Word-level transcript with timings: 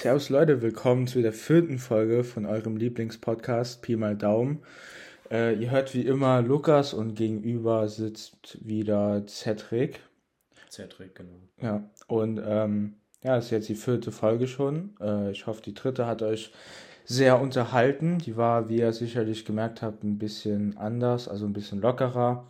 Servus 0.00 0.28
Leute, 0.28 0.62
willkommen 0.62 1.08
zu 1.08 1.22
der 1.22 1.32
vierten 1.32 1.80
Folge 1.80 2.22
von 2.22 2.46
eurem 2.46 2.76
Lieblingspodcast 2.76 3.82
Pi 3.82 3.96
mal 3.96 4.16
Daumen. 4.16 4.62
Äh, 5.28 5.54
ihr 5.54 5.72
hört 5.72 5.92
wie 5.92 6.02
immer 6.02 6.40
Lukas 6.40 6.94
und 6.94 7.16
gegenüber 7.16 7.88
sitzt 7.88 8.58
wieder 8.64 9.26
Cedric. 9.26 9.98
Cedric, 10.70 11.16
genau. 11.16 11.40
Ja, 11.60 11.90
und 12.06 12.40
ähm, 12.46 12.94
ja, 13.24 13.34
das 13.34 13.46
ist 13.46 13.50
jetzt 13.50 13.68
die 13.70 13.74
vierte 13.74 14.12
Folge 14.12 14.46
schon. 14.46 14.94
Äh, 15.00 15.32
ich 15.32 15.48
hoffe, 15.48 15.62
die 15.62 15.74
dritte 15.74 16.06
hat 16.06 16.22
euch 16.22 16.52
sehr 17.04 17.40
unterhalten. 17.40 18.18
Die 18.18 18.36
war, 18.36 18.68
wie 18.68 18.78
ihr 18.78 18.92
sicherlich 18.92 19.44
gemerkt 19.44 19.82
habt, 19.82 20.04
ein 20.04 20.16
bisschen 20.16 20.76
anders, 20.76 21.26
also 21.26 21.44
ein 21.44 21.52
bisschen 21.52 21.80
lockerer. 21.80 22.46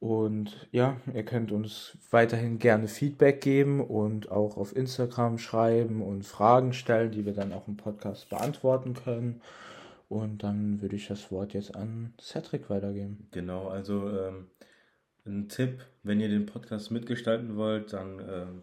Und 0.00 0.68
ja, 0.70 1.00
ihr 1.12 1.24
könnt 1.24 1.50
uns 1.50 1.98
weiterhin 2.10 2.58
gerne 2.58 2.86
Feedback 2.86 3.40
geben 3.40 3.80
und 3.80 4.30
auch 4.30 4.56
auf 4.56 4.76
Instagram 4.76 5.38
schreiben 5.38 6.02
und 6.02 6.24
Fragen 6.24 6.72
stellen, 6.72 7.10
die 7.10 7.26
wir 7.26 7.32
dann 7.32 7.52
auch 7.52 7.66
im 7.66 7.76
Podcast 7.76 8.28
beantworten 8.28 8.94
können. 8.94 9.42
Und 10.08 10.42
dann 10.42 10.80
würde 10.80 10.96
ich 10.96 11.08
das 11.08 11.32
Wort 11.32 11.52
jetzt 11.52 11.74
an 11.74 12.14
Cedric 12.20 12.70
weitergeben. 12.70 13.28
Genau, 13.32 13.68
also 13.68 14.08
ähm, 14.08 14.46
ein 15.26 15.48
Tipp, 15.48 15.84
wenn 16.04 16.20
ihr 16.20 16.28
den 16.28 16.46
Podcast 16.46 16.90
mitgestalten 16.90 17.56
wollt, 17.56 17.92
dann 17.92 18.20
ähm, 18.20 18.62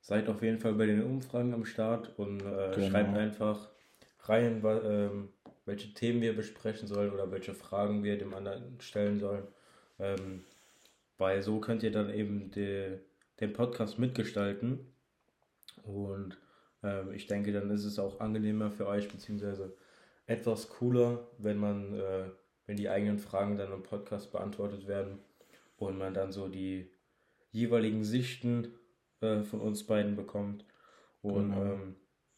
seid 0.00 0.28
auf 0.28 0.42
jeden 0.42 0.58
Fall 0.58 0.74
bei 0.74 0.86
den 0.86 1.02
Umfragen 1.02 1.54
am 1.54 1.64
Start 1.64 2.16
und 2.18 2.40
äh, 2.40 2.72
genau. 2.74 2.90
schreibt 2.90 3.16
einfach 3.16 3.68
rein, 4.20 4.62
ähm, 4.64 5.30
welche 5.64 5.92
Themen 5.94 6.20
wir 6.20 6.36
besprechen 6.36 6.86
sollen 6.86 7.10
oder 7.10 7.30
welche 7.30 7.54
Fragen 7.54 8.04
wir 8.04 8.18
dem 8.18 8.34
anderen 8.34 8.78
stellen 8.80 9.18
sollen. 9.18 9.44
Ähm, 9.98 10.44
weil 11.18 11.42
so 11.42 11.60
könnt 11.60 11.82
ihr 11.82 11.92
dann 11.92 12.12
eben 12.12 12.50
die, 12.50 12.98
den 13.40 13.52
Podcast 13.52 13.98
mitgestalten. 13.98 14.80
Und 15.82 16.38
äh, 16.82 17.14
ich 17.14 17.26
denke, 17.26 17.52
dann 17.52 17.70
ist 17.70 17.84
es 17.84 17.98
auch 17.98 18.20
angenehmer 18.20 18.70
für 18.70 18.86
euch, 18.86 19.08
beziehungsweise 19.08 19.76
etwas 20.26 20.68
cooler, 20.68 21.26
wenn 21.38 21.58
man, 21.58 21.94
äh, 21.94 22.30
wenn 22.66 22.76
die 22.76 22.88
eigenen 22.88 23.18
Fragen 23.18 23.56
dann 23.56 23.72
im 23.72 23.82
Podcast 23.82 24.32
beantwortet 24.32 24.86
werden 24.86 25.18
und 25.76 25.98
man 25.98 26.14
dann 26.14 26.32
so 26.32 26.48
die 26.48 26.90
jeweiligen 27.50 28.04
Sichten 28.04 28.74
äh, 29.20 29.42
von 29.42 29.60
uns 29.60 29.84
beiden 29.84 30.16
bekommt. 30.16 30.64
Und 31.22 31.50
genau. 31.50 31.64
ähm, 31.64 31.96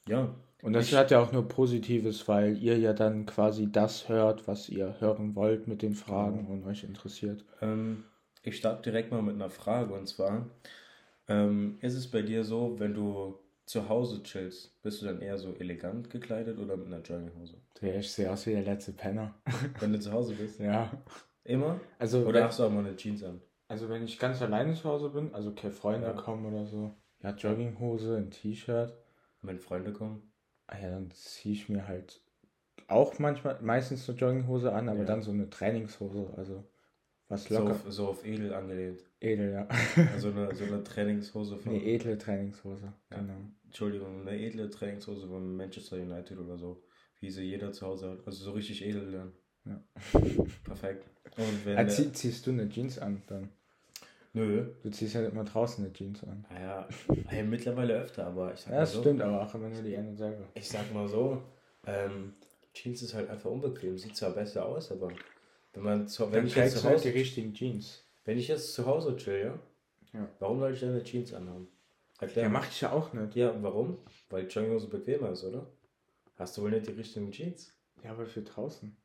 ja. 0.09 0.35
Und 0.63 0.75
das 0.75 0.89
ich, 0.89 0.95
hat 0.95 1.11
ja 1.11 1.21
auch 1.21 1.33
nur 1.33 1.49
Positives, 1.49 2.29
weil 2.29 2.57
ihr 2.59 2.79
ja 2.79 2.93
dann 2.93 3.27
quasi 3.27 3.71
das 3.71 4.09
hört, 4.09 4.47
was 4.47 4.69
ihr 4.69 5.01
hören 5.01 5.35
wollt 5.35 5.69
mit 5.69 5.83
den 5.83 5.95
Fragen 5.95 6.47
genau. 6.47 6.53
und 6.53 6.67
euch 6.67 6.85
interessiert. 6.85 7.45
Ähm, 7.61 8.05
ich 8.43 8.57
starte 8.57 8.83
direkt 8.83 9.11
mal 9.11 9.23
mit 9.23 9.35
einer 9.35 9.51
Frage 9.51 9.95
und 9.95 10.07
zwar, 10.07 10.49
ähm, 11.29 11.79
ist 11.81 11.95
es 11.95 12.11
bei 12.11 12.23
dir 12.23 12.45
so, 12.45 12.79
wenn 12.79 12.95
du 12.95 13.39
zu 13.67 13.89
Hause 13.89 14.23
chillst, 14.23 14.83
bist 14.83 15.01
du 15.01 15.07
dann 15.07 15.21
eher 15.21 15.39
so 15.39 15.55
elegant 15.55 16.11
gekleidet 16.11 16.59
oder 16.59 16.77
mit 16.77 16.89
einer 16.89 17.03
Jogginghose? 17.03 17.57
Ja, 17.81 17.95
ich 17.95 18.11
sehe 18.11 18.31
aus 18.31 18.47
wie 18.47 18.53
der 18.53 18.63
letzte 18.63 18.93
Penner. 18.93 19.35
Wenn 19.79 19.93
du 19.93 20.01
zu 20.01 20.13
Hause 20.13 20.35
bist? 20.35 20.59
Ja. 20.59 20.91
Immer? 21.45 21.81
Also, 21.99 22.27
oder 22.27 22.45
hast 22.45 22.59
du 22.59 22.65
auch 22.65 22.71
mal 22.71 22.85
eine 22.85 22.97
Jeans 22.97 23.23
an? 23.23 23.41
Also 23.69 23.89
wenn 23.89 24.03
ich 24.03 24.19
ganz 24.19 24.43
alleine 24.43 24.75
zu 24.75 24.89
Hause 24.89 25.11
bin, 25.11 25.33
also 25.33 25.53
keine 25.55 25.73
Freunde 25.73 26.09
ja. 26.09 26.13
kommen 26.15 26.45
oder 26.45 26.67
so, 26.67 26.97
ja, 27.23 27.31
Jogginghose, 27.31 28.17
ein 28.17 28.31
T-Shirt. 28.31 28.93
Wenn 29.43 29.61
Freunde 29.61 29.93
kommen? 29.93 30.33
Ah 30.67 30.79
ja, 30.79 30.91
dann 30.91 31.11
ziehe 31.13 31.55
ich 31.55 31.69
mir 31.69 31.87
halt 31.87 32.21
auch 32.89 33.19
manchmal, 33.19 33.61
meistens 33.63 34.09
eine 34.09 34.19
Jogginghose 34.19 34.73
an, 34.73 34.89
aber 34.89 35.01
ja. 35.01 35.05
dann 35.05 35.23
so 35.23 35.31
eine 35.31 35.49
Trainingshose, 35.49 36.35
also 36.37 36.65
was 37.31 37.49
locker. 37.49 37.67
So 37.67 37.71
auf, 37.71 37.93
so 37.93 38.09
auf 38.09 38.27
edel 38.27 38.53
angelehnt. 38.53 39.03
Edel, 39.21 39.53
ja. 39.53 39.69
Also 40.13 40.31
eine, 40.31 40.55
so 40.55 40.65
eine 40.65 40.83
Trainingshose 40.83 41.57
von. 41.57 41.73
Eine 41.73 41.85
edle 41.85 42.19
Trainingshose, 42.19 42.93
ja. 43.11 43.17
genau. 43.19 43.35
Entschuldigung, 43.65 44.27
eine 44.27 44.39
edle 44.39 44.69
Trainingshose 44.69 45.29
von 45.29 45.57
Manchester 45.57 45.97
United 45.97 46.39
oder 46.39 46.59
so. 46.59 46.83
Wie 47.21 47.31
sie 47.31 47.45
jeder 47.45 47.73
zu 47.73 47.87
Hause 47.87 48.11
hat. 48.11 48.27
Also 48.27 48.45
so 48.45 48.53
richtig 48.53 48.85
edel 48.85 49.13
dann. 49.13 49.33
Ja. 49.65 49.83
Perfekt. 50.65 51.07
Und 51.37 51.65
wenn 51.65 51.79
ah, 51.79 51.87
zieh, 51.87 52.13
ziehst 52.13 52.47
du 52.47 52.51
eine 52.51 52.69
Jeans 52.69 52.99
an 52.99 53.23
dann? 53.29 53.51
Nö. 54.33 54.67
Du 54.83 54.91
ziehst 54.91 55.15
ja 55.15 55.25
immer 55.25 55.45
draußen 55.45 55.85
eine 55.85 55.93
Jeans 55.93 56.25
an. 56.25 56.47
Naja, 56.51 56.89
ja, 57.31 57.43
mittlerweile 57.43 57.95
öfter, 57.95 58.27
aber 58.27 58.55
ich 58.55 58.61
sag 58.61 58.73
ja, 58.73 58.79
mal 58.79 58.87
so. 58.87 58.95
Das 58.95 59.03
stimmt, 59.03 59.23
aber 59.23 59.43
auch 59.43 59.55
immer 59.55 59.69
nur 59.69 59.83
die 59.83 59.97
eine 59.97 60.17
selber. 60.17 60.49
Ich 60.55 60.69
sag 60.69 60.93
mal 60.95 61.09
so, 61.09 61.43
ähm, 61.87 62.35
Jeans 62.73 63.03
ist 63.03 63.15
halt 63.15 63.29
einfach 63.29 63.51
unbequem. 63.51 63.99
Sieht 63.99 64.17
zwar 64.17 64.31
besser 64.31 64.65
aus, 64.65 64.91
aber 64.91 65.11
wenn 65.73 65.83
man 65.83 66.09
zu, 66.09 66.25
wenn 66.27 66.33
Dann 66.33 66.47
ich 66.47 66.55
jetzt 66.55 66.79
zu 66.79 66.85
halt 66.85 66.97
Hause, 66.97 67.11
die 67.11 67.19
richtigen 67.19 67.55
Jeans. 67.55 68.05
Wenn 68.25 68.39
ich 68.39 68.49
jetzt 68.49 68.75
zu 68.75 68.87
Hause 68.87 69.17
chill, 69.17 69.41
ja? 69.41 70.19
ja. 70.19 70.29
Warum 70.39 70.59
soll 70.59 70.73
ich 70.73 70.81
dann 70.81 70.91
eine 70.91 71.05
Jeans 71.05 71.33
anhaben? 71.33 71.69
Erklär. 72.21 72.45
Ja, 72.45 72.51
mach 72.51 72.69
ich 72.69 72.81
ja 72.81 72.93
auch 72.93 73.13
nicht. 73.13 73.35
Ja, 73.35 73.55
warum? 73.63 73.99
Weil 74.29 74.47
Jogginghose 74.47 74.89
bequemer 74.89 75.31
ist, 75.31 75.45
oder? 75.45 75.67
Hast 76.37 76.57
du 76.57 76.63
wohl 76.63 76.71
nicht 76.71 76.87
die 76.87 76.93
richtigen 76.93 77.31
Jeans? 77.31 77.73
Ja, 78.03 78.11
aber 78.11 78.27
für 78.27 78.43
draußen. 78.43 78.97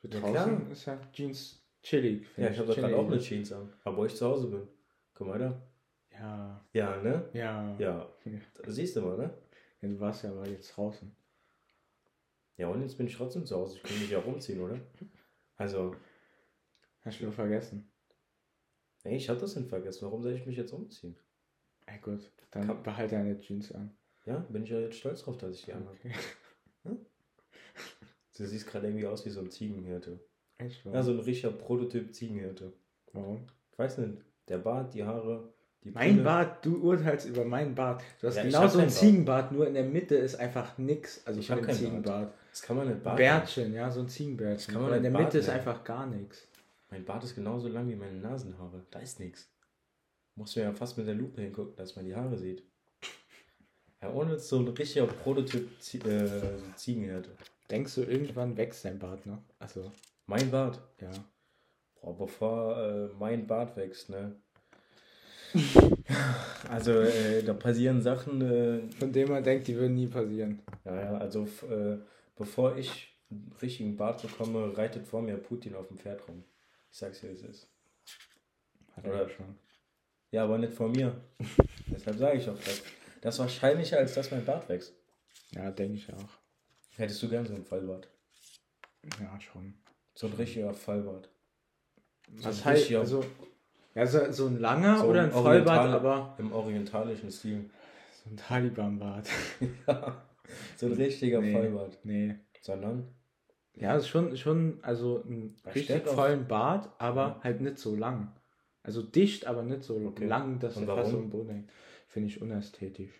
Für 0.00 0.08
ja, 0.08 0.20
draußen 0.20 0.58
klar. 0.58 0.70
ist 0.70 0.84
ja 0.86 1.00
Jeans 1.12 1.62
chillig. 1.82 2.26
Ja, 2.36 2.50
ich 2.50 2.58
habe 2.58 2.68
doch 2.68 2.76
gerade 2.76 2.96
auch 2.96 3.06
eine 3.06 3.18
Jeans 3.18 3.52
an. 3.52 3.72
Aber 3.84 3.96
wo 3.98 4.04
ich 4.04 4.14
zu 4.14 4.26
Hause 4.26 4.48
bin. 4.48 4.68
Guck 5.14 5.26
mal 5.28 5.38
da. 5.38 5.62
Ja. 6.12 6.64
Ja, 6.72 7.02
ne? 7.02 7.28
Ja. 7.32 7.76
Ja. 7.78 8.08
Das 8.64 8.74
siehst 8.74 8.96
du 8.96 9.02
mal, 9.02 9.16
ne? 9.16 9.34
Ja, 9.80 9.88
du 9.88 10.00
warst 10.00 10.24
ja 10.24 10.30
aber 10.30 10.48
jetzt 10.48 10.76
draußen. 10.76 11.14
Ja, 12.56 12.68
und 12.68 12.82
jetzt 12.82 12.96
bin 12.96 13.06
ich 13.06 13.16
trotzdem 13.16 13.44
zu 13.44 13.56
Hause. 13.56 13.76
Ich 13.76 13.82
kann 13.82 13.98
mich 13.98 14.10
ja 14.10 14.18
umziehen, 14.18 14.60
oder? 14.60 14.78
Also. 15.56 15.96
Hast 17.02 17.20
du 17.20 17.30
vergessen? 17.30 17.90
Nee, 19.04 19.16
ich 19.16 19.28
hab 19.28 19.38
das 19.38 19.54
nicht 19.54 19.68
vergessen. 19.68 20.04
Warum 20.04 20.22
soll 20.22 20.32
ich 20.32 20.46
mich 20.46 20.56
jetzt 20.56 20.72
umziehen? 20.72 21.16
Ey 21.86 21.98
gut, 22.00 22.32
dann 22.50 22.66
Kann... 22.66 22.82
behalte 22.82 23.14
deine 23.14 23.38
Jeans 23.38 23.72
an. 23.72 23.96
Ja, 24.24 24.38
bin 24.38 24.64
ich 24.64 24.70
ja 24.70 24.80
jetzt 24.80 24.98
stolz 24.98 25.22
drauf, 25.22 25.38
dass 25.38 25.54
ich 25.54 25.64
die 25.64 25.72
anhabe. 25.72 25.96
Okay. 25.96 26.12
Hm? 26.82 26.98
Du 28.36 28.44
siehst 28.44 28.66
gerade 28.66 28.88
irgendwie 28.88 29.06
aus 29.06 29.24
wie 29.24 29.30
so 29.30 29.40
ein 29.40 29.50
Ziegenhirte. 29.50 30.18
Echt? 30.58 30.84
Warum? 30.84 30.96
Ja, 30.96 31.02
so 31.02 31.12
ein 31.12 31.20
richtiger 31.20 31.52
Prototyp 31.52 32.12
Ziegenhirte. 32.12 32.72
Warum? 33.12 33.46
Ich 33.70 33.78
weiß 33.78 33.98
nicht. 33.98 34.18
Der 34.48 34.58
Bart, 34.58 34.94
die 34.94 35.04
Haare, 35.04 35.52
die 35.84 35.90
Mein 35.90 36.14
Brille. 36.14 36.24
Bart, 36.24 36.66
du 36.66 36.76
urteilst 36.82 37.28
über 37.28 37.44
meinen 37.44 37.74
Bart. 37.74 38.02
Du 38.20 38.26
hast 38.26 38.36
ja, 38.36 38.42
genau 38.42 38.66
so 38.66 38.80
ein 38.80 38.90
Ziegenbart, 38.90 39.52
nur 39.52 39.68
in 39.68 39.74
der 39.74 39.84
Mitte 39.84 40.16
ist 40.16 40.34
einfach 40.36 40.76
nix. 40.78 41.24
Also 41.26 41.38
ich 41.38 41.50
habe 41.50 41.62
keinen 41.62 41.76
Ziegenbart. 41.76 42.32
Bart. 42.32 42.34
Das 42.56 42.62
kann 42.62 42.78
man 42.78 42.88
nicht 42.88 43.02
Bart. 43.02 43.18
Bärtchen, 43.18 43.74
ja, 43.74 43.90
so 43.90 44.00
ein 44.00 44.08
Ziegenbärtchen. 44.08 44.72
kann 44.72 44.82
man 44.82 44.94
in 44.94 45.02
der 45.02 45.10
Bart 45.10 45.24
Mitte 45.24 45.38
ist 45.40 45.50
einfach 45.50 45.84
gar 45.84 46.06
nichts. 46.06 46.48
Mein 46.90 47.04
Bart 47.04 47.22
ist 47.22 47.34
genauso 47.34 47.68
lang 47.68 47.86
wie 47.86 47.96
meine 47.96 48.16
Nasenhaare. 48.16 48.82
Da 48.90 48.98
ist 48.98 49.20
nichts. 49.20 49.46
Muss 50.36 50.56
mir 50.56 50.62
ja 50.62 50.72
fast 50.72 50.96
mit 50.96 51.06
der 51.06 51.16
Lupe 51.16 51.42
hingucken, 51.42 51.76
dass 51.76 51.96
man 51.96 52.06
die 52.06 52.16
Haare 52.16 52.38
sieht. 52.38 52.62
Ja, 54.00 54.10
ohne 54.10 54.38
so 54.38 54.58
ein 54.60 54.68
richtiger 54.68 55.06
Prototyp 55.06 55.68
äh, 56.06 56.30
Ziegenhirte. 56.76 57.28
Denkst 57.70 57.94
du, 57.96 58.04
irgendwann 58.04 58.56
wächst 58.56 58.86
dein 58.86 58.98
Bart 58.98 59.26
noch? 59.26 59.42
Also. 59.58 59.92
Mein 60.24 60.50
Bart? 60.50 60.80
Ja. 61.02 61.10
Boah, 62.00 62.16
bevor 62.16 62.78
äh, 62.78 63.08
mein 63.18 63.46
Bart 63.46 63.76
wächst, 63.76 64.08
ne? 64.08 64.34
also, 66.70 67.02
äh, 67.02 67.42
da 67.42 67.52
passieren 67.52 68.00
Sachen. 68.00 68.40
Äh, 68.40 68.90
Von 68.98 69.12
denen 69.12 69.30
man 69.30 69.44
denkt, 69.44 69.68
die 69.68 69.76
würden 69.76 69.94
nie 69.94 70.06
passieren. 70.06 70.62
Ja, 70.86 70.96
ja, 70.96 71.18
also, 71.18 71.46
äh, 71.68 71.98
bevor 72.36 72.76
ich 72.76 73.14
einen 73.30 73.52
richtigen 73.60 73.96
Bart 73.96 74.22
bekomme, 74.22 74.76
reitet 74.76 75.06
vor 75.06 75.22
mir 75.22 75.36
Putin 75.36 75.74
auf 75.74 75.88
dem 75.88 75.98
Pferd 75.98 76.26
rum. 76.28 76.44
Ich 76.90 76.98
sag's 76.98 77.20
dir, 77.20 77.30
wie 77.30 77.34
es 77.34 77.42
ist. 77.42 77.68
Hat 78.94 79.04
er 79.04 79.14
Oder, 79.14 79.28
schon. 79.28 79.58
Ja, 80.30 80.44
aber 80.44 80.58
nicht 80.58 80.72
vor 80.72 80.88
mir. 80.88 81.20
Deshalb 81.86 82.18
sage 82.18 82.38
ich 82.38 82.48
auch 82.48 82.58
das. 82.58 82.82
Das 83.20 83.34
ist 83.34 83.40
wahrscheinlicher, 83.40 83.98
als 83.98 84.14
dass 84.14 84.30
mein 84.30 84.44
Bart 84.44 84.68
wächst. 84.68 84.94
Ja, 85.52 85.70
denke 85.70 85.96
ich 85.96 86.12
auch. 86.12 86.28
Hättest 86.96 87.22
du 87.22 87.28
gern 87.28 87.46
so 87.46 87.54
einen 87.54 87.64
Fallbart? 87.64 88.08
Ja, 89.20 89.40
schon. 89.40 89.74
So 90.14 90.26
ein 90.26 90.32
richtiger 90.34 90.72
Fallbart. 90.72 91.28
So 92.36 92.48
Was 92.48 92.64
heißt, 92.64 92.92
also, 92.94 93.24
ja, 93.94 94.06
so, 94.06 94.32
so 94.32 94.46
ein 94.46 94.58
langer 94.58 94.98
so 94.98 95.06
oder 95.06 95.22
ein 95.22 95.30
Vollbart, 95.30 95.88
aber. 95.88 96.34
Im 96.38 96.52
orientalischen 96.52 97.30
Stil. 97.30 97.70
So 98.24 98.30
ein 98.30 98.36
Taliban-Bart. 98.36 99.28
ja. 99.86 100.25
So 100.76 100.86
ein 100.86 100.92
richtiger 100.92 101.40
nee, 101.40 101.52
Vollbart. 101.52 101.98
Nee. 102.04 102.36
Sondern? 102.60 103.08
Ja, 103.74 103.94
ist 103.96 104.08
schon, 104.08 104.36
schon, 104.36 104.78
also 104.82 105.22
ein 105.24 105.56
richtig 105.74 106.06
vollen 106.06 106.48
Bart, 106.48 106.90
aber 106.98 107.22
ja. 107.22 107.40
halt 107.42 107.60
nicht 107.60 107.78
so 107.78 107.94
lang. 107.94 108.34
Also 108.82 109.02
dicht, 109.02 109.46
aber 109.46 109.62
nicht 109.62 109.82
so 109.82 109.96
okay. 109.96 110.26
lang, 110.26 110.58
dass 110.60 110.76
er 110.76 110.86
fast 110.86 111.10
so 111.10 111.18
im 111.18 111.30
Boden 111.30 111.50
hängt. 111.50 111.70
Finde 112.06 112.28
ich 112.28 112.40
unästhetisch. 112.40 113.12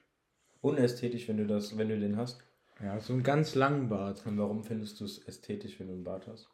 Unästhetisch, 0.61 1.29
wenn 1.29 1.37
du 1.37 1.47
das, 1.47 1.77
wenn 1.77 1.89
du 1.89 1.99
den 1.99 2.17
hast? 2.17 2.41
Ja, 2.81 2.99
so 3.01 3.13
einen 3.13 3.23
ganz 3.23 3.55
langen 3.55 3.89
Bart. 3.89 4.25
Und 4.27 4.39
warum 4.39 4.63
findest 4.63 5.01
du 5.01 5.05
es 5.05 5.19
ästhetisch, 5.27 5.79
wenn 5.79 5.89
du 5.89 5.95
einen 5.95 6.05
Bart 6.05 6.27
hast? 6.27 6.49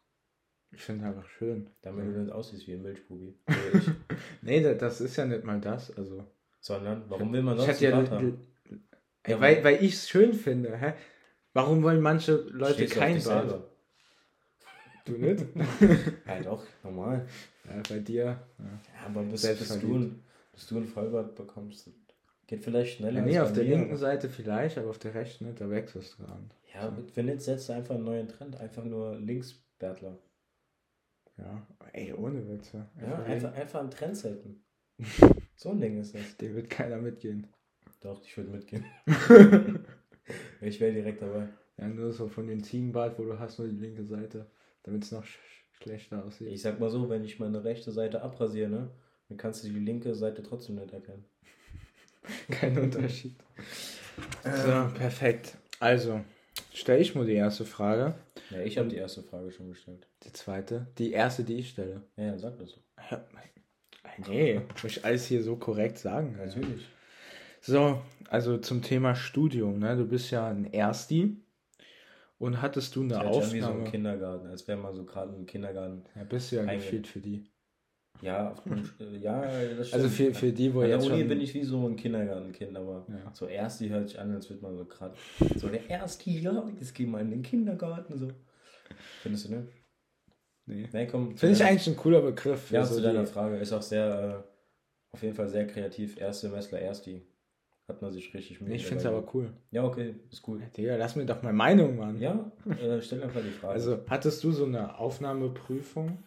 Ich 0.71 0.83
finde 0.83 1.07
einfach 1.07 1.29
schön. 1.29 1.69
Damit 1.83 2.07
ja. 2.07 2.13
du 2.13 2.19
nicht 2.21 2.33
aussiehst 2.33 2.67
wie 2.67 2.73
ein 2.73 2.83
Milchbubi. 2.83 3.35
nee, 4.43 4.75
das 4.75 5.01
ist 5.01 5.17
ja 5.17 5.27
nicht 5.27 5.45
mal 5.45 5.61
das. 5.61 5.97
Also. 5.97 6.25
Sondern, 6.61 7.05
warum 7.09 7.33
will 7.33 7.43
man 7.43 7.59
sonst 7.59 7.83
einen 7.83 8.09
Bart 8.09 8.23
Ja, 9.27 9.41
weil, 9.41 9.63
weil 9.65 9.83
ich 9.85 9.95
es 9.95 10.09
schön 10.09 10.35
finde. 10.35 10.77
Hä? 10.77 10.95
Warum 11.53 11.83
wollen 11.83 12.01
manche 12.01 12.35
Leute 12.51 12.87
kein 12.87 13.23
Bart? 13.23 13.49
Selber. 13.49 13.69
Du 15.05 15.13
nicht? 15.13 15.45
ja, 16.27 16.41
doch, 16.41 16.65
normal. 16.83 17.27
Ja, 17.65 17.83
bei 17.89 17.99
dir. 17.99 18.25
Ja, 18.25 18.37
ja 18.59 19.07
aber 19.07 19.23
bis, 19.23 19.43
bis, 19.43 19.79
du 19.81 19.99
ein, 19.99 20.23
bis 20.53 20.67
du 20.67 20.79
ein 20.79 20.87
Vollbart 20.87 21.35
bekommst, 21.35 21.91
Geht 22.53 22.65
vielleicht 22.65 22.99
schneller. 22.99 23.21
Ja, 23.21 23.25
nee, 23.25 23.41
auf 23.41 23.53
der 23.53 23.65
linken 23.65 23.97
Seite 23.97 24.29
vielleicht, 24.29 24.77
aber 24.77 24.91
auf 24.91 24.99
der 24.99 25.15
rechten 25.15 25.47
nicht, 25.47 25.61
da 25.61 25.71
wechselst 25.71 26.19
du 26.19 26.25
dran. 26.25 26.51
Ja, 26.75 26.91
so. 26.91 27.03
wenn 27.15 27.29
jetzt 27.29 27.45
setzt 27.45 27.69
du 27.69 27.73
einfach 27.73 27.95
einen 27.95 28.05
neuen 28.05 28.29
Trend, 28.29 28.57
einfach 28.61 28.85
nur 28.85 29.19
Linksbärtler. 29.19 30.19
Ja, 31.39 31.67
ey, 31.93 32.13
ohne 32.13 32.47
Witze. 32.49 32.87
Einfach 32.97 33.19
ja, 33.19 33.25
einfach, 33.25 33.55
einfach 33.55 33.81
einen 33.81 33.91
Trend 33.91 34.17
setzen. 34.17 34.65
so 35.57 35.71
ein 35.71 35.81
Ding 35.81 35.99
ist 35.99 36.15
das. 36.15 36.37
Der 36.37 36.55
wird 36.55 36.69
keiner 36.69 36.99
mitgehen. 36.99 37.47
Doch, 38.03 38.21
ich 38.25 38.37
würde 38.37 38.51
mitgehen. 38.51 38.85
ich 40.61 40.81
wäre 40.81 40.93
direkt 40.93 41.23
dabei. 41.23 41.49
Ja, 41.79 41.89
nur 41.89 42.13
so 42.13 42.29
von 42.29 42.47
den 42.47 42.63
Ziegenbart, 42.63 43.19
wo 43.19 43.25
du 43.25 43.39
hast 43.39 43.59
nur 43.59 43.69
die 43.69 43.79
linke 43.79 44.05
Seite, 44.05 44.47
damit 44.83 45.05
es 45.05 45.13
noch 45.13 45.25
sch 45.25 45.39
schlechter 45.81 46.25
aussieht. 46.25 46.49
Ich 46.49 46.63
sag 46.63 46.79
mal 46.79 46.91
so, 46.91 47.09
wenn 47.09 47.25
ich 47.25 47.41
meine 47.41 47.65
rechte 47.65 47.91
Seite 47.91 48.23
abrasiere, 48.23 48.71
ne, 48.71 48.91
dann 49.29 49.37
kannst 49.37 49.65
du 49.65 49.69
die 49.69 49.81
linke 49.81 50.15
Seite 50.15 50.43
trotzdem 50.43 50.77
nicht 50.77 50.93
erkennen. 50.93 51.25
Kein 52.51 52.79
Unterschied. 52.79 53.35
so, 54.45 54.89
perfekt. 54.97 55.57
Also, 55.81 56.21
stelle 56.73 57.01
ich 57.01 57.17
mal 57.17 57.27
die 57.27 57.35
erste 57.35 57.65
Frage. 57.65 58.15
Ja, 58.51 58.61
ich 58.61 58.79
habe 58.79 58.89
die 58.89 58.97
erste 58.97 59.23
Frage 59.23 59.51
schon 59.51 59.71
gestellt. 59.71 60.07
Die 60.25 60.33
zweite? 60.33 60.87
Die 60.99 61.13
erste, 61.13 61.43
die 61.43 61.57
ich 61.57 61.71
stelle. 61.71 62.03
Ja, 62.17 62.25
ja 62.27 62.39
sag 62.39 62.59
das 62.59 62.71
so. 62.71 62.81
Ja, 63.11 63.25
nee, 64.29 64.61
muss 64.83 64.85
ich 64.85 65.05
alles 65.05 65.27
hier 65.27 65.43
so 65.43 65.57
korrekt 65.57 65.99
sagen. 65.99 66.37
Natürlich. 66.37 66.87
So, 67.63 68.03
also 68.29 68.59
zum 68.59 68.83
Thema 68.83 69.15
Studium, 69.15 69.79
ne? 69.79 69.97
Du 69.97 70.05
bist 70.05 70.31
ja 70.33 70.49
ein 70.49 70.73
Ersti. 70.73 71.37
Und 72.39 72.61
hattest 72.61 72.97
du 72.97 73.03
eine 73.03 73.11
das 73.11 73.23
Aufnahme? 73.23 73.53
wie 73.53 73.61
so 73.61 73.71
im 73.71 73.85
Kindergarten, 73.85 74.49
als 74.49 74.67
wäre 74.67 74.77
man 74.77 74.93
so 74.95 75.05
gerade 75.05 75.33
im 75.33 75.47
Kindergarten. 75.47 76.03
Ja, 76.17 76.25
bist 76.25 76.51
du 76.51 76.57
ja 76.57 76.65
gefühlt 76.65 77.07
für 77.07 77.21
die. 77.21 77.45
Ja, 78.21 78.57
äh, 78.99 79.17
ja, 79.19 79.43
das 79.77 79.89
stimmt. 79.89 80.03
Also 80.03 80.09
für, 80.09 80.35
für 80.35 80.51
die, 80.51 80.75
wo 80.75 80.81
An 80.81 80.89
jetzt 80.89 81.07
der 81.07 81.15
Uni 81.15 81.23
bin 81.23 81.41
ich 81.41 81.55
wie 81.55 81.63
so 81.63 81.87
ein 81.87 81.95
Kindergartenkind, 81.95 82.77
aber 82.77 83.07
ja. 83.09 83.31
so 83.33 83.47
Ersti 83.47 83.89
hört 83.89 84.09
sich 84.09 84.19
an, 84.19 84.35
als 84.35 84.51
würde 84.51 84.61
man 84.61 84.77
so 84.77 84.85
gerade 84.85 85.15
so 85.57 85.69
der 85.69 85.89
Ersti, 85.89 86.41
ja, 86.41 86.69
jetzt 86.81 86.95
gehen 86.97 87.13
wir 87.13 87.21
in 87.21 87.31
den 87.31 87.43
Kindergarten, 87.43 88.19
so. 88.19 88.29
Findest 89.23 89.47
du, 89.47 89.53
ne? 89.53 89.69
Nee. 90.67 90.89
nee 90.93 91.07
komm. 91.07 91.37
Finde 91.37 91.55
ich 91.55 91.65
eigentlich 91.65 91.87
ein 91.87 91.97
cooler 91.97 92.23
Begriff. 92.23 92.73
Ja, 92.73 92.85
so 92.85 92.97
zu 92.97 93.03
deiner 93.03 93.27
Frage. 93.27 93.57
Ist 93.57 93.73
auch 93.73 93.83
sehr, 93.83 94.45
äh, 94.45 95.15
auf 95.15 95.23
jeden 95.23 95.35
Fall 95.35 95.49
sehr 95.49 95.67
kreativ. 95.69 96.21
Erstsemester, 96.21 96.79
Ersti. 96.81 97.23
Hat 97.93 98.01
man 98.01 98.11
sich 98.11 98.33
richtig 98.33 98.59
Mühe. 98.63 98.75
Ich 98.75 98.87
finde 98.87 99.01
es 99.01 99.07
aber 99.07 99.23
cool. 99.35 99.53
Ja, 99.71 99.85
okay, 99.85 100.15
ist 100.31 100.49
cool. 100.49 100.61
Ja, 100.63 100.67
Digga, 100.69 100.97
lass 100.97 101.15
mir 101.15 101.27
doch 101.27 101.43
mal 101.43 101.53
Meinung, 101.53 101.99
Mann. 101.99 102.19
Ja, 102.19 102.51
äh, 102.81 103.03
stell 103.03 103.23
einfach 103.23 103.43
die 103.43 103.51
Frage. 103.51 103.75
Also, 103.75 103.99
hattest 104.09 104.43
du 104.43 104.51
so 104.51 104.65
eine 104.65 104.99
Aufnahmeprüfung? 104.99 106.23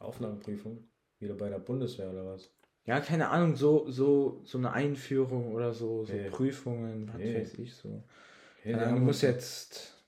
Aufnahmeprüfung? 0.00 0.82
Wieder 1.20 1.34
bei 1.34 1.48
der 1.48 1.60
Bundeswehr 1.60 2.10
oder 2.10 2.26
was? 2.26 2.50
Ja, 2.86 2.98
keine 2.98 3.28
Ahnung, 3.28 3.54
so, 3.54 3.88
so, 3.88 4.40
so 4.44 4.58
eine 4.58 4.72
Einführung 4.72 5.52
oder 5.52 5.72
so, 5.72 6.04
so 6.04 6.12
hey. 6.12 6.28
Prüfungen, 6.28 7.08
was 7.12 7.20
hey. 7.20 7.40
weiß 7.40 7.54
ich 7.58 7.74
so. 7.74 8.02
Hey, 8.62 8.72
keine 8.72 8.86
Ahnung, 8.86 9.00
du 9.00 9.06
musst 9.06 9.22
jetzt, 9.22 10.04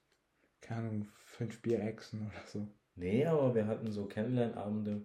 keine 0.60 0.80
Ahnung, 0.80 1.08
fünf 1.24 1.62
Bier 1.62 1.80
exen 1.80 2.22
oder 2.22 2.44
so. 2.44 2.66
Nee, 2.96 3.24
aber 3.24 3.54
wir 3.54 3.68
hatten 3.68 3.92
so 3.92 4.06
Kennenlernabende. 4.06 5.02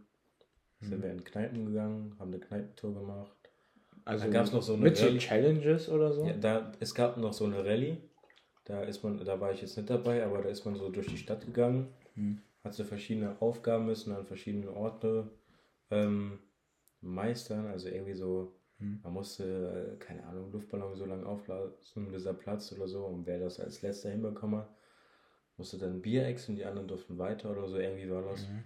Mhm. 0.80 0.86
Sind 0.86 1.04
wir 1.04 1.12
in 1.12 1.24
Kneipen 1.24 1.68
gegangen, 1.68 2.16
haben 2.18 2.34
eine 2.34 2.40
Kneipentour 2.40 2.96
gemacht. 2.96 3.43
Also 4.06 4.30
gab 4.30 4.46
es 4.46 4.52
noch 4.52 4.62
so 4.62 4.74
eine 4.74 4.84
mit 4.84 5.02
Rallye. 5.02 5.20
so 5.20 5.28
Challenges 5.28 5.90
oder 5.90 6.12
so? 6.12 6.26
Ja, 6.26 6.34
da, 6.34 6.72
es 6.80 6.94
gab 6.94 7.18
noch 7.18 7.34
so 7.34 7.46
eine 7.46 7.64
Rallye. 7.64 7.98
Da 8.66 8.84
ist 8.84 9.04
man, 9.04 9.24
da 9.24 9.40
war 9.40 9.52
ich 9.52 9.62
jetzt 9.62 9.78
nicht 9.78 9.90
dabei, 9.90 10.26
aber 10.26 10.42
da 10.42 10.50
ist 10.50 10.66
man 10.66 10.76
so 10.76 10.90
durch 10.90 11.08
die 11.08 11.18
Stadt 11.18 11.46
gegangen, 11.46 11.94
hm. 12.16 12.40
hat 12.64 12.74
so 12.74 12.84
verschiedene 12.84 13.42
Aufgaben 13.42 13.86
müssen 13.86 14.14
an 14.14 14.26
verschiedenen 14.26 14.70
Orten 14.70 15.30
ähm, 15.92 16.40
meistern. 17.02 17.68
Also 17.68 17.90
irgendwie 17.90 18.14
so, 18.14 18.56
hm. 18.80 19.00
man 19.04 19.14
musste, 19.14 19.94
äh, 19.94 19.98
keine 19.98 20.26
Ahnung, 20.26 20.52
Luftballon 20.52 20.96
so 20.96 21.06
lange 21.06 21.26
aufblasen, 21.26 22.12
bis 22.12 22.26
er 22.26 22.34
platzt 22.34 22.72
oder 22.74 22.88
so. 22.88 23.06
Und 23.06 23.26
wer 23.26 23.40
das 23.40 23.60
als 23.60 23.82
letzter 23.82 24.12
hinbekommen 24.12 24.62
hat, 24.62 24.70
musste 25.58 25.78
dann 25.78 26.02
Bier 26.02 26.26
exen, 26.26 26.56
die 26.56 26.66
anderen 26.66 26.88
durften 26.88 27.18
weiter 27.18 27.52
oder 27.52 27.68
so. 27.68 27.78
Irgendwie 27.78 28.10
war 28.10 28.24
das. 28.24 28.48
Mhm. 28.48 28.64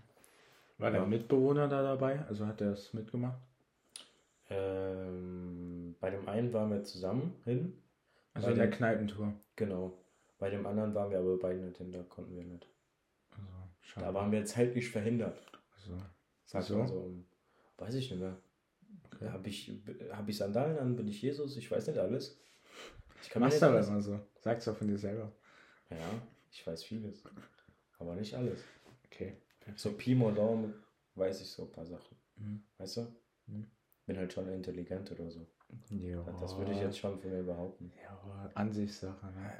War 0.78 0.92
ja. 0.92 1.00
der 1.00 1.08
Mitbewohner 1.08 1.68
da 1.68 1.82
dabei? 1.82 2.24
Also 2.28 2.46
hat 2.46 2.62
er 2.62 2.74
es 2.74 2.94
mitgemacht? 2.94 3.40
Ähm, 4.50 5.96
bei 6.00 6.10
dem 6.10 6.28
einen 6.28 6.54
waren 6.54 6.72
wir 6.72 6.84
zusammen 6.84 7.36
hin. 7.44 7.82
Also 8.34 8.48
bei 8.48 8.54
in 8.54 8.60
der 8.60 8.70
Kneipentour. 8.70 9.34
Genau. 9.56 9.98
Bei 10.40 10.50
dem 10.50 10.66
anderen 10.66 10.94
waren 10.94 11.12
wir 11.12 11.20
aber 11.20 11.38
beide 11.38 11.60
nicht 11.60 11.78
hin, 11.78 11.92
da 11.92 12.04
konnten 12.04 12.36
wir 12.36 12.44
nicht. 12.44 12.68
Also, 13.96 14.02
da 14.02 14.14
waren 14.14 14.32
wir 14.32 14.46
zeitlich 14.46 14.90
verhindert. 14.90 15.40
Also, 15.74 15.98
Sag 16.46 16.64
so? 16.64 16.86
so. 16.86 17.14
Weiß 17.78 17.96
ich 17.96 18.12
nicht 18.12 18.20
mehr. 18.20 18.38
Okay. 19.06 19.30
Habe 19.30 19.50
ich, 19.50 19.72
hab 20.12 20.30
ich 20.30 20.38
Sandalen 20.38 20.78
an? 20.78 20.96
Bin 20.96 21.08
ich 21.08 21.22
Jesus? 21.22 21.58
Ich 21.58 21.70
weiß 21.70 21.88
nicht 21.88 21.98
alles. 21.98 22.40
Ich 23.24 23.30
kann 23.30 23.42
Machst 23.42 23.64
aber 23.64 23.80
immer 23.80 24.02
so. 24.02 24.20
Sag's 24.40 24.66
doch 24.66 24.78
von 24.78 24.88
dir 24.88 24.98
selber. 24.98 25.32
Ja, 25.90 26.22
ich 26.52 26.66
weiß 26.66 26.84
vieles. 26.84 27.24
Aber 27.98 28.16
nicht 28.16 28.36
alles. 28.36 28.60
Okay. 29.06 29.38
So 29.76 29.94
Pi 29.94 30.14
mal 30.16 30.34
Daumen 30.34 30.74
weiß 31.16 31.42
ich 31.42 31.50
so 31.50 31.64
ein 31.64 31.72
paar 31.72 31.86
Sachen. 31.86 32.16
Mhm. 32.38 32.64
Weißt 32.78 32.98
du? 32.98 33.08
Mhm 33.48 33.68
bin 34.08 34.18
halt 34.18 34.34
schon 34.34 34.48
intelligent 34.48 35.12
oder 35.12 35.30
so. 35.30 35.46
Ja. 35.90 36.24
Das 36.40 36.58
würde 36.58 36.72
ich 36.72 36.80
jetzt 36.80 36.98
schon 36.98 37.20
von 37.20 37.30
mir 37.30 37.44
behaupten. 37.44 37.92
Ja, 38.02 38.12
aber 38.24 38.50
Ansichtssache. 38.56 39.28
Ne? 39.28 39.54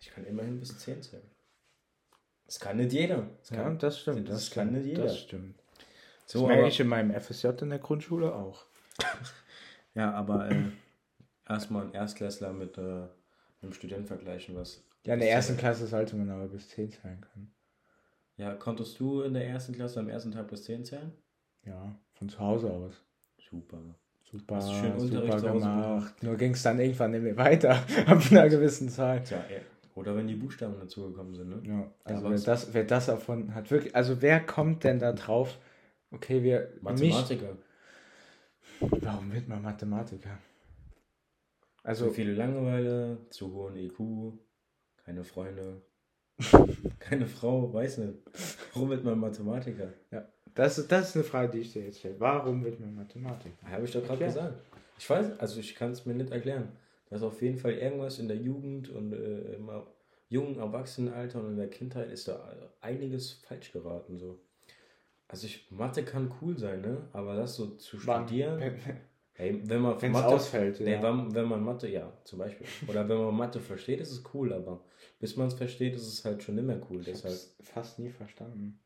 Ich 0.00 0.10
kann 0.10 0.24
immerhin 0.24 0.58
bis 0.58 0.76
10 0.78 1.02
zählen. 1.02 1.30
Das 2.46 2.58
kann 2.58 2.78
nicht 2.78 2.92
jeder. 2.92 3.28
Das 3.38 3.50
kann, 3.50 3.72
ja, 3.72 3.74
das 3.74 4.00
stimmt. 4.00 4.28
Das, 4.28 4.36
das 4.36 4.50
kann 4.50 4.68
stimmt, 4.68 4.84
nicht 4.84 4.90
jeder. 4.90 5.04
Das 5.04 5.18
stimmt. 5.18 5.62
So, 6.24 6.40
das 6.40 6.48
merke 6.48 6.68
ich 6.68 6.80
in 6.80 6.88
meinem 6.88 7.20
FSJ 7.20 7.48
in 7.60 7.70
der 7.70 7.78
Grundschule 7.78 8.34
auch. 8.34 8.64
ja, 9.94 10.12
aber 10.12 10.50
äh, 10.50 10.64
erstmal 11.46 11.86
ein 11.86 11.94
Erstklässler 11.94 12.52
mit 12.52 12.78
äh, 12.78 13.06
einem 13.60 13.72
Studenten 13.72 14.06
vergleichen, 14.06 14.56
was. 14.56 14.82
Ja, 15.04 15.14
in 15.14 15.20
der 15.20 15.30
ersten 15.30 15.56
Klasse 15.58 15.86
sollte 15.86 16.16
man 16.16 16.30
aber 16.30 16.48
bis 16.48 16.68
10 16.70 16.92
zählen 16.92 17.20
können. 17.20 17.54
Ja, 18.36 18.54
konntest 18.54 18.98
du 18.98 19.20
in 19.20 19.34
der 19.34 19.46
ersten 19.46 19.74
Klasse 19.74 20.00
am 20.00 20.08
ersten 20.08 20.32
Tag 20.32 20.48
bis 20.48 20.64
10 20.64 20.86
zählen? 20.86 21.12
Ja, 21.64 21.94
von 22.14 22.30
zu 22.30 22.38
Hause 22.38 22.70
aus. 22.70 22.94
Super. 23.52 23.78
Super, 24.32 24.62
schön 24.62 24.98
super 24.98 25.40
gemacht. 25.42 26.22
Nur 26.22 26.36
ging 26.36 26.52
es 26.52 26.62
dann 26.62 26.80
irgendwann 26.80 27.10
nicht 27.10 27.22
mehr 27.22 27.36
weiter, 27.36 27.72
ab 28.06 28.22
einer 28.30 28.48
gewissen 28.48 28.88
Zahl. 28.88 29.22
Tja, 29.22 29.44
oder 29.94 30.16
wenn 30.16 30.26
die 30.26 30.36
Buchstaben 30.36 30.78
dazugekommen 30.80 31.34
sind, 31.34 31.50
ne? 31.50 31.62
Ja, 31.68 31.92
also 32.04 32.30
wer 32.30 32.38
das, 32.38 32.72
wer 32.72 32.84
das 32.84 33.08
erfunden 33.08 33.54
hat, 33.54 33.70
wirklich, 33.70 33.94
also 33.94 34.22
wer 34.22 34.40
kommt 34.40 34.84
denn 34.84 34.98
da 34.98 35.12
drauf? 35.12 35.58
Okay, 36.10 36.42
wir. 36.42 36.72
Mathematiker. 36.80 37.58
Mich, 38.80 39.02
warum 39.02 39.32
wird 39.32 39.48
man 39.48 39.60
Mathematiker? 39.60 40.38
Also. 41.82 42.06
Zu 42.06 42.12
viele 42.14 42.32
Langeweile, 42.32 43.18
zu 43.28 43.52
hohen 43.52 43.76
IQ, 43.76 44.32
keine 45.04 45.24
Freunde, 45.24 45.82
keine 46.98 47.26
Frau, 47.26 47.70
weiß 47.70 47.98
nicht. 47.98 48.14
Warum 48.72 48.88
wird 48.88 49.04
man 49.04 49.18
Mathematiker? 49.18 49.92
Ja. 50.10 50.26
Das, 50.54 50.86
das 50.86 51.08
ist 51.08 51.16
eine 51.16 51.24
Frage, 51.24 51.52
die 51.52 51.58
ich 51.58 51.72
dir 51.72 51.84
jetzt 51.84 52.00
stelle. 52.00 52.16
Warum 52.18 52.64
wird 52.64 52.78
man 52.80 52.94
Mathematik? 52.94 53.52
Habe 53.64 53.84
ich 53.84 53.92
doch 53.92 54.04
gerade 54.04 54.24
gesagt. 54.24 54.54
Ich 54.98 55.08
weiß, 55.08 55.38
also 55.38 55.60
ich 55.60 55.74
kann 55.74 55.92
es 55.92 56.04
mir 56.04 56.14
nicht 56.14 56.30
erklären. 56.30 56.68
Da 57.08 57.16
ist 57.16 57.22
auf 57.22 57.40
jeden 57.42 57.58
Fall 57.58 57.72
irgendwas 57.72 58.18
in 58.18 58.28
der 58.28 58.36
Jugend 58.36 58.90
und 58.90 59.12
äh, 59.12 59.54
im 59.54 59.70
jungen 60.28 60.58
Erwachsenenalter 60.58 61.40
und 61.40 61.50
in 61.50 61.56
der 61.56 61.68
Kindheit 61.68 62.10
ist 62.10 62.28
da 62.28 62.52
einiges 62.80 63.32
falsch 63.46 63.72
geraten. 63.72 64.18
So. 64.18 64.40
Also 65.28 65.46
ich, 65.46 65.70
Mathe 65.70 66.04
kann 66.04 66.32
cool 66.40 66.58
sein, 66.58 66.82
ne? 66.82 67.08
Aber 67.12 67.36
das 67.36 67.56
so 67.56 67.76
zu 67.76 67.98
studieren. 67.98 68.60
Hey, 69.34 69.62
wenn 69.64 69.80
man 69.80 70.00
Wenn's 70.00 70.12
Mathe 70.12 70.26
ausfällt, 70.26 70.78
nee, 70.80 70.92
ja. 70.92 71.02
wenn, 71.02 71.34
wenn 71.34 71.46
man 71.46 71.64
Mathe, 71.64 71.88
ja, 71.88 72.12
zum 72.22 72.38
Beispiel. 72.38 72.66
Oder 72.86 73.08
wenn 73.08 73.16
man 73.16 73.34
Mathe 73.34 73.60
versteht, 73.60 73.98
ist 73.98 74.12
es 74.12 74.22
cool, 74.34 74.52
aber 74.52 74.84
bis 75.18 75.36
man 75.36 75.46
es 75.48 75.54
versteht, 75.54 75.94
ist 75.94 76.06
es 76.06 76.22
halt 76.22 76.42
schon 76.42 76.56
nicht 76.56 76.66
mehr 76.66 76.78
cool. 76.90 77.00
Ich 77.00 77.06
deshalb. 77.06 77.34
fast 77.62 77.98
nie 77.98 78.10
verstanden. 78.10 78.78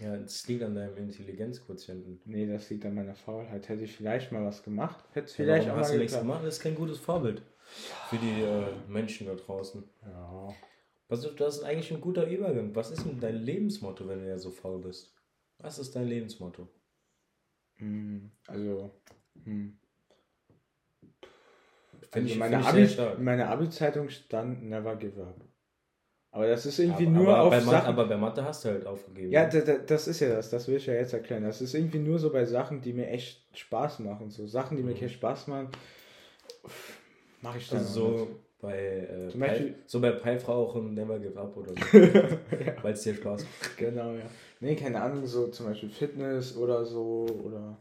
Ja, 0.00 0.16
das 0.16 0.46
liegt 0.48 0.62
an 0.62 0.74
deinem 0.74 0.96
Intelligenzquotienten. 0.96 2.20
Nee, 2.24 2.46
das 2.46 2.68
liegt 2.70 2.84
an 2.84 2.94
meiner 2.94 3.14
Faulheit. 3.14 3.68
Hätte 3.68 3.84
ich 3.84 3.94
vielleicht 3.94 4.32
mal 4.32 4.44
was 4.44 4.62
gemacht, 4.62 5.04
hätte 5.12 5.26
es 5.26 5.34
vielleicht 5.34 5.66
ja, 5.66 5.74
auch 5.74 5.78
hast 5.78 5.90
mal 5.90 5.94
du 5.94 6.02
nichts 6.02 6.18
gemacht. 6.18 6.44
Das 6.44 6.56
ist 6.56 6.62
kein 6.62 6.74
gutes 6.74 6.98
Vorbild 6.98 7.42
für 8.08 8.16
die 8.16 8.42
äh, 8.42 8.66
Menschen 8.88 9.26
da 9.26 9.34
draußen. 9.34 9.84
Ja. 10.04 10.54
Was, 11.08 11.28
das 11.36 11.58
ist 11.58 11.64
eigentlich 11.64 11.92
ein 11.92 12.00
guter 12.00 12.26
Übergang. 12.26 12.74
Was 12.74 12.90
ist 12.90 13.04
denn 13.04 13.20
dein 13.20 13.36
Lebensmotto, 13.36 14.08
wenn 14.08 14.20
du 14.20 14.28
ja 14.28 14.38
so 14.38 14.50
faul 14.50 14.80
bist? 14.80 15.14
Was 15.58 15.78
ist 15.78 15.94
dein 15.94 16.08
Lebensmotto? 16.08 16.68
Hm, 17.76 18.32
also, 18.46 18.90
hm. 19.44 19.78
Also 22.10 22.28
ich, 22.28 22.36
meine 22.36 22.64
Abi, 22.64 22.82
in 22.82 23.24
meiner 23.24 23.48
Abi-Zeitung 23.48 24.08
stand 24.10 24.64
Never 24.64 24.96
Give 24.96 25.22
Up. 25.22 25.40
Aber 26.34 26.48
das 26.48 26.64
ist 26.64 26.78
irgendwie 26.78 27.06
aber, 27.06 27.12
nur 27.12 27.28
aber 27.28 27.42
auf 27.42 27.50
bei 27.50 27.60
Sachen... 27.60 27.86
aber 27.88 28.06
bei 28.06 28.16
Mathe 28.16 28.42
hast 28.42 28.64
du 28.64 28.70
halt 28.70 28.86
aufgegeben. 28.86 29.30
Ja, 29.30 29.46
das 29.46 30.08
ist 30.08 30.20
ja 30.20 30.30
das, 30.30 30.48
das 30.48 30.66
will 30.66 30.76
ich 30.76 30.86
ja 30.86 30.94
jetzt 30.94 31.12
erklären. 31.12 31.44
Das 31.44 31.60
ist 31.60 31.74
irgendwie 31.74 31.98
nur 31.98 32.18
so 32.18 32.32
bei 32.32 32.46
Sachen, 32.46 32.80
die 32.80 32.94
mir 32.94 33.08
echt 33.08 33.42
Spaß 33.54 33.98
machen. 33.98 34.30
So 34.30 34.46
Sachen, 34.46 34.78
die 34.78 34.82
mir 34.82 34.94
mhm. 34.94 34.98
keinen 34.98 35.10
Spaß 35.10 35.48
machen, 35.48 35.68
mache 37.42 37.58
ich 37.58 37.68
dann 37.68 37.80
also 37.80 38.16
so 38.18 38.28
bei, 38.62 38.78
äh, 38.78 39.28
Zum 39.28 39.40
Beispiel, 39.40 39.74
so 39.86 40.00
bei 40.00 40.12
Peifrau 40.12 40.64
auch 40.64 40.76
ein 40.76 40.94
Never 40.94 41.18
Give 41.18 41.38
Up 41.38 41.54
oder 41.54 41.72
so. 41.74 41.98
ja. 41.98 42.82
Weil 42.82 42.92
es 42.94 43.02
dir 43.02 43.14
Spaß 43.14 43.42
macht. 43.42 43.76
Genau, 43.76 44.14
ja. 44.14 44.24
Nee, 44.60 44.76
keine 44.76 45.02
Ahnung, 45.02 45.26
so 45.26 45.48
zum 45.48 45.66
Beispiel 45.66 45.90
Fitness 45.90 46.56
oder 46.56 46.86
so 46.86 47.26
oder 47.44 47.76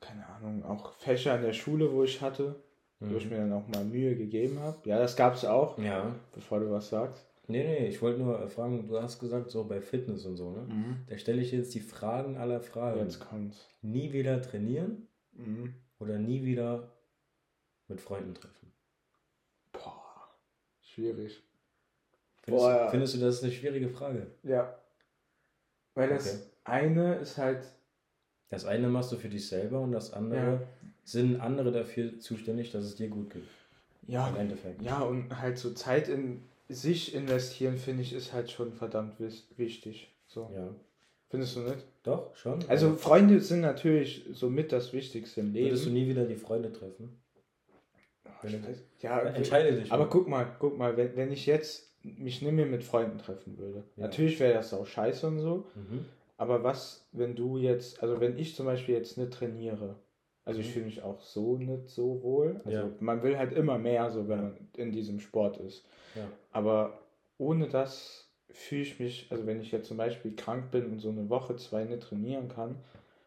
keine 0.00 0.26
Ahnung, 0.28 0.64
auch 0.64 0.92
Fächer 0.98 1.34
in 1.36 1.42
der 1.42 1.54
Schule, 1.54 1.90
wo 1.90 2.04
ich 2.04 2.20
hatte. 2.20 2.54
mhm. 3.00 3.12
wo 3.12 3.16
ich 3.16 3.24
mhm. 3.24 3.30
mir 3.30 3.38
dann 3.38 3.52
auch 3.54 3.66
mal 3.66 3.84
Mühe 3.84 4.14
gegeben 4.14 4.60
habe. 4.60 4.76
Ja, 4.84 4.98
das 4.98 5.16
gab 5.16 5.34
es 5.34 5.44
auch. 5.44 5.76
Ja. 5.78 6.14
Bevor 6.34 6.60
du 6.60 6.70
was 6.70 6.90
sagst. 6.90 7.24
Nee, 7.46 7.62
nee, 7.62 7.86
ich 7.88 8.00
wollte 8.00 8.20
nur 8.20 8.48
fragen, 8.48 8.86
du 8.86 9.00
hast 9.00 9.18
gesagt, 9.18 9.50
so 9.50 9.64
bei 9.64 9.80
Fitness 9.80 10.24
und 10.24 10.36
so, 10.36 10.50
ne? 10.50 10.62
Mhm. 10.62 10.96
Da 11.08 11.18
stelle 11.18 11.42
ich 11.42 11.52
jetzt 11.52 11.74
die 11.74 11.80
Fragen 11.80 12.36
aller 12.36 12.60
Fragen. 12.60 13.00
Jetzt 13.00 13.20
kommt's. 13.20 13.68
Nie 13.82 14.12
wieder 14.12 14.40
trainieren 14.40 15.08
mhm. 15.32 15.74
oder 15.98 16.18
nie 16.18 16.44
wieder 16.44 16.90
mit 17.88 18.00
Freunden 18.00 18.34
treffen? 18.34 18.72
Boah, 19.72 20.30
schwierig. 20.80 21.42
Findest, 22.42 22.66
Boah, 22.66 22.88
findest 22.90 23.14
du, 23.14 23.20
das 23.20 23.36
ist 23.36 23.42
eine 23.42 23.52
schwierige 23.52 23.90
Frage? 23.90 24.26
Ja. 24.42 24.78
Weil 25.94 26.08
das 26.08 26.26
okay. 26.26 26.44
eine 26.64 27.16
ist 27.16 27.36
halt. 27.36 27.66
Das 28.48 28.64
eine 28.64 28.88
machst 28.88 29.10
du 29.12 29.16
für 29.16 29.28
dich 29.28 29.48
selber 29.48 29.80
und 29.80 29.92
das 29.92 30.12
andere 30.12 30.52
ja. 30.52 30.62
sind 31.02 31.40
andere 31.40 31.72
dafür 31.72 32.20
zuständig, 32.20 32.70
dass 32.70 32.84
es 32.84 32.94
dir 32.94 33.08
gut 33.08 33.30
geht. 33.30 33.48
Ja. 34.06 34.28
Im 34.28 34.36
Endeffekt. 34.36 34.82
Ja, 34.82 35.00
und 35.00 35.40
halt 35.40 35.58
so 35.58 35.72
Zeit 35.72 36.08
in 36.08 36.42
sich 36.68 37.14
investieren, 37.14 37.76
finde 37.76 38.02
ich, 38.02 38.12
ist 38.12 38.32
halt 38.32 38.50
schon 38.50 38.72
verdammt 38.72 39.16
wichtig. 39.56 40.10
So. 40.26 40.50
Ja. 40.54 40.74
Findest 41.28 41.56
du 41.56 41.60
nicht? 41.60 41.84
Doch, 42.02 42.34
schon. 42.36 42.60
Also 42.68 42.94
Freunde 42.94 43.40
sind 43.40 43.60
natürlich 43.60 44.24
somit 44.32 44.72
das 44.72 44.92
Wichtigste 44.92 45.40
im 45.40 45.52
Leben. 45.52 45.66
Würdest 45.66 45.86
du 45.86 45.90
nie 45.90 46.08
wieder 46.08 46.24
die 46.24 46.36
Freunde 46.36 46.72
treffen? 46.72 47.20
ja, 49.00 49.20
entscheide 49.20 49.72
dich. 49.80 49.90
Aber 49.90 50.04
mal. 50.04 50.10
guck 50.10 50.28
mal, 50.28 50.56
guck 50.58 50.76
mal, 50.76 50.96
wenn, 50.96 51.16
wenn 51.16 51.32
ich 51.32 51.46
jetzt 51.46 51.94
mich 52.02 52.42
nicht 52.42 52.52
mehr 52.52 52.66
mit 52.66 52.84
Freunden 52.84 53.18
treffen 53.18 53.56
würde. 53.58 53.84
Ja. 53.96 54.04
Natürlich 54.04 54.38
wäre 54.38 54.54
das 54.54 54.74
auch 54.74 54.86
scheiße 54.86 55.26
und 55.26 55.40
so. 55.40 55.66
Mhm. 55.74 56.04
Aber 56.36 56.62
was, 56.62 57.06
wenn 57.12 57.34
du 57.34 57.56
jetzt, 57.56 58.02
also 58.02 58.20
wenn 58.20 58.38
ich 58.38 58.54
zum 58.54 58.66
Beispiel 58.66 58.94
jetzt 58.94 59.16
nicht 59.16 59.32
trainiere, 59.32 59.96
also 60.44 60.60
ich 60.60 60.68
mhm. 60.68 60.72
fühle 60.72 60.84
mich 60.86 61.02
auch 61.02 61.20
so 61.20 61.56
nicht 61.56 61.88
so 61.88 62.22
wohl. 62.22 62.60
Also 62.64 62.78
ja. 62.78 62.90
man 63.00 63.22
will 63.22 63.38
halt 63.38 63.52
immer 63.52 63.78
mehr, 63.78 64.10
so 64.10 64.28
wenn 64.28 64.42
man 64.42 64.56
in 64.76 64.92
diesem 64.92 65.20
Sport 65.20 65.58
ist. 65.58 65.84
Ja. 66.14 66.28
Aber 66.52 66.98
ohne 67.38 67.68
das 67.68 68.28
fühle 68.50 68.82
ich 68.82 69.00
mich, 69.00 69.26
also 69.30 69.46
wenn 69.46 69.60
ich 69.60 69.72
jetzt 69.72 69.88
zum 69.88 69.96
Beispiel 69.96 70.36
krank 70.36 70.70
bin 70.70 70.86
und 70.86 71.00
so 71.00 71.08
eine 71.08 71.28
Woche, 71.28 71.56
zwei 71.56 71.84
nicht 71.84 72.02
trainieren 72.02 72.48
kann, 72.48 72.76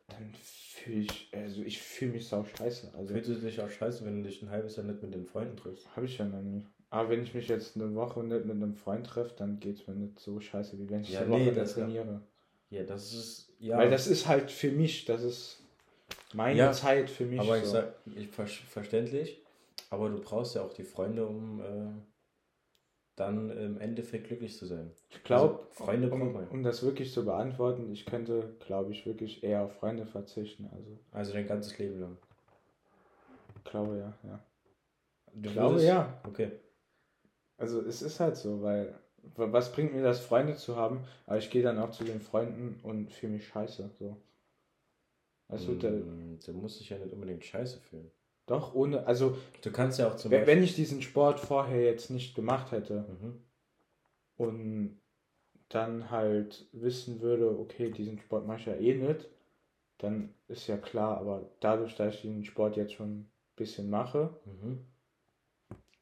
dann 0.07 0.33
fühle 0.33 1.01
ich, 1.01 1.29
also 1.33 1.61
ich 1.63 1.81
fühle 1.81 2.13
mich 2.13 2.27
sau 2.27 2.45
scheiße. 2.45 2.91
Also 2.97 3.13
Fühlst 3.13 3.29
du 3.29 3.33
dich 3.35 3.59
auch 3.59 3.69
scheiße, 3.69 4.05
wenn 4.05 4.21
du 4.21 4.29
dich 4.29 4.41
ein 4.41 4.49
halbes 4.49 4.77
Jahr 4.77 4.85
nicht 4.85 5.01
mit 5.01 5.13
den 5.13 5.25
Freunden 5.25 5.57
triffst? 5.57 5.93
Habe 5.95 6.05
ich 6.05 6.17
ja 6.17 6.25
noch 6.25 6.41
nie. 6.41 6.63
Aber 6.89 7.09
wenn 7.09 7.23
ich 7.23 7.33
mich 7.33 7.49
jetzt 7.49 7.75
eine 7.75 7.93
Woche 7.95 8.23
nicht 8.23 8.45
mit 8.45 8.55
einem 8.55 8.73
Freund 8.73 9.05
treffe, 9.07 9.33
dann 9.37 9.59
geht 9.59 9.79
es 9.79 9.87
mir 9.87 9.95
nicht 9.95 10.19
so 10.19 10.39
scheiße, 10.39 10.79
wie 10.79 10.89
wenn 10.89 11.01
ich 11.01 11.11
ja, 11.11 11.21
eine 11.21 11.37
nee, 11.37 11.47
Woche 11.47 11.65
trainiere. 11.65 12.21
Ja, 12.69 12.83
das 12.83 13.13
ist, 13.13 13.49
ja. 13.59 13.77
Weil 13.77 13.89
das 13.89 14.07
ist 14.07 14.27
halt 14.27 14.51
für 14.51 14.71
mich, 14.71 15.03
das 15.05 15.23
ist 15.23 15.63
meine 16.33 16.57
ja, 16.57 16.71
Zeit 16.71 17.09
für 17.09 17.25
mich. 17.25 17.39
Aber 17.39 17.57
so. 17.59 17.63
ich 17.63 17.69
sag, 17.69 17.93
ich, 18.15 18.27
verständlich, 18.67 19.41
aber 19.89 20.09
du 20.09 20.19
brauchst 20.19 20.55
ja 20.55 20.63
auch 20.63 20.73
die 20.73 20.83
Freunde, 20.83 21.25
um 21.25 21.61
äh, 21.61 21.91
dann 23.15 23.49
im 23.49 23.79
Endeffekt 23.79 24.27
glücklich 24.27 24.55
zu 24.57 24.67
sein. 24.67 24.91
Ich 25.09 25.23
glaube, 25.23 25.59
also, 25.59 25.85
Freunde 25.85 26.09
um, 26.11 26.35
um 26.35 26.63
das 26.63 26.83
wirklich 26.83 27.11
zu 27.11 27.25
beantworten, 27.25 27.91
ich 27.91 28.05
könnte, 28.05 28.55
glaube 28.59 28.91
ich, 28.91 29.05
wirklich 29.05 29.43
eher 29.43 29.63
auf 29.63 29.73
Freunde 29.77 30.05
verzichten. 30.05 30.69
Also, 30.71 30.99
also 31.11 31.33
dein 31.33 31.47
ganzes 31.47 31.77
Leben 31.79 31.99
lang. 31.99 32.17
Ich 33.55 33.63
glaube 33.63 33.97
ja, 33.97 34.13
ja. 34.23 34.39
Du 35.33 35.49
ich 35.49 35.53
glaube 35.53 35.83
ja. 35.83 36.21
Okay. 36.27 36.51
Also 37.57 37.81
es 37.81 38.01
ist 38.03 38.19
halt 38.19 38.37
so, 38.37 38.61
weil 38.61 38.93
was 39.35 39.71
bringt 39.71 39.93
mir 39.93 40.03
das, 40.03 40.19
Freunde 40.19 40.55
zu 40.55 40.75
haben, 40.75 41.03
aber 41.25 41.37
ich 41.37 41.49
gehe 41.49 41.63
dann 41.63 41.79
auch 41.79 41.91
zu 41.91 42.03
den 42.03 42.21
Freunden 42.21 42.79
und 42.83 43.11
fühle 43.11 43.33
mich 43.33 43.47
scheiße. 43.47 43.89
So. 43.99 44.15
Also 45.47 45.71
mm, 45.71 45.79
der, 45.79 45.91
der 46.45 46.53
muss 46.53 46.77
sich 46.77 46.89
ja 46.89 46.97
nicht 46.97 47.13
unbedingt 47.13 47.45
scheiße 47.45 47.79
fühlen. 47.79 48.11
Doch, 48.47 48.73
ohne, 48.73 49.05
also. 49.05 49.37
Du 49.61 49.71
kannst 49.71 49.99
ja 49.99 50.07
auch 50.07 50.15
zum 50.15 50.31
Beispiel. 50.31 50.47
Wenn 50.47 50.63
ich 50.63 50.75
diesen 50.75 51.01
Sport 51.01 51.39
vorher 51.39 51.83
jetzt 51.83 52.09
nicht 52.09 52.35
gemacht 52.35 52.71
hätte 52.71 53.05
mhm. 53.21 53.41
und 54.37 55.01
dann 55.69 56.09
halt 56.09 56.67
wissen 56.71 57.21
würde, 57.21 57.59
okay, 57.59 57.91
diesen 57.91 58.19
Sport 58.19 58.47
mache 58.47 58.59
ich 58.59 58.65
ja 58.67 58.75
eh 58.75 58.95
nicht, 58.95 59.27
dann 59.97 60.33
ist 60.47 60.67
ja 60.67 60.77
klar, 60.77 61.17
aber 61.17 61.49
dadurch, 61.59 61.95
dass 61.95 62.15
ich 62.15 62.21
den 62.21 62.45
Sport 62.45 62.77
jetzt 62.77 62.93
schon 62.93 63.19
ein 63.19 63.31
bisschen 63.57 63.89
mache, 63.89 64.29
mhm. 64.45 64.85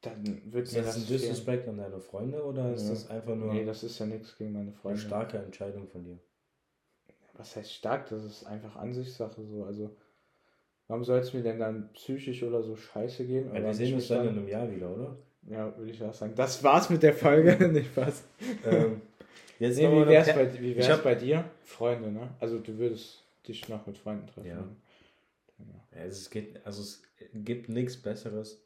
dann 0.02 0.52
wird 0.52 0.68
ist 0.68 0.74
mir 0.74 0.82
das. 0.82 0.96
Ist 0.96 1.10
das 1.10 1.10
ein 1.10 1.18
Disrespect 1.18 1.68
an 1.68 1.78
deine 1.78 1.98
Freunde 1.98 2.44
oder 2.44 2.74
ist 2.74 2.84
ja. 2.84 2.90
das 2.90 3.10
einfach 3.10 3.34
nur. 3.34 3.52
Nee, 3.52 3.64
das 3.64 3.82
ist 3.82 3.98
ja 3.98 4.06
nichts 4.06 4.36
gegen 4.36 4.52
meine 4.52 4.72
Freunde. 4.72 5.00
Eine 5.00 5.08
starke 5.08 5.38
Entscheidung 5.38 5.88
von 5.88 6.04
dir. 6.04 6.18
Was 7.36 7.56
heißt 7.56 7.72
stark? 7.72 8.08
Das 8.08 8.24
ist 8.24 8.44
einfach 8.44 8.76
Ansichtssache 8.76 9.44
so. 9.44 9.64
Also 9.64 9.90
Warum 10.88 11.02
soll 11.02 11.18
es 11.18 11.32
mir 11.32 11.42
denn 11.42 11.58
dann 11.58 11.92
psychisch 11.94 12.42
oder 12.42 12.62
so 12.62 12.76
scheiße 12.76 13.26
gehen? 13.26 13.52
Ja, 13.52 13.62
wir 13.62 13.74
sehen 13.74 13.94
uns 13.94 14.08
dann 14.08 14.28
in 14.28 14.38
einem 14.38 14.48
Jahr 14.48 14.70
wieder, 14.70 14.94
oder? 14.94 15.16
Ja, 15.48 15.76
würde 15.76 15.90
ich 15.90 16.02
auch 16.02 16.14
sagen. 16.14 16.34
Das 16.36 16.62
war's 16.62 16.90
mit 16.90 17.02
der 17.02 17.14
Folge, 17.14 17.68
nicht 17.68 17.96
was? 17.96 18.22
Ähm, 18.64 19.00
jetzt 19.58 19.78
nee, 19.78 19.90
wie 19.90 20.06
wär's, 20.06 20.26
bei, 20.26 20.60
wie 20.60 20.76
wär's 20.76 20.88
hab... 20.88 21.02
bei 21.02 21.14
dir? 21.14 21.44
Freunde, 21.64 22.10
ne? 22.10 22.30
Also 22.40 22.58
du 22.58 22.76
würdest 22.78 23.24
dich 23.48 23.68
noch 23.68 23.86
mit 23.86 23.96
Freunden 23.98 24.26
treffen. 24.26 24.48
Ja. 24.48 24.68
ja. 25.58 26.00
Also 26.02 26.18
es 26.18 26.30
geht, 26.30 26.64
also 26.64 26.82
es 26.82 27.02
gibt 27.32 27.68
nichts 27.68 27.96
Besseres, 27.96 28.62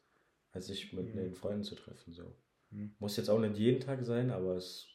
als 0.53 0.67
sich 0.67 0.91
mit 0.93 1.15
mhm. 1.15 1.19
den 1.19 1.33
Freunden 1.33 1.63
zu 1.63 1.75
treffen. 1.75 2.13
So. 2.13 2.23
Mhm. 2.71 2.93
Muss 2.99 3.17
jetzt 3.17 3.29
auch 3.29 3.39
nicht 3.39 3.57
jeden 3.57 3.79
Tag 3.79 4.03
sein, 4.03 4.31
aber 4.31 4.57
es 4.57 4.87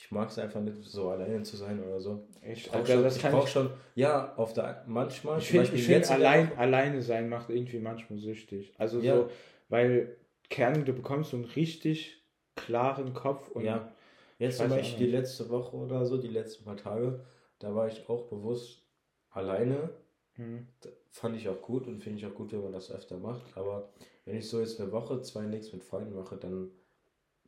ich 0.00 0.10
mag 0.10 0.30
es 0.30 0.38
einfach 0.38 0.62
nicht 0.62 0.82
so 0.82 1.10
alleine 1.10 1.42
zu 1.42 1.58
sein 1.58 1.82
oder 1.84 2.00
so. 2.00 2.26
Ich, 2.42 2.64
ich 2.64 2.70
brauche 2.70 2.86
schon, 2.86 3.06
ich 3.06 3.22
brauch 3.22 3.46
schon, 3.46 3.70
ja, 3.94 4.34
auf 4.36 4.54
der, 4.54 4.82
manchmal. 4.86 5.38
Ich 5.38 5.48
finde, 5.48 5.66
find, 5.66 6.10
allein, 6.10 6.56
alleine 6.56 7.02
sein 7.02 7.28
macht 7.28 7.50
irgendwie 7.50 7.80
manchmal 7.80 8.18
süchtig. 8.18 8.72
Also 8.78 9.00
ja. 9.00 9.14
so, 9.14 9.30
weil 9.68 10.16
Kern, 10.48 10.86
du 10.86 10.94
bekommst 10.94 11.32
so 11.32 11.36
einen 11.36 11.44
richtig 11.44 12.24
klaren 12.56 13.12
Kopf 13.12 13.50
und. 13.50 13.64
Ja, 13.64 13.92
jetzt 14.38 14.56
zum 14.56 14.70
Beispiel 14.70 15.06
die 15.06 15.12
letzte 15.12 15.50
Woche 15.50 15.76
oder 15.76 16.06
so, 16.06 16.16
die 16.16 16.28
letzten 16.28 16.64
paar 16.64 16.78
Tage, 16.78 17.22
da 17.58 17.74
war 17.74 17.86
ich 17.86 18.08
auch 18.08 18.26
bewusst 18.26 18.82
alleine. 19.28 19.90
Hm. 20.36 20.66
Fand 21.10 21.36
ich 21.36 21.46
auch 21.46 21.60
gut 21.60 21.86
und 21.86 22.02
finde 22.02 22.20
ich 22.20 22.26
auch 22.26 22.34
gut, 22.34 22.52
wenn 22.52 22.62
man 22.62 22.72
das 22.72 22.90
öfter 22.90 23.18
macht. 23.18 23.54
Aber 23.54 23.90
wenn 24.24 24.38
ich 24.38 24.48
so 24.48 24.60
jetzt 24.60 24.80
eine 24.80 24.90
Woche, 24.92 25.20
zwei 25.20 25.42
nichts 25.42 25.74
mit 25.74 25.84
Freunden 25.84 26.14
mache, 26.14 26.38
dann 26.38 26.70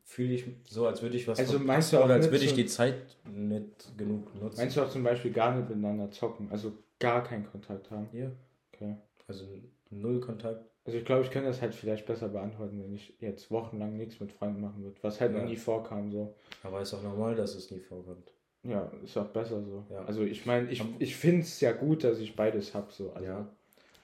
fühle 0.04 0.34
ich 0.34 0.44
so, 0.64 0.86
als 0.86 1.02
würde 1.02 1.16
ich 1.16 1.26
was 1.28 1.38
also 1.38 1.58
meinst 1.58 1.92
du 1.92 1.98
auch 1.98 2.04
oder 2.04 2.14
als 2.14 2.30
würde 2.30 2.44
ich 2.44 2.54
die 2.54 2.66
Zeit 2.66 3.16
nicht 3.30 3.96
genug 3.96 4.34
nutzen. 4.34 4.58
Meinst 4.58 4.76
du 4.76 4.82
auch 4.82 4.90
zum 4.90 5.04
Beispiel 5.04 5.32
gar 5.32 5.56
nicht 5.56 5.68
miteinander 5.68 6.10
zocken, 6.10 6.50
also 6.50 6.72
gar 6.98 7.22
keinen 7.24 7.46
Kontakt 7.46 7.90
haben? 7.90 8.08
Ja. 8.12 8.30
Okay. 8.72 8.96
Also 9.26 9.46
null 9.90 10.20
Kontakt. 10.20 10.64
Also 10.84 10.98
ich 10.98 11.04
glaube, 11.04 11.22
ich 11.22 11.30
könnte 11.30 11.48
das 11.48 11.62
halt 11.62 11.74
vielleicht 11.74 12.06
besser 12.06 12.28
beantworten, 12.28 12.82
wenn 12.82 12.92
ich 12.92 13.14
jetzt 13.20 13.50
wochenlang 13.50 13.96
nichts 13.96 14.18
mit 14.18 14.32
Freunden 14.32 14.60
machen 14.60 14.82
würde, 14.82 14.96
was 15.02 15.20
halt 15.20 15.32
ja. 15.32 15.38
noch 15.38 15.48
nie 15.48 15.56
vorkam 15.56 16.10
so. 16.10 16.34
Aber 16.64 16.80
ist 16.80 16.92
auch 16.92 17.02
normal, 17.02 17.36
dass 17.36 17.54
es 17.54 17.70
nie 17.70 17.78
vorkommt. 17.78 18.32
Ja, 18.64 18.90
ist 19.02 19.16
auch 19.16 19.28
besser 19.28 19.62
so. 19.62 19.84
Ja. 19.90 20.04
Also 20.04 20.22
ich 20.22 20.46
meine, 20.46 20.70
ich, 20.70 20.82
ich 20.98 21.16
finde 21.16 21.42
es 21.42 21.60
ja 21.60 21.72
gut, 21.72 22.04
dass 22.04 22.18
ich 22.18 22.36
beides 22.36 22.74
habe 22.74 22.92
so. 22.92 23.12
Also 23.12 23.26
ja. 23.26 23.48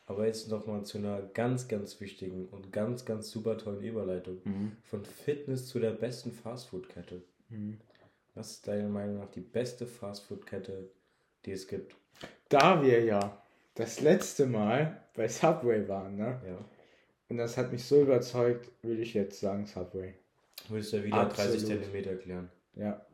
Aber 0.08 0.26
jetzt 0.26 0.48
nochmal 0.48 0.84
zu 0.84 0.96
einer 0.96 1.20
ganz, 1.20 1.68
ganz 1.68 2.00
wichtigen 2.00 2.48
und 2.48 2.72
ganz, 2.72 3.04
ganz 3.04 3.30
super 3.30 3.58
tollen 3.58 3.82
Überleitung. 3.82 4.40
Mhm. 4.42 4.72
Von 4.84 5.04
Fitness 5.04 5.66
zu 5.66 5.78
der 5.78 5.90
besten 5.90 6.32
Fastfood-Kette. 6.32 7.22
Mhm. 7.50 7.78
Was 8.34 8.52
ist 8.52 8.66
deiner 8.66 8.88
Meinung 8.88 9.18
nach 9.18 9.30
die 9.30 9.42
beste 9.42 9.86
Fastfood-Kette, 9.86 10.90
die 11.44 11.52
es 11.52 11.68
gibt? 11.68 11.94
Da 12.48 12.82
wir 12.82 13.04
ja 13.04 13.42
das 13.74 14.00
letzte 14.00 14.46
Mal 14.46 14.98
bei 15.14 15.28
Subway 15.28 15.86
waren, 15.86 16.16
ne? 16.16 16.40
Ja. 16.46 16.58
Und 17.28 17.36
das 17.36 17.58
hat 17.58 17.70
mich 17.70 17.84
so 17.84 18.00
überzeugt, 18.00 18.70
würde 18.82 19.02
ich 19.02 19.12
jetzt 19.12 19.38
sagen 19.38 19.66
Subway. 19.66 20.14
Würdest 20.68 20.94
du 20.94 20.96
ja 20.96 21.04
wieder 21.04 21.16
Absolut. 21.16 21.52
30 21.52 21.66
Zentimeter 21.66 22.16
klären. 22.16 22.50
Ja. 22.76 23.04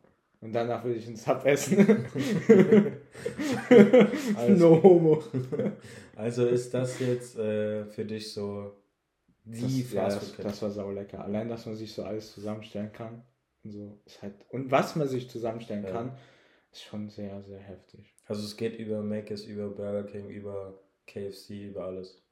Und 0.44 0.52
danach 0.52 0.84
würde 0.84 0.98
ich 0.98 1.06
einen 1.06 1.16
Sub 1.16 1.42
essen. 1.46 1.78
also, 4.36 4.68
no 4.68 4.82
homo. 4.82 5.22
Also 6.14 6.46
ist 6.46 6.74
das 6.74 7.00
jetzt 7.00 7.38
äh, 7.38 7.86
für 7.86 8.04
dich 8.04 8.30
so 8.30 8.76
die 9.44 9.82
das, 9.82 9.92
ja, 9.92 10.04
das, 10.04 10.36
das 10.36 10.60
war 10.60 10.70
sau 10.70 10.90
lecker. 10.90 11.24
Allein, 11.24 11.48
dass 11.48 11.64
man 11.64 11.76
sich 11.76 11.94
so 11.94 12.04
alles 12.04 12.34
zusammenstellen 12.34 12.92
kann. 12.92 13.24
Und, 13.62 13.70
so 13.70 13.98
ist 14.04 14.20
halt, 14.20 14.34
und 14.50 14.70
was 14.70 14.96
man 14.96 15.08
sich 15.08 15.30
zusammenstellen 15.30 15.84
ja. 15.84 15.92
kann, 15.92 16.18
ist 16.70 16.82
schon 16.82 17.08
sehr, 17.08 17.42
sehr 17.42 17.60
heftig. 17.60 18.14
Also 18.26 18.44
es 18.44 18.58
geht 18.58 18.78
über 18.78 19.02
Mc's, 19.02 19.44
über 19.44 19.70
Burger 19.70 20.04
King, 20.04 20.28
über 20.28 20.78
KFC, 21.06 21.68
über 21.70 21.86
alles. 21.86 22.22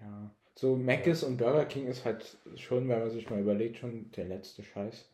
Ja. 0.00 0.30
So 0.54 0.76
Mc's 0.76 1.22
ja. 1.22 1.26
und 1.26 1.36
Burger 1.36 1.64
King 1.64 1.88
ist 1.88 2.04
halt 2.04 2.38
schon, 2.54 2.88
wenn 2.88 3.00
man 3.00 3.10
sich 3.10 3.28
mal 3.28 3.40
überlegt, 3.40 3.78
schon 3.78 4.12
der 4.12 4.26
letzte 4.26 4.62
Scheiß. 4.62 5.10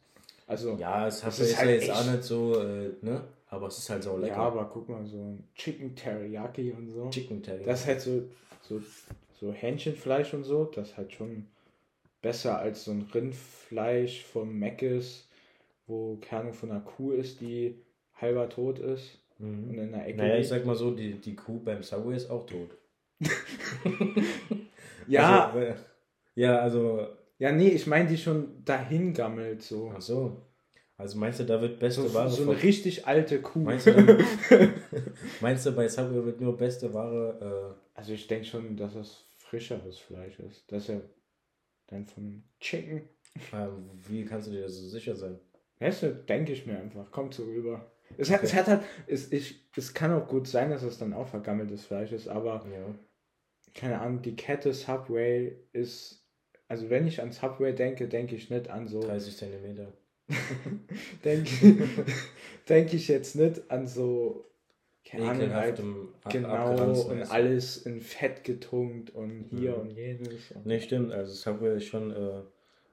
Also, 0.52 0.76
ja, 0.76 1.06
es 1.06 1.24
hat 1.24 1.38
ist 1.38 1.56
halt 1.56 1.70
jetzt 1.70 1.82
echt... 1.84 1.92
auch 1.92 2.12
nicht 2.12 2.22
so, 2.22 2.60
äh, 2.60 2.90
ne? 3.00 3.24
Aber 3.48 3.68
es 3.68 3.78
ist 3.78 3.88
halt 3.88 4.02
so 4.02 4.18
lecker. 4.18 4.34
Ja, 4.34 4.42
aber 4.42 4.66
guck 4.66 4.86
mal, 4.88 5.04
so 5.06 5.16
ein 5.16 5.48
Chicken 5.54 5.96
Teriyaki 5.96 6.72
und 6.72 6.90
so. 6.90 7.08
Chicken 7.08 7.42
Teriyaki. 7.42 7.66
Das 7.66 7.80
ist 7.80 7.86
halt 7.86 8.00
so, 8.02 8.22
so, 8.60 8.82
so 9.40 9.50
Hähnchenfleisch 9.50 10.34
und 10.34 10.44
so, 10.44 10.66
das 10.66 10.90
ist 10.90 10.96
halt 10.98 11.12
schon 11.14 11.46
besser 12.20 12.58
als 12.58 12.84
so 12.84 12.90
ein 12.90 13.08
Rindfleisch 13.14 14.24
vom 14.24 14.58
Meckes, 14.58 15.26
wo 15.86 16.16
Kerne 16.16 16.52
von 16.52 16.70
einer 16.70 16.80
Kuh 16.80 17.12
ist, 17.12 17.40
die 17.40 17.78
halber 18.14 18.50
tot 18.50 18.78
ist. 18.78 19.18
Mhm. 19.38 19.70
Und 19.70 19.78
in 19.78 19.92
der 19.92 20.06
Ecke. 20.06 20.18
Naja, 20.18 20.36
ich 20.36 20.48
sag 20.48 20.66
mal 20.66 20.76
so, 20.76 20.90
die, 20.90 21.14
die 21.14 21.34
Kuh 21.34 21.60
beim 21.60 21.82
Subway 21.82 22.16
ist 22.16 22.30
auch 22.30 22.44
tot. 22.44 22.76
ja, 25.08 25.46
also, 25.50 25.74
Ja, 26.34 26.58
also. 26.58 27.08
Ja, 27.42 27.50
nee, 27.50 27.70
ich 27.70 27.88
meine, 27.88 28.08
die 28.08 28.16
schon 28.16 28.64
dahin 28.64 29.12
gammelt 29.12 29.62
so. 29.62 29.92
Ach 29.92 30.00
so. 30.00 30.46
Also 30.96 31.18
meinst 31.18 31.40
du, 31.40 31.44
da 31.44 31.60
wird 31.60 31.80
beste 31.80 32.02
so, 32.02 32.14
Ware. 32.14 32.30
So 32.30 32.48
eine 32.48 32.62
richtig 32.62 33.04
alte 33.04 33.42
Kuh. 33.42 33.58
Meinst 33.58 33.88
du, 33.88 33.92
meinst 35.40 35.66
du 35.66 35.72
bei 35.72 35.88
Subway 35.88 36.24
wird 36.24 36.40
nur 36.40 36.56
beste 36.56 36.94
Ware. 36.94 37.74
Äh... 37.74 37.98
Also 37.98 38.12
ich 38.12 38.28
denke 38.28 38.46
schon, 38.46 38.76
dass 38.76 38.94
es 38.94 39.26
frischeres 39.38 39.98
Fleisch 39.98 40.38
ist. 40.38 40.70
Das 40.70 40.84
ist 40.84 40.88
ja 40.90 41.00
dann 41.88 42.06
von 42.06 42.44
Chicken. 42.60 43.08
Ähm, 43.52 43.90
wie 44.06 44.24
kannst 44.24 44.46
du 44.46 44.52
dir 44.52 44.68
so 44.68 44.86
sicher 44.86 45.16
sein? 45.16 45.40
Weißt 45.80 46.04
du, 46.04 46.14
denke 46.14 46.52
ich 46.52 46.64
mir 46.64 46.78
einfach. 46.78 47.10
Kommt 47.10 47.34
so 47.34 47.42
rüber. 47.42 47.90
Es 48.18 48.30
hat, 48.30 48.38
okay. 48.38 48.46
es 48.46 48.54
hat 48.54 48.66
halt, 48.68 48.82
es, 49.08 49.32
ich, 49.32 49.68
es 49.76 49.92
kann 49.92 50.12
auch 50.12 50.28
gut 50.28 50.46
sein, 50.46 50.70
dass 50.70 50.84
es 50.84 50.96
dann 50.96 51.12
auch 51.12 51.26
vergammeltes 51.26 51.86
Fleisch 51.86 52.12
ist, 52.12 52.28
aber 52.28 52.64
ja. 52.70 52.94
keine 53.74 54.00
Ahnung, 54.00 54.22
die 54.22 54.36
Kette 54.36 54.72
Subway 54.72 55.58
ist, 55.72 56.21
also 56.68 56.90
wenn 56.90 57.06
ich 57.06 57.20
an 57.20 57.32
Subway 57.32 57.72
denke, 57.72 58.08
denke 58.08 58.34
ich 58.36 58.50
nicht 58.50 58.68
an 58.68 58.88
so 58.88 59.00
30 59.00 59.36
Zentimeter. 59.36 59.92
denke 61.24 61.88
denk 62.68 62.94
ich 62.94 63.08
jetzt 63.08 63.36
nicht 63.36 63.70
an 63.70 63.86
so 63.86 64.46
keine 65.04 65.28
Ahnung, 65.28 65.52
halt, 65.52 65.82
genau 66.30 67.08
und 67.08 67.22
alles 67.30 67.84
in 67.84 68.00
Fett 68.00 68.44
getunkt 68.44 69.10
und 69.10 69.46
hier 69.50 69.72
mhm. 69.72 69.80
und 69.80 69.90
jenes. 69.90 70.50
Und 70.54 70.64
nee, 70.64 70.80
stimmt, 70.80 71.12
also 71.12 71.32
Subway 71.32 71.76
ist 71.76 71.86
schon 71.86 72.12
äh, 72.12 72.42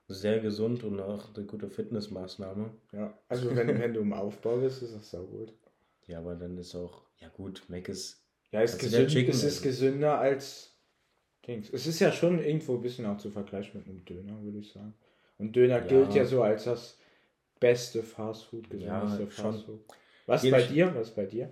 sehr 0.08 0.40
gesund 0.40 0.84
und 0.84 1.00
auch 1.00 1.34
eine 1.36 1.46
gute 1.46 1.70
Fitnessmaßnahme. 1.70 2.72
Ja, 2.92 3.18
also 3.30 3.56
wenn, 3.56 3.68
wenn 3.80 3.94
du 3.94 4.02
im 4.02 4.14
Aufbau 4.14 4.58
bist, 4.58 4.82
ist 4.82 4.96
das 4.96 5.12
so 5.12 5.24
gut. 5.24 5.54
Ja, 6.08 6.20
aber 6.20 6.36
dann 6.36 6.58
ist 6.58 6.76
auch, 6.76 7.04
ja 7.20 7.30
gut, 7.30 7.64
Mac 7.68 7.88
ist. 7.88 8.24
Ja, 8.52 8.62
ist 8.62 8.80
gesünd, 8.80 9.16
es 9.16 9.44
ist 9.44 9.62
gesünder 9.62 10.18
als 10.18 10.76
Dings. 11.50 11.70
Es 11.72 11.88
ist 11.88 12.00
ja 12.00 12.12
schon 12.12 12.44
irgendwo 12.44 12.76
ein 12.76 12.82
bisschen 12.82 13.06
auch 13.06 13.18
zu 13.18 13.32
vergleichen 13.32 13.80
mit 13.80 13.88
einem 13.88 14.06
Döner, 14.06 14.42
würde 14.44 14.60
ich 14.60 14.72
sagen. 14.72 14.94
Und 15.38 15.56
Döner 15.56 15.80
ja. 15.80 15.88
gilt 15.88 16.14
ja 16.14 16.26
so 16.26 16.44
als 16.44 16.66
das 16.66 16.98
beste 17.60 18.04
Fastfood, 18.04 18.70
gesündeste 18.70 19.24
ja, 19.24 19.30
Fastfood. 19.30 19.80
Was 20.26 20.50
bei 20.50 20.62
dir? 20.62 20.94
Was 20.96 21.10
bei 21.10 21.26
dir? 21.26 21.52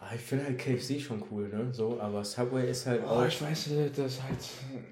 Ah, 0.00 0.10
ich 0.16 0.20
finde 0.20 0.46
halt 0.46 0.58
KFC 0.58 1.00
schon 1.00 1.22
cool, 1.30 1.48
ne? 1.48 1.72
So, 1.72 2.00
aber 2.00 2.24
Subway 2.24 2.68
ist 2.68 2.86
halt 2.86 3.02
oh, 3.04 3.10
auch. 3.10 3.26
ich 3.26 3.40
weiß 3.40 3.70
das 3.94 4.14
ist 4.14 4.22
halt 4.22 4.38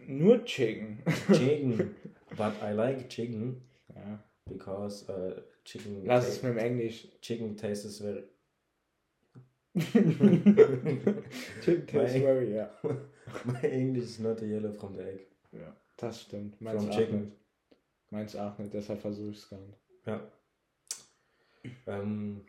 nur 0.07 0.45
Chicken. 0.45 1.02
Chicken. 1.33 1.97
But 2.37 2.54
I 2.62 2.73
like 2.73 3.09
chicken. 3.09 3.61
Ja. 3.92 4.23
Because 4.47 5.04
uh, 5.11 5.40
chicken. 5.64 6.04
Lass 6.04 6.28
es 6.28 6.42
mit 6.42 6.52
dem 6.52 6.59
Englisch. 6.59 7.09
Chicken 7.21 7.57
tastes 7.57 7.99
very. 7.99 8.23
chicken 11.62 11.87
tastes 11.87 12.15
my, 12.17 12.21
very, 12.21 12.55
ja. 12.55 12.71
My 13.45 13.62
English 13.62 14.05
is 14.05 14.19
not 14.19 14.39
the 14.39 14.47
yellow 14.47 14.73
from 14.73 14.95
the 14.95 15.03
egg. 15.03 15.27
Ja, 15.53 15.77
das 15.97 16.23
stimmt. 16.23 16.61
Meins 16.61 16.83
from 16.83 16.91
chicken. 16.91 17.21
Nicht. 17.21 17.33
Meins 18.11 18.37
auch 18.37 18.59
nicht, 18.59 18.75
deshalb 18.75 19.00
versuche 19.00 19.31
ich 19.31 19.39
es 19.39 19.49
gar 19.49 19.61
nicht. 19.61 19.79
Ja. 20.07 20.21
Ähm. 21.87 22.41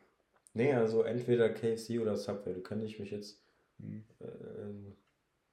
Nee, 0.53 0.73
also 0.73 1.03
entweder 1.03 1.49
KFC 1.49 1.99
oder 2.01 2.17
Subway. 2.17 2.53
Du 2.53 2.75
ich 2.83 2.99
mich 2.99 3.11
jetzt. 3.11 3.41
Mhm. 3.77 4.03
Äh, 4.19 4.93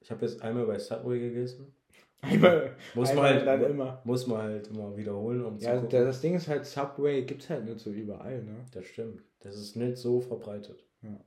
ich 0.01 0.11
habe 0.11 0.25
jetzt 0.25 0.41
einmal 0.41 0.65
bei 0.65 0.79
Subway 0.79 1.19
gegessen. 1.19 1.73
Einmal, 2.21 2.75
muss 2.95 3.09
einmal 3.11 3.35
man 3.35 3.47
halt 3.47 3.69
immer. 3.69 4.01
Muss 4.03 4.27
man 4.27 4.41
halt 4.41 4.67
immer 4.67 4.97
wiederholen, 4.97 5.45
um 5.45 5.57
ja, 5.59 5.79
gucken. 5.79 5.89
Das 5.89 6.19
Ding 6.19 6.35
ist 6.35 6.47
halt, 6.47 6.65
Subway 6.65 7.23
gibt 7.23 7.43
es 7.43 7.49
halt 7.49 7.65
nicht 7.65 7.79
so 7.79 7.91
überall, 7.91 8.43
ne? 8.43 8.65
Das 8.71 8.85
stimmt. 8.85 9.23
Das 9.39 9.55
ist 9.55 9.75
nicht 9.75 9.97
so 9.97 10.19
verbreitet. 10.19 10.83
Ja. 11.01 11.17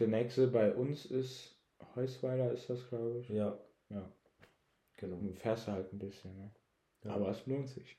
Der 0.00 0.08
nächste 0.08 0.48
bei 0.48 0.72
uns 0.72 1.04
ist 1.04 1.54
Heusweiler, 1.94 2.52
ist 2.52 2.70
das, 2.70 2.88
glaube 2.88 3.18
ich. 3.20 3.28
Ja. 3.28 3.56
Ja. 3.90 4.10
Genau. 4.96 5.16
Du 5.16 5.32
fährst 5.34 5.68
halt 5.68 5.92
ein 5.92 5.98
bisschen, 5.98 6.34
ne? 6.36 6.50
Ja. 7.04 7.12
Aber 7.12 7.28
es 7.28 7.46
lohnt 7.46 7.68
sich. 7.68 7.98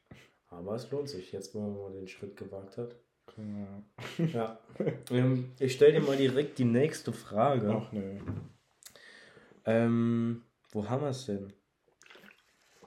Aber 0.49 0.75
es 0.75 0.89
lohnt 0.89 1.09
sich, 1.09 1.31
jetzt 1.31 1.53
wo 1.53 1.61
man 1.61 1.93
den 1.93 2.07
Schritt 2.07 2.35
gewagt 2.35 2.77
hat. 2.77 2.95
Ja. 3.37 4.25
ja. 4.25 4.59
Ähm, 5.11 5.51
ich 5.59 5.73
stelle 5.73 5.93
dir 5.93 6.01
mal 6.01 6.17
direkt 6.17 6.57
die 6.57 6.65
nächste 6.65 7.13
Frage. 7.13 7.69
Ach 7.69 7.91
nö. 7.91 8.19
Ähm, 9.65 10.43
wo 10.71 10.89
haben 10.89 11.03
wir 11.03 11.09
es 11.09 11.27
denn? 11.27 11.53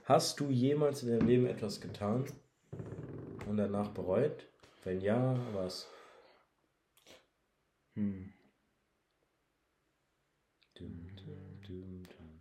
Hast 0.03 0.39
du 0.39 0.49
jemals 0.49 1.03
in 1.03 1.09
deinem 1.09 1.27
Leben 1.27 1.45
etwas 1.47 1.79
getan 1.79 2.25
und 3.47 3.57
danach 3.57 3.89
bereut? 3.89 4.45
Wenn 4.83 4.99
ja, 4.99 5.39
was? 5.53 5.87
Hm. 7.95 8.34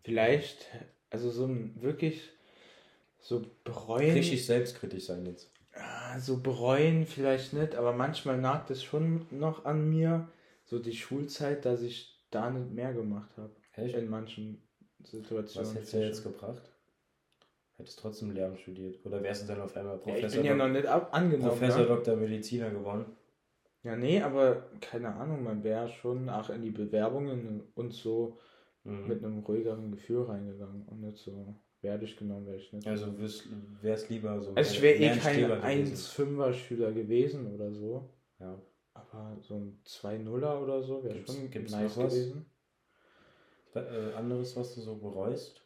Vielleicht, 0.02 0.68
also 1.10 1.30
so 1.30 1.46
ein 1.46 1.80
wirklich 1.80 2.30
so 3.18 3.44
bereuen. 3.64 4.12
Richtig 4.12 4.44
selbstkritisch 4.44 5.06
sein 5.06 5.24
jetzt 5.26 5.54
so 6.18 6.38
bereuen 6.38 7.06
vielleicht 7.06 7.52
nicht, 7.52 7.74
aber 7.74 7.92
manchmal 7.92 8.38
nagt 8.38 8.70
es 8.70 8.82
schon 8.82 9.26
noch 9.30 9.64
an 9.64 9.88
mir, 9.88 10.28
so 10.64 10.78
die 10.78 10.94
Schulzeit, 10.94 11.64
dass 11.64 11.82
ich 11.82 12.24
da 12.30 12.50
nicht 12.50 12.70
mehr 12.70 12.92
gemacht 12.92 13.30
habe. 13.36 13.54
Echt? 13.74 13.96
In 13.96 14.08
manchen 14.08 14.62
Situationen. 15.02 15.68
Was 15.68 15.74
hättest 15.74 15.92
du 15.92 15.98
jetzt 15.98 16.22
gebracht? 16.22 16.62
Hättest 17.76 17.98
trotzdem 17.98 18.30
Lehramt 18.30 18.60
studiert? 18.60 19.04
Oder 19.04 19.22
wärst 19.22 19.42
du 19.42 19.46
dann 19.48 19.60
auf 19.60 19.76
einmal 19.76 19.98
Professor? 19.98 20.20
Ja, 20.20 20.28
ich 20.28 20.36
bin 20.36 20.44
ja 20.44 20.54
noch 20.54 20.68
nicht 20.68 20.86
ab 20.86 21.08
angenommen. 21.12 21.50
Professor 21.50 21.80
ja? 21.80 21.86
Dr. 21.86 22.16
Mediziner 22.16 22.70
geworden? 22.70 23.06
Ja, 23.84 23.96
nee, 23.96 24.20
aber 24.20 24.64
keine 24.80 25.14
Ahnung, 25.14 25.44
man 25.44 25.62
wäre 25.62 25.88
schon 25.88 26.28
auch 26.30 26.48
in 26.48 26.62
die 26.62 26.70
Bewerbungen 26.70 27.62
und 27.74 27.92
so 27.92 28.38
mhm. 28.82 29.06
mit 29.06 29.22
einem 29.22 29.40
ruhigeren 29.40 29.90
Gefühl 29.90 30.22
reingegangen 30.22 30.86
und 30.86 31.02
nicht 31.02 31.18
so 31.18 31.54
werde 31.82 32.06
ich 32.06 32.16
genommen, 32.16 32.46
wäre 32.46 32.56
ich 32.56 32.72
nicht. 32.72 32.88
Also 32.88 33.16
wäre 33.18 33.94
es 33.94 34.08
lieber 34.08 34.40
so. 34.40 34.54
Also 34.54 34.74
ich 34.74 34.82
wäre 34.82 34.96
eh 34.96 35.18
kein 35.18 35.86
1-5er 35.86 36.52
Schüler 36.54 36.92
gewesen 36.92 37.54
oder 37.54 37.70
so. 37.70 38.08
Ja. 38.40 38.58
Aber 38.94 39.36
so 39.42 39.56
ein 39.56 39.78
2-0er 39.86 40.62
oder 40.62 40.82
so 40.82 41.04
wäre 41.04 41.20
schon 41.26 41.50
gibt's 41.50 41.72
nice 41.72 41.94
gewesen. 41.94 42.46
Äh, 43.74 44.14
anderes, 44.14 44.56
was 44.56 44.74
du 44.74 44.80
so 44.80 44.96
bereust? 44.96 45.63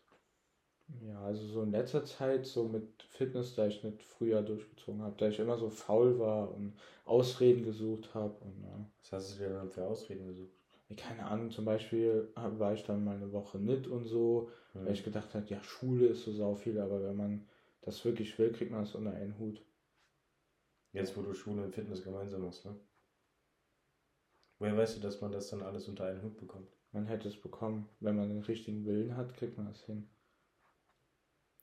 Ja, 1.07 1.21
also 1.23 1.47
so 1.47 1.63
in 1.63 1.71
letzter 1.71 2.05
Zeit 2.05 2.47
so 2.47 2.65
mit 2.65 3.03
Fitness, 3.11 3.55
da 3.55 3.67
ich 3.67 3.85
nicht 3.85 4.03
früher 4.03 4.43
durchgezogen 4.43 5.03
habe, 5.03 5.15
da 5.19 5.29
ich 5.29 5.39
immer 5.39 5.59
so 5.59 5.69
faul 5.69 6.19
war 6.19 6.55
und 6.55 6.75
Ausreden 7.05 7.65
gesucht 7.65 8.15
habe. 8.15 8.35
Und, 8.41 8.63
ja. 8.63 8.87
Was 9.03 9.13
hast 9.13 9.35
du 9.35 9.45
dir 9.45 9.51
dann 9.51 9.71
für 9.71 9.85
Ausreden 9.85 10.27
gesucht? 10.27 10.53
keine 10.97 11.27
Ahnung, 11.27 11.51
zum 11.51 11.67
Beispiel 11.67 12.31
war 12.35 12.73
ich 12.73 12.83
dann 12.85 13.05
mal 13.05 13.17
eine 13.17 13.31
Woche 13.33 13.59
nicht 13.59 13.87
und 13.87 14.05
so, 14.05 14.51
mhm. 14.73 14.87
weil 14.87 14.95
ich 14.95 15.05
gedacht 15.05 15.35
habe, 15.35 15.47
ja, 15.49 15.63
Schule 15.63 16.07
ist 16.07 16.25
so 16.25 16.33
sau 16.33 16.55
viel, 16.55 16.81
aber 16.81 17.03
wenn 17.03 17.17
man 17.17 17.47
das 17.83 18.03
wirklich 18.05 18.39
will, 18.39 18.53
kriegt 18.53 18.71
man 18.71 18.85
es 18.85 18.95
unter 18.95 19.13
einen 19.13 19.39
Hut. 19.39 19.63
Jetzt, 20.93 21.17
wo 21.17 21.23
du 21.23 21.35
Schule 21.35 21.63
und 21.63 21.75
Fitness 21.75 22.03
gemeinsam 22.03 22.43
machst, 22.43 22.65
ne? 22.65 22.75
Woher 24.59 24.77
weißt 24.77 24.97
du, 24.97 25.01
dass 25.01 25.21
man 25.21 25.31
das 25.31 25.49
dann 25.51 25.63
alles 25.63 25.89
unter 25.89 26.07
einen 26.07 26.23
Hut 26.23 26.37
bekommt? 26.37 26.69
Man 26.93 27.07
hätte 27.07 27.29
es 27.29 27.41
bekommen. 27.41 27.89
Wenn 28.01 28.17
man 28.17 28.29
den 28.29 28.43
richtigen 28.43 28.85
Willen 28.87 29.17
hat, 29.17 29.35
kriegt 29.35 29.57
man 29.57 29.69
es 29.69 29.85
hin. 29.85 30.09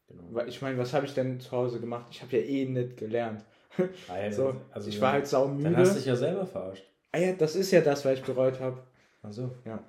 Genau. 0.07 0.23
Weil 0.31 0.49
ich 0.49 0.61
meine, 0.61 0.77
was 0.77 0.93
habe 0.93 1.05
ich 1.05 1.13
denn 1.13 1.39
zu 1.39 1.51
Hause 1.51 1.79
gemacht? 1.79 2.07
Ich 2.11 2.21
habe 2.21 2.37
ja 2.37 2.43
eh 2.43 2.65
nicht 2.65 2.97
gelernt. 2.97 3.43
Ah, 4.07 4.31
so, 4.31 4.55
also 4.71 4.89
ich 4.89 5.01
war 5.01 5.13
halt 5.13 5.27
saumüde. 5.27 5.63
Dann 5.63 5.77
hast 5.77 5.93
du 5.93 5.97
dich 5.97 6.05
ja 6.05 6.15
selber 6.15 6.45
verarscht. 6.45 6.85
Ah 7.11 7.17
ja, 7.17 7.33
das 7.33 7.55
ist 7.55 7.71
ja 7.71 7.81
das, 7.81 8.05
was 8.05 8.19
ich 8.19 8.23
bereut 8.23 8.59
habe. 8.59 8.83
Also 9.21 9.51
ja. 9.65 9.83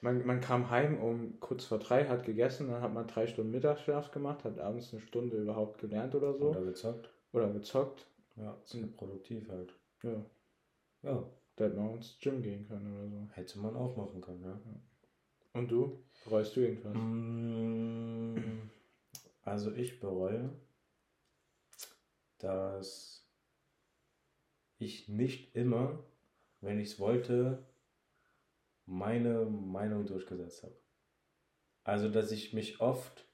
Man, 0.00 0.24
man 0.26 0.40
kam 0.40 0.70
heim 0.70 0.98
um 1.00 1.40
kurz 1.40 1.64
vor 1.64 1.78
drei, 1.78 2.04
hat 2.04 2.24
gegessen, 2.24 2.68
dann 2.68 2.82
hat 2.82 2.92
man 2.92 3.06
drei 3.06 3.26
Stunden 3.26 3.50
Mittagsschlaf 3.50 4.10
gemacht, 4.10 4.44
hat 4.44 4.58
abends 4.58 4.92
eine 4.92 5.00
Stunde 5.00 5.36
überhaupt 5.36 5.80
gelernt 5.80 6.14
oder 6.14 6.34
so. 6.34 6.50
Oder 6.50 6.62
gezockt. 6.62 7.10
Oder 7.32 7.48
gezockt. 7.48 8.06
Ja, 8.36 8.56
sehr 8.64 8.86
produktiv 8.86 9.48
halt. 9.48 9.74
Ja. 10.02 10.24
Ja. 11.02 11.24
Da 11.56 11.64
hätte 11.64 11.76
man 11.76 11.94
ins 11.94 12.18
Gym 12.20 12.42
gehen 12.42 12.68
können 12.68 12.94
oder 12.94 13.08
so. 13.08 13.28
Hätte 13.32 13.58
man 13.58 13.74
auch 13.74 13.96
machen 13.96 14.20
können, 14.20 14.42
ja. 14.42 14.50
ja. 14.50 14.80
Und 15.54 15.70
du? 15.70 15.98
Bereust 16.24 16.54
du 16.54 16.60
irgendwas? 16.60 16.92
Mm, 16.94 18.36
also 19.46 19.72
ich 19.72 20.00
bereue, 20.00 20.50
dass 22.38 23.24
ich 24.78 25.08
nicht 25.08 25.54
immer, 25.54 26.02
wenn 26.60 26.80
ich 26.80 26.90
es 26.90 26.98
wollte, 26.98 27.64
meine 28.86 29.46
Meinung 29.46 30.04
durchgesetzt 30.04 30.64
habe. 30.64 30.76
Also, 31.84 32.08
dass 32.08 32.32
ich 32.32 32.52
mich 32.54 32.80
oft 32.80 33.24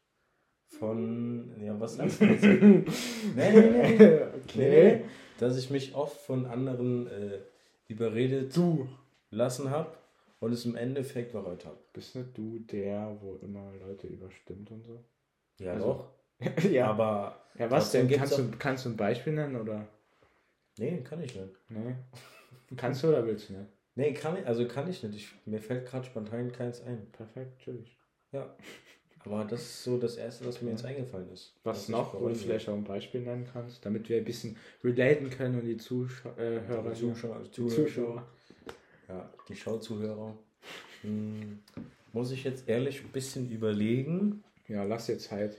von. 0.69 1.59
Ja, 1.63 1.81
was 1.81 1.97
sagst 1.97 2.21
du 2.21 2.27
jetzt? 2.27 2.45
nee, 2.45 2.87
nee, 3.35 3.71
nee. 3.71 4.23
Okay. 4.23 5.01
Nee, 5.01 5.05
dass 5.39 5.57
ich 5.57 5.71
mich 5.71 5.95
oft 5.95 6.21
von 6.21 6.45
anderen 6.45 7.07
äh, 7.07 7.41
überredet 7.89 8.55
du. 8.55 8.87
lassen 9.31 9.71
habe 9.71 9.97
und 10.41 10.53
es 10.53 10.67
im 10.67 10.77
Endeffekt 10.77 11.33
bereut 11.33 11.65
habe. 11.65 11.79
Bist 11.95 12.15
nicht 12.15 12.37
du 12.37 12.59
der, 12.59 13.17
wo 13.23 13.37
immer 13.37 13.73
Leute 13.81 14.09
überstimmt 14.09 14.71
und 14.71 14.85
so? 14.85 15.03
Ja, 15.59 15.73
also, 15.73 16.09
doch. 16.41 16.65
ja. 16.71 16.87
Aber. 16.89 17.39
Ja, 17.59 17.71
was 17.71 17.93
denn? 17.93 18.09
Kannst 18.09 18.39
du, 18.39 18.51
kannst 18.59 18.85
du 18.85 18.91
ein 18.91 18.97
Beispiel 18.97 19.35
nennen 19.35 19.57
oder? 19.57 19.87
Nee, 20.79 21.03
kann 21.03 21.23
ich 21.23 21.35
nicht. 21.35 21.55
Nee. 21.69 21.95
Kannst 22.77 23.03
du 23.03 23.09
oder 23.09 23.27
willst 23.27 23.51
du 23.51 23.53
nicht? 23.53 23.71
Nee, 23.95 24.15
kann 24.15 24.39
ich, 24.39 24.47
also 24.47 24.67
kann 24.67 24.89
ich 24.89 25.03
nicht. 25.03 25.15
Ich, 25.15 25.35
mir 25.45 25.61
fällt 25.61 25.87
gerade 25.87 26.07
spontan 26.07 26.51
keins 26.51 26.81
ein. 26.83 27.11
Perfekt, 27.13 27.59
tschüss. 27.59 27.87
Ja. 28.33 28.57
Aber 29.25 29.45
das 29.45 29.61
ist 29.61 29.85
so 29.85 29.99
das 29.99 30.17
Erste, 30.17 30.47
was 30.47 30.63
mir 30.63 30.71
jetzt 30.71 30.85
eingefallen 30.85 31.31
ist. 31.31 31.55
Was 31.63 31.89
noch, 31.89 32.19
wo 32.21 32.29
du 32.29 32.35
vielleicht 32.35 32.69
auch 32.69 32.75
ein 32.75 32.85
Beispiel 32.85 33.21
nennen 33.21 33.47
kannst, 33.53 33.85
damit 33.87 34.09
wir 34.09 34.17
ein 34.17 34.25
bisschen 34.25 34.57
relaten 34.83 35.31
können 35.31 35.61
und 35.61 35.67
die 35.67 35.77
Zuschauer, 35.77 36.37
äh, 36.39 36.95
Zuschauer, 36.95 37.41
die 37.45 37.51
Zuschauer. 37.51 38.27
Ja, 39.09 39.33
die 39.49 39.55
Schauzuhörer. 39.55 40.37
Hm, 41.03 41.61
muss 42.13 42.33
ich 42.33 42.43
jetzt 42.43 42.69
ehrlich 42.69 43.03
ein 43.03 43.13
bisschen 43.13 43.49
überlegen. 43.51 44.43
Ja, 44.73 44.85
lass 44.85 45.07
dir 45.07 45.19
Zeit. 45.19 45.57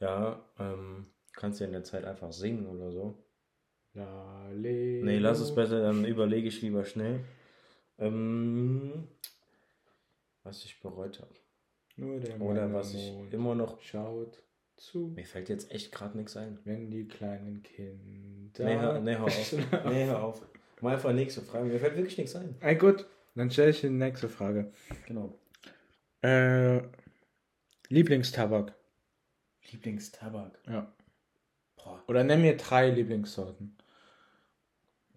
Ja, 0.00 0.44
ähm, 0.58 1.06
kannst 1.32 1.60
du 1.60 1.64
in 1.64 1.72
der 1.72 1.84
Zeit 1.84 2.04
einfach 2.04 2.32
singen 2.32 2.66
oder 2.66 2.90
so. 2.90 3.14
La, 3.94 4.48
le, 4.50 5.02
nee, 5.04 5.18
lass 5.18 5.38
es 5.40 5.54
besser, 5.54 5.80
dann 5.80 6.04
überlege 6.04 6.48
ich 6.48 6.60
lieber 6.62 6.84
schnell. 6.84 7.20
Ähm, 7.98 9.06
was 10.42 10.64
ich 10.64 10.80
bereut 10.80 11.20
habe. 11.20 11.34
Nur 11.96 12.18
der 12.20 12.40
Oder 12.40 12.72
was 12.74 12.92
ich 12.92 13.14
immer 13.30 13.54
noch. 13.54 13.80
Schaut 13.80 14.42
zu. 14.76 15.12
Mir 15.14 15.24
fällt 15.24 15.48
jetzt 15.48 15.70
echt 15.70 15.92
gerade 15.92 16.18
nichts 16.18 16.36
ein. 16.36 16.58
Wenn 16.64 16.90
die 16.90 17.06
kleinen 17.08 17.62
Kinder. 17.62 18.64
Nee, 18.64 18.78
hör, 18.78 19.00
nee, 19.00 19.16
hör 19.16 19.24
auf. 19.26 19.52
nee, 19.86 20.04
hör 20.04 20.22
auf. 20.22 20.46
Mal 20.82 20.94
einfach 20.94 21.12
nächste 21.12 21.40
Frage. 21.40 21.66
Mir 21.66 21.78
fällt 21.78 21.96
wirklich 21.96 22.18
nichts 22.18 22.34
ein. 22.36 22.56
Ey, 22.60 22.74
gut. 22.74 23.06
Dann 23.34 23.50
stelle 23.50 23.70
ich 23.70 23.80
die 23.80 23.88
nächste 23.90 24.28
Frage. 24.28 24.72
Genau. 25.06 25.38
Äh, 26.20 26.82
Lieblingstabak. 27.88 28.74
Lieblingstabak? 29.70 30.58
Ja. 30.66 30.92
Boah. 31.76 32.02
Oder 32.08 32.24
nenn 32.24 32.42
mir 32.42 32.56
drei 32.56 32.90
Lieblingssorten. 32.90 33.76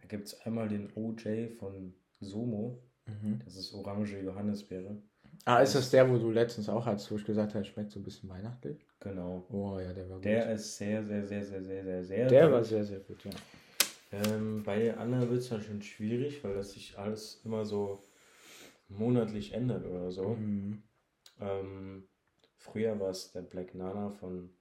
Da 0.02 0.08
gibt 0.08 0.28
es 0.28 0.42
einmal 0.42 0.68
den 0.68 0.92
OJ 0.96 1.50
von 1.50 1.94
Sumo. 2.20 2.82
Mhm. 3.06 3.42
Das 3.46 3.56
ist 3.56 3.74
orange 3.74 4.20
Johannisbeere. 4.20 5.02
Ah, 5.46 5.60
ist 5.60 5.76
das 5.76 5.90
der, 5.90 6.10
wo 6.10 6.18
du 6.18 6.32
letztens 6.32 6.70
auch 6.70 6.86
hast, 6.86 7.10
wo 7.12 7.16
ich 7.16 7.26
gesagt 7.26 7.56
habe, 7.56 7.66
schmeckt 7.66 7.92
so 7.92 8.00
ein 8.00 8.04
bisschen 8.04 8.30
weihnachtlich? 8.30 8.86
Genau. 9.00 9.46
Oh 9.50 9.80
ja, 9.80 9.94
der 9.94 10.10
war 10.10 10.18
gut. 10.18 10.26
Der 10.26 10.52
ist 10.52 10.78
sehr, 10.78 11.04
sehr, 11.06 11.26
sehr, 11.26 11.44
sehr, 11.44 11.64
sehr, 11.64 11.84
sehr, 11.84 12.04
sehr. 12.04 12.28
Der 12.28 12.44
gut. 12.46 12.54
war 12.54 12.64
sehr, 12.64 12.84
sehr 12.84 13.00
gut, 13.00 13.24
ja. 13.24 13.32
Ähm, 14.12 14.64
bei 14.64 14.96
anderen 14.98 15.30
wird 15.30 15.42
es 15.42 15.50
dann 15.50 15.62
schon 15.62 15.82
schwierig, 15.82 16.44
weil 16.44 16.56
das 16.56 16.72
sich 16.72 16.98
alles 16.98 17.42
immer 17.46 17.64
so 17.66 18.04
monatlich 18.90 19.54
ändert 19.54 19.86
oder 19.86 20.12
so. 20.12 20.30
Mhm. 20.30 20.84
Ähm, 21.40 22.09
früher 22.60 23.00
war 23.00 23.10
es 23.10 23.32
der 23.32 23.42
Black 23.42 23.74
Nana 23.74 24.12
von 24.12 24.52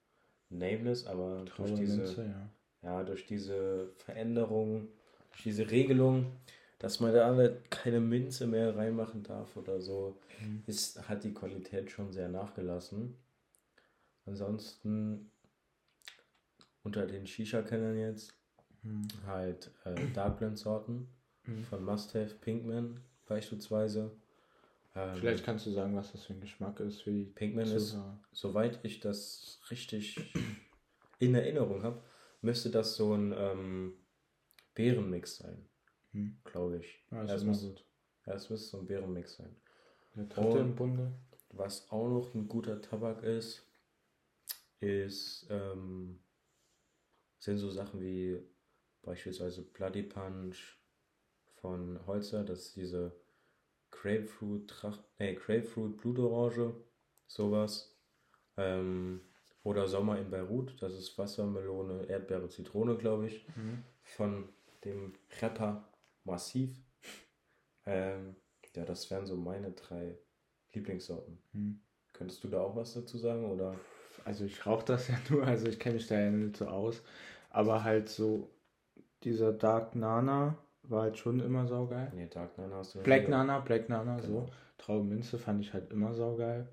Nameless, 0.49 1.07
aber 1.07 1.45
durch 1.57 1.75
diese, 1.75 1.99
Minze, 1.99 2.25
ja. 2.25 2.91
ja. 2.91 3.05
durch 3.05 3.27
diese 3.27 3.91
Veränderung, 3.99 4.89
durch 5.31 5.43
diese 5.43 5.71
Regelung 5.71 6.33
dass 6.79 7.01
man 7.01 7.13
da 7.13 7.49
keine 7.71 8.01
Minze 8.01 8.47
mehr 8.47 8.77
reinmachen 8.77 9.23
darf 9.23 9.57
oder 9.57 9.81
so, 9.81 10.19
mhm. 10.41 10.63
ist, 10.67 11.09
hat 11.09 11.25
die 11.25 11.35
Qualität 11.35 11.91
schon 11.91 12.13
sehr 12.13 12.29
nachgelassen. 12.29 13.17
Ansonsten 14.27 15.31
unter 16.85 17.07
den 17.07 17.27
Shisha-Kennern 17.27 17.99
jetzt 17.99 18.35
mhm. 18.83 19.09
halt 19.27 19.73
äh, 19.85 19.95
Darkblend-Sorten 20.15 21.09
mhm. 21.47 21.65
von 21.65 21.85
Must 21.85 22.15
Have 22.15 22.37
Pinkman 22.41 23.01
beispielsweise. 23.27 24.13
Ähm, 24.95 25.17
Vielleicht 25.17 25.45
kannst 25.45 25.67
du 25.67 25.71
sagen, 25.71 25.95
was 25.97 26.13
das 26.13 26.25
für 26.25 26.33
ein 26.33 26.41
Geschmack 26.41 26.81
ist 26.81 27.03
für 27.03 27.13
die 27.13 27.25
Pinkman 27.25 27.67
Zuhörer. 27.67 28.21
ist, 28.33 28.39
soweit 28.39 28.81
ich 28.85 29.01
das 29.01 29.61
richtig 29.71 30.33
in 31.19 31.35
Erinnerung 31.35 31.83
habe, 31.83 32.03
müsste 32.41 32.71
das 32.71 32.97
so 32.97 33.15
ein 33.15 33.35
ähm, 33.37 33.95
Beerenmix 34.75 35.37
sein. 35.37 35.69
Hm. 36.13 36.39
Glaube 36.45 36.79
ich. 36.79 37.05
Ja, 37.11 37.25
das 37.25 37.43
ist 37.43 37.63
gut. 37.63 37.85
Ja, 38.27 38.35
es 38.35 38.51
müsste 38.51 38.69
so 38.71 38.79
ein 38.79 38.87
Beerenmix 38.87 39.37
sein. 39.37 39.55
Der 40.15 40.25
dritte 40.25 40.59
im 40.59 40.75
Bunde. 40.75 41.13
Was 41.51 41.91
auch 41.91 42.09
noch 42.09 42.35
ein 42.35 42.49
guter 42.49 42.81
Tabak 42.83 43.23
ist, 43.23 43.63
ist, 44.81 45.47
ähm, 45.51 46.21
sind 47.39 47.59
so 47.59 47.71
Sachen 47.71 48.01
wie 48.01 48.43
beispielsweise 49.03 49.63
Bloody 49.63 50.03
Punch 50.03 50.77
von 51.61 52.05
Holzer, 52.07 52.45
das 52.45 52.67
ist 52.67 52.77
diese 52.77 53.13
Grapefruit, 54.01 54.69
Trach, 54.69 54.99
nee, 55.19 55.35
Grapefruit 55.35 55.97
Blutorange, 55.97 56.75
sowas. 57.27 57.97
Ähm, 58.57 59.21
oder 59.65 59.87
Sommer 59.87 60.19
in 60.19 60.31
Beirut, 60.31 60.81
das 60.81 60.95
ist 60.95 61.19
Wassermelone, 61.19 62.07
Erdbeere, 62.09 62.49
Zitrone, 62.49 62.97
glaube 62.97 63.27
ich, 63.27 63.47
mhm. 63.57 63.83
von 64.03 64.49
dem 64.85 65.13
Rapper 65.41 65.85
massiv. 66.25 66.71
Ähm, 67.85 68.37
ja, 68.79 68.85
das 68.85 69.11
wären 69.11 69.27
so 69.27 69.37
meine 69.37 69.73
drei 69.73 70.17
Lieblingssorten. 70.73 71.39
Hm. 71.53 71.81
Könntest 72.13 72.45
du 72.45 72.49
da 72.49 72.61
auch 72.61 72.77
was 72.77 72.95
dazu 72.95 73.19
sagen? 73.19 73.51
Oder? 73.51 73.75
Also 74.25 74.45
ich 74.45 74.65
rauche 74.65 74.85
das 74.85 75.09
ja 75.09 75.19
nur, 75.31 75.45
also 75.45 75.67
ich 75.67 75.81
kenne 75.81 75.97
mich 75.97 76.07
da 76.07 76.19
ja 76.19 76.31
nicht 76.31 76.57
so 76.57 76.69
aus. 76.69 77.03
Aber 77.51 77.83
halt 77.83 78.09
so 78.09 78.51
dieser 79.25 79.53
Dark 79.53 79.97
Nana 79.97 80.57
war 80.91 81.03
halt 81.03 81.19
schon 81.19 81.41
immer 81.41 81.67
saugeil. 81.67 82.11
Nee, 82.15 82.29
Dark 82.29 82.57
Nana 82.59 82.77
hast 82.77 82.95
du 82.95 83.01
Black 83.01 83.29
Nana, 83.29 83.61
Black 83.61 83.89
Nana, 83.89 84.17
genau. 84.17 84.27
so. 84.27 84.47
Traubenminze 84.79 85.39
fand 85.39 85.61
ich 85.61 85.73
halt 85.73 85.91
immer 85.93 86.15
saugeil. 86.15 86.69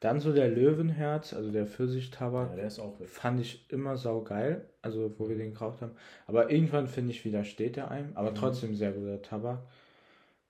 Dann 0.00 0.18
so 0.18 0.32
der 0.32 0.48
Löwenherz, 0.48 1.34
also 1.34 1.50
der 1.50 1.66
Pfirsichtabak. 1.66 2.50
Ja, 2.50 2.56
der 2.56 2.66
ist 2.66 2.80
auch 2.80 2.98
wichtig. 2.98 3.16
Fand 3.16 3.40
ich 3.40 3.70
immer 3.70 3.96
saugeil, 3.98 4.64
also 4.80 5.12
wo 5.18 5.28
wir 5.28 5.36
den 5.36 5.52
gekauft 5.52 5.82
haben. 5.82 5.92
Aber 6.26 6.50
irgendwann 6.50 6.86
finde 6.86 7.10
ich, 7.10 7.24
widersteht 7.24 7.76
der 7.76 7.90
einem. 7.90 8.12
Aber 8.14 8.30
mhm. 8.30 8.36
trotzdem 8.36 8.74
sehr 8.74 8.92
guter 8.92 9.20
Tabak. 9.20 9.60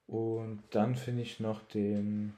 Und 0.06 0.62
dann 0.70 0.94
finde 0.94 1.22
ich 1.22 1.40
noch 1.40 1.62
den, 1.62 2.34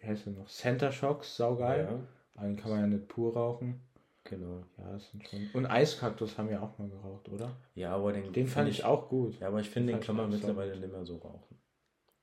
wie 0.00 0.06
heißt 0.06 0.26
der 0.26 0.32
noch? 0.34 0.48
Center 0.48 0.92
Shocks, 0.92 1.36
saugeil. 1.36 1.88
Ja. 2.36 2.42
Den 2.42 2.56
kann 2.56 2.70
man 2.70 2.80
ja 2.80 2.86
nicht 2.86 3.08
pur 3.08 3.34
rauchen. 3.34 3.80
Genau. 4.24 4.64
Ja, 4.78 4.92
das 4.92 5.10
sind 5.10 5.28
schon. 5.28 5.50
Und 5.52 5.66
Eiskaktus 5.66 6.38
haben 6.38 6.48
wir 6.48 6.62
auch 6.62 6.78
mal 6.78 6.88
geraucht, 6.88 7.28
oder? 7.28 7.54
Ja, 7.74 7.94
aber 7.94 8.12
den, 8.12 8.32
den 8.32 8.46
fand 8.46 8.70
ich, 8.70 8.78
ich 8.78 8.84
auch 8.84 9.08
gut. 9.08 9.38
Ja, 9.38 9.48
aber 9.48 9.60
ich 9.60 9.68
finde, 9.68 9.92
den, 9.92 10.00
den 10.00 10.06
kann 10.06 10.16
man 10.16 10.30
mittlerweile 10.30 10.76
nicht 10.78 10.90
mehr 10.90 11.04
so 11.04 11.18
rauchen. 11.18 11.58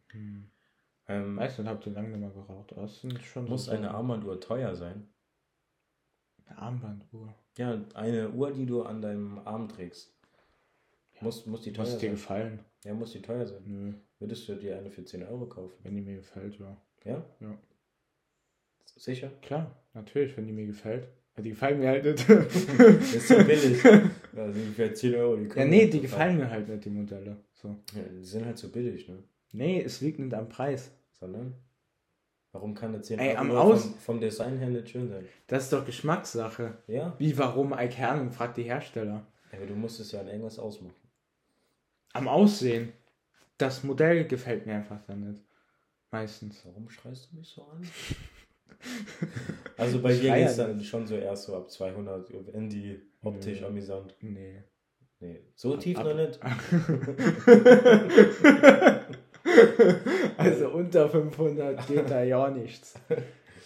Hm. 0.08 0.50
Ähm, 1.08 1.38
weißt 1.38 1.60
du, 1.60 1.66
habt 1.66 1.86
ihr 1.86 1.94
lange 1.94 2.10
nicht 2.10 2.20
mehr 2.20 2.30
geraucht. 2.32 2.74
Das 2.76 3.02
sind 3.02 3.22
schon 3.22 3.46
muss 3.46 3.66
so 3.66 3.72
eine 3.72 3.92
Armbanduhr 3.92 4.40
teuer 4.40 4.76
sein? 4.76 5.08
Eine 6.46 6.58
Armbanduhr? 6.58 7.36
Ja, 7.58 7.80
eine 7.94 8.32
Uhr, 8.32 8.52
die 8.52 8.66
du 8.66 8.82
an 8.82 9.02
deinem 9.02 9.40
Arm 9.40 9.70
trägst. 9.70 10.18
Ja. 11.14 11.24
Muss, 11.24 11.46
muss 11.46 11.62
die 11.62 11.72
teuer 11.72 11.84
muss 11.84 11.92
sein. 11.92 12.00
dir 12.00 12.10
gefallen? 12.12 12.60
Ja, 12.84 12.94
muss 12.96 13.12
die 13.12 13.22
teuer 13.22 13.46
sein. 13.46 13.62
Nö. 13.66 13.94
Würdest 14.18 14.48
du 14.48 14.56
dir 14.56 14.78
eine 14.78 14.90
für 14.90 15.04
10 15.04 15.24
Euro 15.24 15.46
kaufen? 15.48 15.76
Wenn 15.84 15.96
die 15.96 16.02
mir 16.02 16.16
gefällt, 16.16 16.58
ja. 16.58 16.78
Ja? 17.04 17.24
Ja. 17.40 17.58
Sicher? 18.96 19.30
Klar, 19.42 19.84
natürlich, 19.94 20.36
wenn 20.36 20.48
die 20.48 20.54
mir 20.54 20.66
gefällt. 20.66 21.08
Die 21.38 21.50
gefallen 21.52 21.80
mir 21.80 21.90
halt 21.90 22.06
nicht. 22.06 22.30
das 22.30 23.14
ist 23.14 23.28
so 23.28 23.38
billig. 23.38 23.84
Also 24.34 24.60
für 24.78 24.94
10 24.94 25.16
Euro. 25.16 25.36
Die 25.36 25.60
ja, 25.60 25.66
nee, 25.66 25.88
die 25.88 26.00
gefallen 26.00 26.38
mir 26.38 26.50
halt 26.50 26.70
nicht, 26.70 26.86
die 26.86 26.90
Modelle. 26.90 27.36
So. 27.54 27.76
Ja, 27.94 28.02
die 28.02 28.24
sind 28.24 28.46
halt 28.46 28.58
so 28.58 28.70
billig, 28.70 29.10
ne? 29.10 29.18
Nee, 29.52 29.82
es 29.82 30.00
liegt 30.00 30.20
nicht 30.20 30.34
am 30.34 30.48
Preis. 30.48 30.90
Sondern? 31.20 31.54
Warum 32.54 32.74
kann 32.74 32.94
eine 32.94 33.02
10 33.02 33.20
Ey, 33.20 33.36
am 33.36 33.52
Aus 33.52 33.84
vom, 33.84 33.94
vom, 33.96 34.22
Design 34.22 34.58
her 34.58 34.70
nicht 34.70 34.90
schön 34.90 35.10
sein? 35.10 35.26
Das 35.48 35.64
ist 35.64 35.74
doch 35.74 35.86
Geschmackssache. 35.86 36.78
Ja. 36.88 37.14
Wie, 37.18 37.38
warum? 37.38 37.74
Ahnung, 37.74 38.32
fragt 38.32 38.58
die 38.58 38.64
Hersteller. 38.64 39.26
Ja, 39.52 39.58
aber 39.58 39.68
du 39.68 39.76
musst 39.76 40.00
es 40.00 40.12
ja 40.12 40.22
an 40.22 40.28
irgendwas 40.28 40.60
ausmachen. 40.60 40.96
Am 42.14 42.28
Aussehen. 42.28 42.94
Das 43.58 43.84
Modell 43.84 44.26
gefällt 44.26 44.66
mir 44.66 44.76
einfach 44.76 45.02
dann 45.08 45.30
nicht. 45.30 45.44
Meistens. 46.10 46.62
Warum 46.66 46.90
schreist 46.90 47.30
du 47.32 47.38
mich 47.38 47.48
so 47.48 47.64
an? 47.64 47.86
also 49.78 50.02
bei 50.02 50.14
dir 50.14 50.34
geht 50.34 50.48
es 50.48 50.58
dann 50.58 50.82
schon 50.82 51.08
so 51.08 51.16
erst 51.16 51.44
so 51.44 51.56
ab 51.56 51.70
200 51.70 52.30
in 52.30 52.70
die 52.70 53.02
optisch 53.22 53.62
nee. 53.62 53.68
amüsant. 53.68 54.16
Nee. 54.22 54.64
Nee, 55.20 55.42
so 55.56 55.78
tief 55.78 56.00
ab, 56.00 56.06
noch 56.06 56.16
nicht. 56.16 56.40
also 60.38 60.70
unter 60.72 61.10
500 61.10 61.88
geht 61.88 62.10
da 62.10 62.24
ja 62.24 62.50
nichts. 62.50 62.96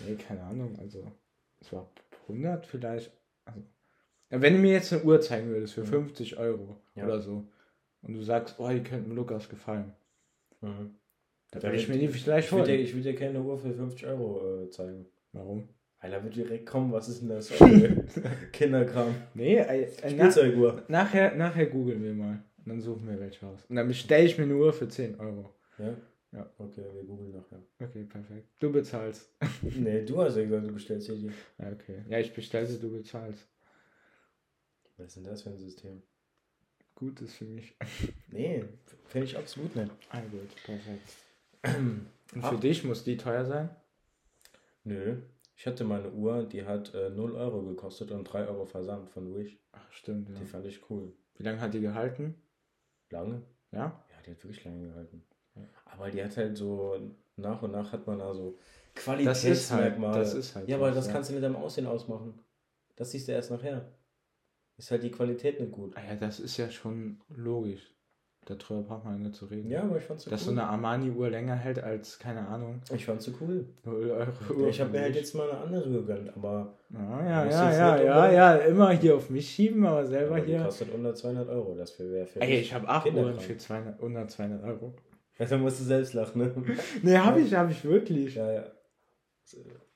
Nee, 0.06 0.16
keine 0.16 0.44
Ahnung, 0.44 0.78
also 0.78 1.10
es 1.62 1.72
war 1.72 1.90
100 2.24 2.66
vielleicht. 2.66 3.14
Also, 3.46 3.62
wenn 4.30 4.56
du 4.56 4.60
mir 4.60 4.74
jetzt 4.74 4.92
eine 4.92 5.04
Uhr 5.04 5.22
zeigen 5.22 5.48
würdest 5.48 5.76
für 5.76 5.86
50 5.86 6.34
mhm. 6.34 6.38
Euro 6.40 6.82
ja. 6.96 7.06
oder 7.06 7.22
so 7.22 7.48
und 8.02 8.14
du 8.14 8.22
sagst, 8.22 8.60
oh, 8.60 8.70
die 8.70 8.84
könnte 8.84 9.12
Lukas 9.12 9.48
gefallen. 9.48 9.94
Mhm. 10.60 10.96
Da 11.56 11.64
würde 11.64 11.78
ich 11.78 11.88
mir 11.88 11.98
die 11.98 12.08
vielleicht 12.08 12.52
holen. 12.52 12.70
Ich 12.70 12.94
würde 12.94 13.12
dir 13.12 13.16
keine 13.16 13.42
Uhr 13.42 13.58
für 13.58 13.74
50 13.74 14.06
Euro 14.08 14.64
äh, 14.64 14.70
zeigen. 14.70 15.06
Warum? 15.32 15.70
Weil 16.02 16.12
da 16.12 16.24
wird 16.24 16.36
direkt 16.36 16.66
kommen, 16.66 16.92
was 16.92 17.10
ist 17.10 17.22
denn 17.22 17.30
das? 17.30 17.52
Kinderkram. 18.52 19.16
Nee, 19.34 19.58
äh, 19.58 19.90
Spielzeuguhr. 20.10 20.84
Na, 20.88 21.04
nachher, 21.04 21.36
nachher 21.36 21.66
googeln 21.66 22.04
wir 22.04 22.14
mal. 22.14 22.44
Und 22.58 22.70
dann 22.70 22.82
suchen 22.82 23.08
wir 23.08 23.20
welche 23.20 23.46
aus. 23.46 23.66
Und 23.70 23.76
dann 23.76 23.88
bestelle 23.88 24.26
ich 24.26 24.38
mir 24.38 24.44
eine 24.44 24.56
Uhr 24.56 24.74
für 24.74 24.88
10 24.88 25.20
Euro. 25.20 25.54
Ja? 25.78 25.96
Ja. 26.32 26.50
Okay, 26.58 26.84
wir 26.94 27.04
googeln 27.04 27.32
nachher. 27.32 27.62
Okay, 27.80 28.04
perfekt. 28.04 28.48
Du 28.60 28.72
bezahlst. 28.72 29.32
nee, 29.62 30.04
du 30.04 30.22
hast 30.22 30.36
ja 30.36 30.44
gesagt, 30.44 30.68
du 30.68 30.74
bestellst 30.74 31.08
hier 31.08 31.16
die. 31.16 31.32
Ja, 31.58 31.72
okay. 31.72 32.04
Ja, 32.10 32.20
ich 32.20 32.34
bestelle 32.34 32.66
sie, 32.66 32.80
du 32.80 32.92
bezahlst. 32.92 33.48
Was 34.98 35.08
ist 35.08 35.18
denn 35.18 35.24
das 35.24 35.42
für 35.42 35.50
ein 35.50 35.58
System? 35.58 36.02
Gut 36.94 37.22
ist 37.22 37.36
für 37.36 37.46
mich. 37.46 37.76
nee, 38.32 38.64
finde 39.08 39.28
ich 39.28 39.38
absolut 39.38 39.76
nicht. 39.76 39.92
Ah, 40.10 40.22
gut, 40.22 40.56
perfekt. 40.66 41.25
Und 42.34 42.42
für 42.42 42.56
Ach. 42.56 42.60
dich 42.60 42.84
muss 42.84 43.04
die 43.04 43.18
teuer 43.18 43.46
sein? 43.46 43.70
Nö. 44.84 45.18
Ich 45.58 45.66
hatte 45.66 45.84
mal 45.84 46.02
eine 46.02 46.12
Uhr, 46.12 46.44
die 46.44 46.66
hat 46.66 46.94
äh, 46.94 47.10
0 47.10 47.36
Euro 47.36 47.62
gekostet 47.64 48.12
und 48.12 48.26
3 48.26 48.48
Euro 48.48 48.66
Versand 48.66 49.10
von 49.10 49.34
Wish. 49.36 49.58
Ach, 49.72 49.92
stimmt, 49.92 50.30
ja. 50.30 50.36
Die 50.36 50.46
fand 50.46 50.66
ich 50.66 50.90
cool. 50.90 51.14
Wie 51.38 51.44
lange 51.44 51.62
hat 51.62 51.74
die 51.74 51.82
gehalten? 51.82 52.36
Lange? 53.10 53.42
Ja? 53.72 54.04
Ja, 54.10 54.22
die 54.26 54.32
hat 54.32 54.44
wirklich 54.44 54.64
lange 54.66 54.88
gehalten. 54.88 55.24
Aber 55.86 56.12
die 56.12 56.22
hat 56.22 56.36
halt 56.36 56.58
so, 56.58 57.00
nach 57.38 57.62
und 57.62 57.72
nach 57.72 57.94
hat 57.94 58.06
man 58.06 58.20
also 58.20 58.58
Qualitätsmerkmale. 58.96 60.20
Das 60.20 60.34
ist 60.34 60.56
halt 60.56 60.68
ja, 60.68 60.76
aber 60.76 60.92
das 60.92 61.08
ja. 61.08 61.14
kannst 61.14 61.30
du 61.30 61.36
nicht 61.36 61.44
am 61.44 61.56
Aussehen 61.56 61.88
ausmachen. 61.88 62.40
Das 62.96 63.12
siehst 63.12 63.28
du 63.28 63.32
erst 63.32 63.52
nachher. 63.52 63.92
Ist 64.78 64.92
halt 64.92 65.04
die 65.04 65.12
Qualität 65.12 65.60
nicht 65.60 65.72
gut. 65.72 65.96
Ah 65.96 66.04
ja, 66.06 66.16
das 66.16 66.40
ist 66.40 66.58
ja 66.58 66.70
schon 66.70 67.22
logisch. 67.30 67.95
Darüber 68.46 68.84
braucht 68.84 69.06
man 69.06 69.22
nicht 69.24 69.34
zu 69.36 69.46
reden. 69.46 69.72
Ja, 69.72 69.82
aber 69.82 69.98
ich 69.98 70.04
fand's 70.04 70.26
so 70.26 70.30
Dass 70.30 70.42
cool. 70.42 70.46
so 70.46 70.52
eine 70.52 70.68
Armani-Uhr 70.70 71.30
länger 71.32 71.56
hält 71.56 71.80
als, 71.84 72.20
keine 72.20 72.48
Ahnung, 72.48 72.80
ich 72.94 73.04
fand's 73.04 73.26
so 73.26 73.32
cool. 73.42 73.66
0 73.84 74.12
Euro. 74.12 74.62
Ja, 74.62 74.68
ich 74.68 74.80
habe 74.82 74.92
mir 74.92 75.02
halt 75.02 75.16
jetzt 75.16 75.34
mal 75.34 75.50
eine 75.50 75.60
andere 75.62 75.90
gegönnt, 75.90 76.36
aber, 76.38 76.78
Ja, 76.92 77.00
ja, 77.26 77.46
ja, 77.46 77.50
ja, 77.50 77.72
ja, 77.74 78.16
unbedingt- 78.16 78.34
ja, 78.36 78.56
immer 78.58 78.92
hier 78.92 79.16
auf 79.16 79.30
mich 79.32 79.50
schieben, 79.50 79.84
aber 79.86 80.06
selber 80.06 80.36
aber 80.36 80.46
die 80.46 80.52
hier. 80.52 80.64
kostet 80.64 80.94
unter 80.94 81.16
200 81.16 81.50
Euro. 81.50 81.76
Das 81.76 81.98
wäre 82.00 82.28
für 82.28 82.40
Ey, 82.42 82.60
ich 82.60 82.72
habe 82.74 82.88
8 82.88 83.06
Kinderkram. 83.08 83.32
Uhren 83.34 83.40
für 83.42 83.58
200, 83.58 84.00
unter 84.00 84.28
200 84.28 84.64
Euro. 84.64 84.94
Ja, 85.40 85.46
dann 85.48 85.62
musst 85.62 85.80
du 85.80 85.84
selbst 85.84 86.14
lachen, 86.14 86.40
ne? 86.42 86.54
Nee, 87.02 87.18
habe 87.18 87.42
ich, 87.42 87.54
habe 87.56 87.72
ich 87.72 87.84
wirklich. 87.84 88.36
Ja, 88.36 88.52
ja. 88.52 88.64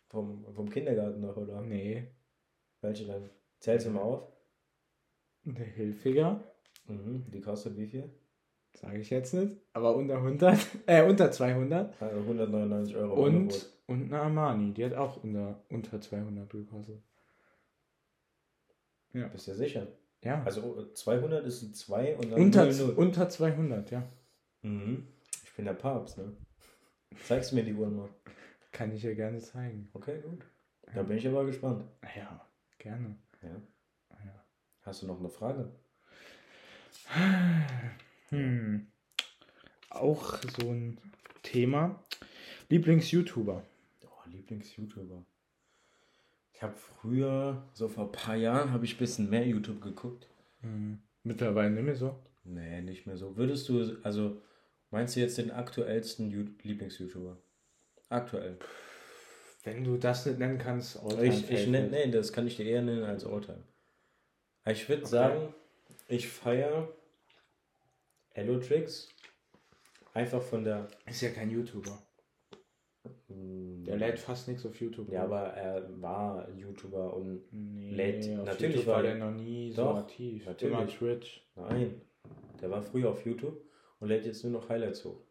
Vom, 0.08 0.44
vom 0.56 0.70
Kindergarten 0.70 1.22
noch, 1.22 1.38
oder? 1.38 1.62
Nee, 1.62 2.08
Welche 2.82 3.06
dann? 3.06 3.30
Zählst 3.60 3.86
du 3.86 3.92
mal 3.92 4.02
auf? 4.02 4.24
eine 5.46 5.64
Hilfiger, 5.64 6.42
Mhm. 6.88 7.26
Die 7.32 7.40
kostet 7.42 7.78
wie 7.78 7.86
viel? 7.86 8.10
Sage 8.74 9.00
ich 9.00 9.10
jetzt 9.10 9.34
nicht, 9.34 9.58
aber 9.74 9.96
unter 9.96 10.18
100, 10.18 10.58
äh, 10.86 11.04
unter 11.04 11.32
200. 11.32 12.02
Also 12.02 12.20
199 12.20 12.96
Euro. 12.96 13.24
Und, 13.24 13.70
und 13.88 14.04
eine 14.06 14.22
Armani, 14.22 14.74
die 14.74 14.86
hat 14.86 14.94
auch 14.94 15.24
unter, 15.24 15.64
unter 15.70 16.00
200 16.00 16.50
gekostet. 16.50 17.02
Bist 19.12 19.48
du 19.48 19.56
sicher? 19.56 19.88
Ja, 20.24 20.44
Also 20.44 20.86
200 20.94 21.46
ist 21.46 21.64
ein 21.64 21.74
2 21.74 22.18
und 22.18 22.32
dann 22.32 22.42
unter, 22.42 22.66
0, 22.66 22.74
0. 22.74 22.90
unter 22.92 23.30
200, 23.30 23.90
ja. 23.92 24.04
Mhm. 24.62 25.08
Ich 25.44 25.54
bin 25.56 25.66
der 25.66 25.74
Papst, 25.74 26.18
ne? 26.18 26.36
Zeigst 27.26 27.54
mir 27.54 27.64
die 27.64 27.74
Uhren 27.74 27.96
mal. 27.96 28.10
Kann 28.72 28.94
ich 28.94 29.02
ja 29.04 29.14
gerne 29.14 29.40
zeigen. 29.40 29.90
Okay, 29.94 30.22
gut. 30.22 30.46
Da 30.94 31.04
bin 31.04 31.18
ich 31.18 31.28
aber 31.28 31.46
gespannt. 31.46 31.86
Ja, 32.16 32.46
gerne. 32.78 33.16
Ja. 33.42 33.50
Ja. 34.26 34.44
Hast 34.82 35.02
du 35.02 35.08
noch 35.08 35.20
eine 35.20 35.30
Frage? 35.30 35.72
Hm. 38.30 38.88
Auch 39.90 40.40
so 40.60 40.70
ein 40.70 41.00
Thema. 41.44 42.04
Lieblings-YouTuber. 42.70 43.64
Oh, 44.04 44.30
Lieblings-YouTuber. 44.30 45.24
Ich 46.54 46.62
habe 46.62 46.76
früher, 46.76 47.64
so 47.74 47.88
vor 47.88 48.06
ein 48.06 48.12
paar 48.12 48.36
Jahren, 48.36 48.72
habe 48.72 48.86
ich 48.86 48.96
ein 48.96 49.00
bisschen 49.00 49.30
mehr 49.30 49.48
YouTube 49.48 49.82
geguckt. 49.82 50.28
Hm. 50.62 51.00
Mittlerweile 51.24 51.72
nicht 51.72 51.86
mehr 51.86 51.96
so. 51.96 52.20
Nee, 52.44 52.82
nicht 52.82 53.08
mehr 53.08 53.18
so. 53.18 53.38
Würdest 53.38 53.70
du, 53.70 53.98
also, 54.04 54.42
meinst 54.92 55.16
du 55.16 55.20
jetzt 55.20 55.38
den 55.38 55.52
aktuellsten 55.52 56.32
Lieblings-YouTuber? 56.64 57.38
Aktuell. 58.10 58.58
Wenn 59.64 59.84
du 59.84 59.98
das 59.98 60.26
nicht 60.26 60.40
nennen 60.40 60.58
kannst, 60.58 60.98
Alltime 60.98 61.28
Ich, 61.28 61.50
ich 61.50 61.68
nenn, 61.68 61.92
nee, 61.92 62.10
das 62.10 62.32
kann 62.32 62.48
ich 62.48 62.56
dir 62.56 62.66
eher 62.66 62.82
nennen 62.82 63.04
als 63.04 63.26
Alltime. 63.26 63.64
Ich 64.66 64.88
würde 64.88 65.06
sagen, 65.06 65.54
ich 66.08 66.28
feiere 66.28 66.90
Allotrix 68.40 69.10
einfach 70.14 70.42
von 70.42 70.64
der. 70.64 70.88
Ist 71.06 71.22
ja 71.22 71.30
kein 71.30 71.50
YouTuber. 71.52 71.98
Mm, 73.28 73.84
Der 73.86 73.98
lädt 73.98 74.20
fast 74.20 74.48
nichts 74.48 74.66
auf 74.66 74.80
YouTube. 74.80 75.12
Ja, 75.12 75.24
aber 75.24 75.42
er 75.54 76.02
war 76.02 76.50
YouTuber 76.52 77.14
und. 77.16 77.44
nee, 77.52 77.92
lädt- 77.92 78.28
natürlich 78.46 78.76
YouTube 78.78 78.88
war 78.94 79.02
der- 79.04 79.16
noch 79.16 79.32
nie 79.32 79.72
so 79.72 79.90
aktiv. 79.90 80.46
natürlich. 80.46 80.74
Immer 80.78 80.88
Twitch. 80.88 81.48
Nein, 81.56 82.02
der 82.62 82.70
war 82.72 82.82
früher 82.82 83.10
auf 83.12 83.26
YouTube 83.26 83.62
und 84.00 84.08
lädt 84.10 84.26
jetzt 84.26 84.44
nur 84.44 84.54
noch 84.54 84.70
Highlights 84.70 85.06
hoch. 85.06 85.22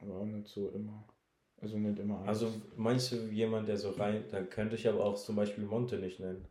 Aber 0.00 0.16
auch 0.16 0.26
nicht 0.26 0.48
so 0.48 0.68
immer. 0.70 1.08
Also 1.60 1.78
nicht 1.78 1.98
immer 1.98 2.18
alles. 2.18 2.28
Also 2.42 2.52
meinst 2.76 3.10
du 3.12 3.16
jemand, 3.30 3.68
der 3.68 3.78
so 3.78 3.90
rein. 3.90 4.24
Da 4.30 4.42
könnte 4.42 4.74
ich 4.76 4.86
aber 4.86 5.02
auch 5.04 5.14
zum 5.16 5.36
Beispiel 5.36 5.64
Monte 5.64 5.96
nicht 5.98 6.20
nennen. 6.20 6.46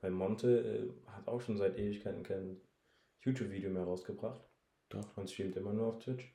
Weil 0.00 0.12
Monte 0.12 0.92
äh, 1.06 1.10
hat 1.10 1.26
auch 1.26 1.40
schon 1.40 1.56
seit 1.56 1.76
Ewigkeiten 1.78 2.22
kein 2.22 2.60
YouTube-Video 3.22 3.70
mehr 3.70 3.82
rausgebracht. 3.84 4.40
Doch. 4.94 5.16
Und 5.16 5.30
streamt 5.30 5.56
immer 5.56 5.72
nur 5.72 5.86
auf 5.88 5.98
Twitch. 5.98 6.32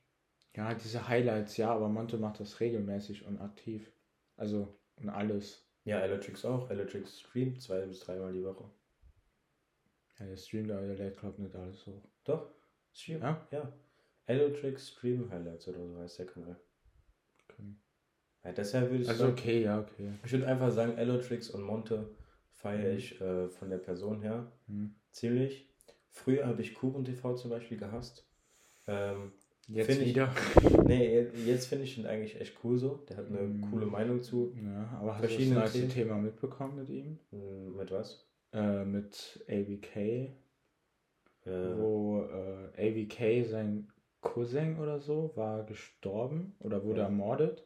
Ja, 0.56 0.74
diese 0.74 1.08
Highlights, 1.08 1.58
ja, 1.58 1.72
aber 1.72 1.90
Monte 1.90 2.18
macht 2.18 2.40
das 2.40 2.60
regelmäßig 2.60 3.26
und 3.26 3.40
aktiv. 3.40 3.92
Also, 4.36 4.78
und 4.98 5.10
alles. 5.10 5.66
Ja, 5.86 6.00
Electrix 6.00 6.44
auch. 6.46 6.70
Electrix 6.70 7.20
streamt 7.22 7.62
zwei 7.62 7.82
bis 7.86 8.00
dreimal 8.02 8.34
die 8.34 8.44
Woche. 8.44 8.70
Ja, 10.20 10.26
der 10.26 10.36
streamt, 10.38 10.72
aber 10.72 10.86
der 10.88 10.96
lädt, 10.96 11.18
glaub 11.18 11.38
nicht 11.40 11.56
alles 11.56 11.86
hoch. 11.86 12.04
Doch, 12.26 12.50
streamt. 12.94 13.24
Ja? 13.24 13.48
Ja. 13.52 13.72
Electrix 14.26 14.90
Stream 14.90 15.30
Highlights 15.32 15.68
oder 15.68 15.80
so 15.88 15.98
heißt 16.00 16.20
der 16.20 16.26
Kanal. 16.28 16.60
Okay. 17.46 17.64
Ja, 18.44 18.52
deshalb 18.52 18.92
würde 18.92 19.04
ich 19.04 19.10
Also, 19.10 19.24
sagen, 19.26 19.34
okay, 19.34 19.64
ja, 19.64 19.80
okay. 19.80 20.14
ich 20.24 20.32
würde 20.32 20.48
einfach 20.48 20.72
sagen, 20.72 20.98
Elotrix 20.98 21.50
und 21.50 21.64
Monte 21.64 22.16
feiere 22.54 22.92
Mhm. 22.92 22.98
ich 22.98 23.20
äh, 23.22 23.50
von 23.50 23.70
der 23.70 23.80
Person 23.80 24.22
her 24.22 24.52
Hm. 24.68 24.94
ziemlich. 25.12 25.68
Früher 26.12 26.46
habe 26.46 26.62
ich 26.62 26.76
Kuchen 26.76 27.06
TV 27.06 27.36
zum 27.36 27.50
Beispiel 27.50 27.78
gehasst. 27.78 28.29
Ähm, 28.90 29.32
Jetzt 29.68 29.90
ich- 29.92 30.08
wieder. 30.08 30.34
nee, 30.88 31.28
jetzt 31.46 31.68
finde 31.68 31.84
ich 31.84 31.98
ihn 32.00 32.08
eigentlich 32.08 32.42
echt 32.42 32.56
cool 32.64 32.80
so. 32.80 32.96
Der 33.08 33.18
hat 33.18 33.28
eine 33.28 33.42
Mhm. 33.42 33.70
coole 33.70 33.86
Meinung 33.86 34.22
zu. 34.24 34.52
Ja, 34.56 34.98
aber 35.00 35.18
hast 35.20 35.30
du 35.38 35.54
das 35.54 35.74
Themen. 35.74 35.90
Thema 35.90 36.16
mitbekommen 36.18 36.76
mit 36.78 36.90
ihm? 36.90 37.20
Hm, 37.30 37.76
Mit 37.76 37.92
was? 37.92 38.26
Äh, 38.52 38.84
mit 38.86 39.46
ABK, 39.48 40.34
Äh, 41.46 41.78
wo 41.78 42.24
äh, 42.24 42.90
ABK, 42.90 43.46
sein 43.48 43.88
Cousin 44.22 44.80
oder 44.80 45.00
so, 45.00 45.32
war 45.36 45.64
gestorben 45.66 46.56
oder 46.60 46.84
wurde 46.84 47.02
Ja. 47.02 47.06
ermordet. 47.06 47.64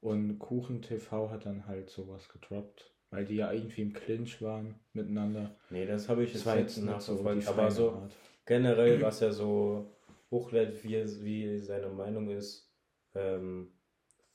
Und 0.00 0.38
Kuchen 0.38 0.80
TV 0.82 1.30
hat 1.30 1.44
dann 1.46 1.66
halt 1.66 1.90
sowas 1.90 2.28
gedroppt, 2.28 2.94
weil 3.10 3.24
die 3.24 3.36
ja 3.36 3.52
irgendwie 3.52 3.82
im 3.82 3.92
Clinch 3.92 4.40
waren 4.40 4.74
miteinander. 4.94 5.56
nee, 5.70 5.86
das 5.86 6.08
habe 6.08 6.22
ich 6.24 6.32
Das 6.32 6.44
jetzt 6.44 6.54
nicht 6.54 6.60
jetzt 6.60 6.76
nicht 6.76 7.00
so 7.02 7.14
nachverfolgt. 7.14 7.48
aber 7.48 7.56
feine 7.56 7.70
so 7.70 8.02
generell, 8.46 9.00
was 9.02 9.20
er 9.22 9.32
so 9.32 9.90
hochlädt, 10.30 10.82
wie, 10.84 10.96
es- 10.96 11.22
wie 11.24 11.58
seine 11.58 11.88
Meinung 11.88 12.28
ist, 12.30 12.70
ähm, 13.14 13.72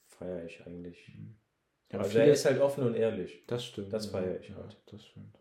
feiere 0.08 0.46
ich 0.46 0.66
eigentlich. 0.66 1.12
Ja, 1.92 2.00
also 2.00 2.18
er 2.20 2.28
ist 2.34 2.46
halt 2.46 2.60
offen 2.60 2.84
und 2.86 2.96
ehrlich. 2.96 3.44
das 3.48 3.64
stimmt. 3.66 3.94
das 3.94 4.06
ja. 4.06 4.12
feier 4.12 4.40
ich 4.40 4.50
ja, 4.50 4.56
halt. 4.56 4.78
Das 4.92 5.06
stimmt. 5.06 5.38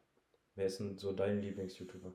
Wer 0.56 0.66
ist 0.66 0.78
denn 0.78 0.96
so 0.98 1.12
dein 1.12 1.40
Lieblings-YouTuber? 1.40 2.12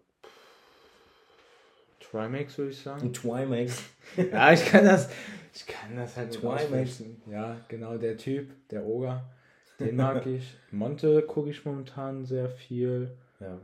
Trimax 2.00 2.58
würde 2.58 2.72
ich 2.72 2.80
sagen. 2.80 3.14
Twimax. 3.14 3.84
Ja, 4.32 4.52
ich 4.54 4.66
kann 4.66 4.86
das, 4.86 5.10
ich 5.54 5.68
kann 5.68 5.96
das 5.96 6.16
halt 6.18 6.34
Trimax. 6.34 7.04
Ja, 7.30 7.60
genau, 7.68 7.98
der 7.98 8.18
Typ, 8.18 8.50
der 8.70 8.86
Oger, 8.86 9.30
den 9.80 9.96
mag 9.98 10.26
ich. 10.26 10.56
Monte 10.72 11.22
gucke 11.24 11.50
ich 11.50 11.66
momentan 11.66 12.26
sehr 12.26 12.50
viel. 12.50 13.12
Ja. 13.40 13.60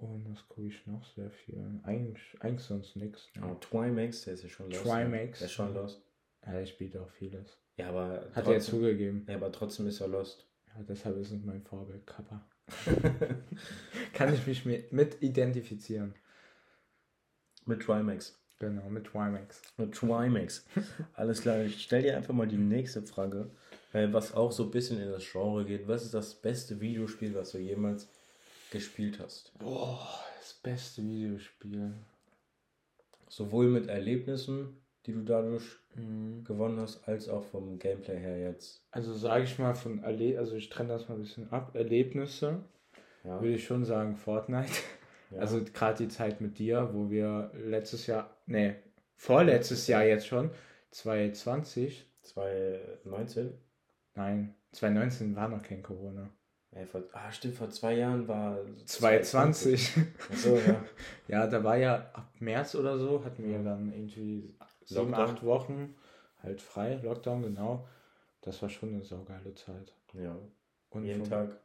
Und 0.00 0.30
was 0.30 0.46
gucke 0.48 0.68
ich 0.68 0.86
noch 0.86 1.04
sehr 1.14 1.28
viel? 1.30 1.58
Eigentlich, 1.82 2.36
eigentlich 2.40 2.64
sonst 2.64 2.94
nichts. 2.94 3.28
Ne? 3.34 3.42
Aber 3.42 3.58
Twimax, 3.58 4.22
der 4.22 4.34
ist 4.34 4.44
ja 4.44 4.48
schon 4.48 4.70
lost. 4.70 4.84
Trimax. 4.84 5.38
Der 5.38 5.46
ist 5.46 5.52
schon 5.52 5.74
lost. 5.74 6.02
Ja, 6.46 6.52
der 6.52 6.66
spielt 6.66 6.96
auch 6.96 7.10
vieles. 7.10 7.58
Ja, 7.76 7.88
aber 7.88 8.28
Hat 8.32 8.36
er 8.36 8.44
trotzdem, 8.44 8.74
zugegeben. 8.74 9.26
ja, 9.28 9.34
aber 9.34 9.50
trotzdem 9.50 9.88
ist 9.88 10.00
er 10.00 10.08
lost. 10.08 10.46
Ja, 10.68 10.82
deshalb 10.88 11.16
ist 11.16 11.32
es 11.32 11.42
mein 11.42 11.62
Vorbild, 11.62 12.06
Kappa. 12.06 12.46
Kann 14.12 14.32
ich 14.32 14.46
mich 14.46 14.64
mit, 14.64 14.92
mit 14.92 15.20
identifizieren. 15.20 16.14
Mit 17.66 17.82
Trimax. 17.82 18.38
Genau, 18.60 18.88
mit 18.88 19.04
Trimax. 19.04 19.62
Mit 19.78 19.94
Trimax. 19.94 20.64
Alles 21.14 21.42
klar, 21.42 21.62
ich 21.62 21.82
stell 21.82 22.02
dir 22.02 22.16
einfach 22.16 22.34
mal 22.34 22.46
die 22.46 22.56
nächste 22.56 23.02
Frage, 23.02 23.50
äh, 23.92 24.08
was 24.12 24.32
auch 24.32 24.52
so 24.52 24.64
ein 24.64 24.70
bisschen 24.70 25.00
in 25.00 25.10
das 25.10 25.28
Genre 25.28 25.64
geht. 25.64 25.88
Was 25.88 26.04
ist 26.04 26.14
das 26.14 26.34
beste 26.34 26.80
Videospiel, 26.80 27.34
was 27.34 27.52
du 27.52 27.58
jemals 27.58 28.08
gespielt 28.70 29.18
hast? 29.20 29.52
Boah, 29.58 30.08
das 30.38 30.54
beste 30.54 31.02
Videospiel. 31.02 31.92
Sowohl 33.28 33.68
mit 33.68 33.88
Erlebnissen, 33.88 34.76
die 35.06 35.12
du 35.12 35.22
dadurch 35.22 35.64
Mhm. 35.94 36.44
gewonnen 36.44 36.78
hast, 36.80 37.08
als 37.08 37.28
auch 37.28 37.44
vom 37.44 37.78
Gameplay 37.78 38.18
her 38.18 38.38
jetzt. 38.38 38.84
Also 38.90 39.14
sage 39.14 39.44
ich 39.44 39.58
mal 39.58 39.74
von 39.74 40.02
Erle 40.04 40.38
also 40.38 40.54
ich 40.54 40.68
trenne 40.68 40.90
das 40.90 41.08
mal 41.08 41.16
ein 41.16 41.20
bisschen 41.22 41.50
ab. 41.50 41.74
Erlebnisse 41.74 42.62
Ja. 43.24 43.40
würde 43.40 43.54
ich 43.54 43.64
schon 43.66 43.84
sagen 43.84 44.14
Fortnite. 44.16 44.70
ja. 45.30 45.38
Also 45.38 45.62
gerade 45.64 45.98
die 46.04 46.08
Zeit 46.08 46.40
mit 46.40 46.58
dir, 46.58 46.90
wo 46.92 47.10
wir 47.10 47.50
letztes 47.54 48.06
Jahr, 48.06 48.36
nee, 48.46 48.76
vorletztes 49.16 49.86
Jahr 49.88 50.04
jetzt 50.04 50.26
schon, 50.26 50.50
2020, 50.92 52.06
2019. 52.22 53.54
nein, 54.14 54.54
2019 54.72 55.34
war 55.36 55.48
noch 55.48 55.62
kein 55.62 55.82
Corona. 55.82 56.30
Ja, 56.78 56.86
vor, 56.86 57.02
ah, 57.12 57.32
stimmt, 57.32 57.56
vor 57.56 57.70
zwei 57.70 57.94
Jahren 57.94 58.28
war 58.28 58.58
2020. 58.84 59.96
Achso, 60.30 60.56
ja. 60.56 60.84
Ja, 61.28 61.46
da 61.46 61.62
war 61.64 61.76
ja 61.76 62.10
ab 62.12 62.32
März 62.38 62.74
oder 62.74 62.98
so, 62.98 63.24
hatten 63.24 63.44
wir 63.44 63.58
dann 63.58 63.92
irgendwie 63.92 64.54
sieben, 64.84 65.14
acht 65.14 65.44
Wochen 65.44 65.94
halt 66.42 66.60
frei, 66.60 67.00
Lockdown, 67.02 67.42
genau. 67.42 67.86
Das 68.42 68.62
war 68.62 68.68
schon 68.68 68.90
eine 68.90 69.04
saugeile 69.04 69.54
Zeit. 69.54 69.92
ja. 70.14 70.36
Und 70.90 71.04
jeden 71.04 71.24
Tag 71.24 71.58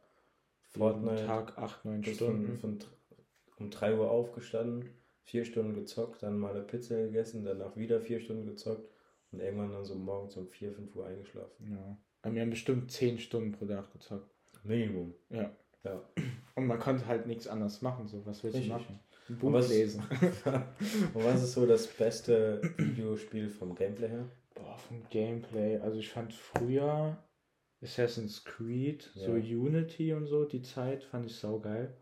Fortnite. 0.76 1.14
Jeden 1.14 1.26
Tag 1.26 1.56
8, 1.56 1.84
9 1.84 2.04
Stunden. 2.04 2.58
Von, 2.58 2.78
um 3.58 3.70
3 3.70 3.96
Uhr 3.96 4.10
aufgestanden, 4.10 4.90
4 5.22 5.44
Stunden 5.44 5.74
gezockt, 5.74 6.22
dann 6.22 6.38
mal 6.38 6.50
eine 6.50 6.62
Pizza 6.62 6.96
gegessen, 6.96 7.44
danach 7.44 7.76
wieder 7.76 8.00
4 8.00 8.20
Stunden 8.20 8.46
gezockt 8.46 8.90
und 9.30 9.40
irgendwann 9.40 9.72
dann 9.72 9.84
so 9.84 9.94
morgens 9.94 10.36
um 10.36 10.48
4, 10.48 10.72
5 10.72 10.94
Uhr 10.96 11.06
eingeschlafen. 11.06 11.72
Ja. 11.72 12.32
Wir 12.32 12.42
haben 12.42 12.50
bestimmt 12.50 12.90
10 12.90 13.18
Stunden 13.18 13.52
pro 13.52 13.66
Tag 13.66 13.92
gezockt. 13.92 14.33
Minimum. 14.64 15.14
Ja. 15.30 15.50
ja. 15.84 16.00
Und 16.54 16.66
man 16.66 16.78
konnte 16.78 17.06
halt 17.06 17.26
nichts 17.26 17.46
anderes 17.46 17.82
machen, 17.82 18.08
so 18.08 18.24
was 18.26 18.42
willst 18.42 18.64
du 18.64 18.68
machen? 18.68 19.00
Ein 19.28 19.38
Buch 19.38 19.52
was, 19.52 19.68
lesen. 19.68 20.02
und 21.14 21.24
was 21.24 21.42
ist 21.42 21.52
so 21.52 21.66
das 21.66 21.86
beste 21.86 22.60
Videospiel 22.76 23.48
vom 23.48 23.74
Gameplay 23.74 24.08
her? 24.08 24.28
Boah, 24.54 24.76
vom 24.76 25.02
Gameplay. 25.10 25.78
Also 25.78 25.98
ich 25.98 26.10
fand 26.10 26.32
früher 26.32 27.16
Assassin's 27.82 28.44
Creed, 28.44 29.10
ja. 29.14 29.26
so 29.26 29.32
Unity 29.32 30.12
und 30.12 30.26
so, 30.26 30.44
die 30.44 30.62
Zeit 30.62 31.04
fand 31.04 31.26
ich 31.26 31.36
saugeil. 31.36 31.96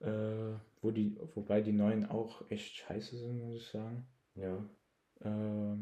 Äh, 0.00 0.54
wo 0.82 0.90
die, 0.90 1.16
wobei 1.34 1.60
die 1.60 1.72
neuen 1.72 2.06
auch 2.06 2.50
echt 2.50 2.76
scheiße 2.76 3.18
sind, 3.18 3.38
muss 3.38 3.56
ich 3.56 3.66
sagen. 3.66 4.06
Ja. 4.34 4.64
Äh, 5.20 5.76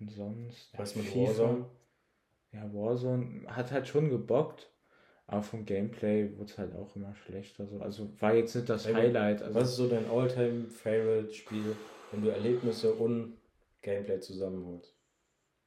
und 0.00 0.10
sonst. 0.10 0.72
Was 0.78 0.94
ja, 0.94 1.02
mit 1.02 1.10
FIFA, 1.10 1.28
Warzone? 1.28 1.66
Ja, 2.52 2.72
Warzone 2.72 3.44
hat 3.46 3.72
halt 3.72 3.88
schon 3.88 4.10
gebockt. 4.10 4.72
Aber 5.26 5.42
vom 5.42 5.64
Gameplay 5.64 6.30
wurde 6.36 6.50
es 6.50 6.58
halt 6.58 6.74
auch 6.74 6.94
immer 6.94 7.14
schlechter. 7.14 7.66
So. 7.66 7.78
Also 7.80 8.10
war 8.20 8.34
jetzt 8.34 8.54
nicht 8.54 8.68
das 8.68 8.92
Highlight. 8.92 9.42
Also 9.42 9.54
was 9.54 9.70
ist 9.70 9.76
so 9.76 9.88
dein 9.88 10.10
Alltime 10.10 10.68
favorite 10.68 11.32
Spiel, 11.32 11.74
wenn 12.10 12.22
du 12.22 12.28
Erlebnisse 12.28 12.92
und 12.92 13.38
Gameplay 13.80 14.20
zusammenholst? 14.20 14.94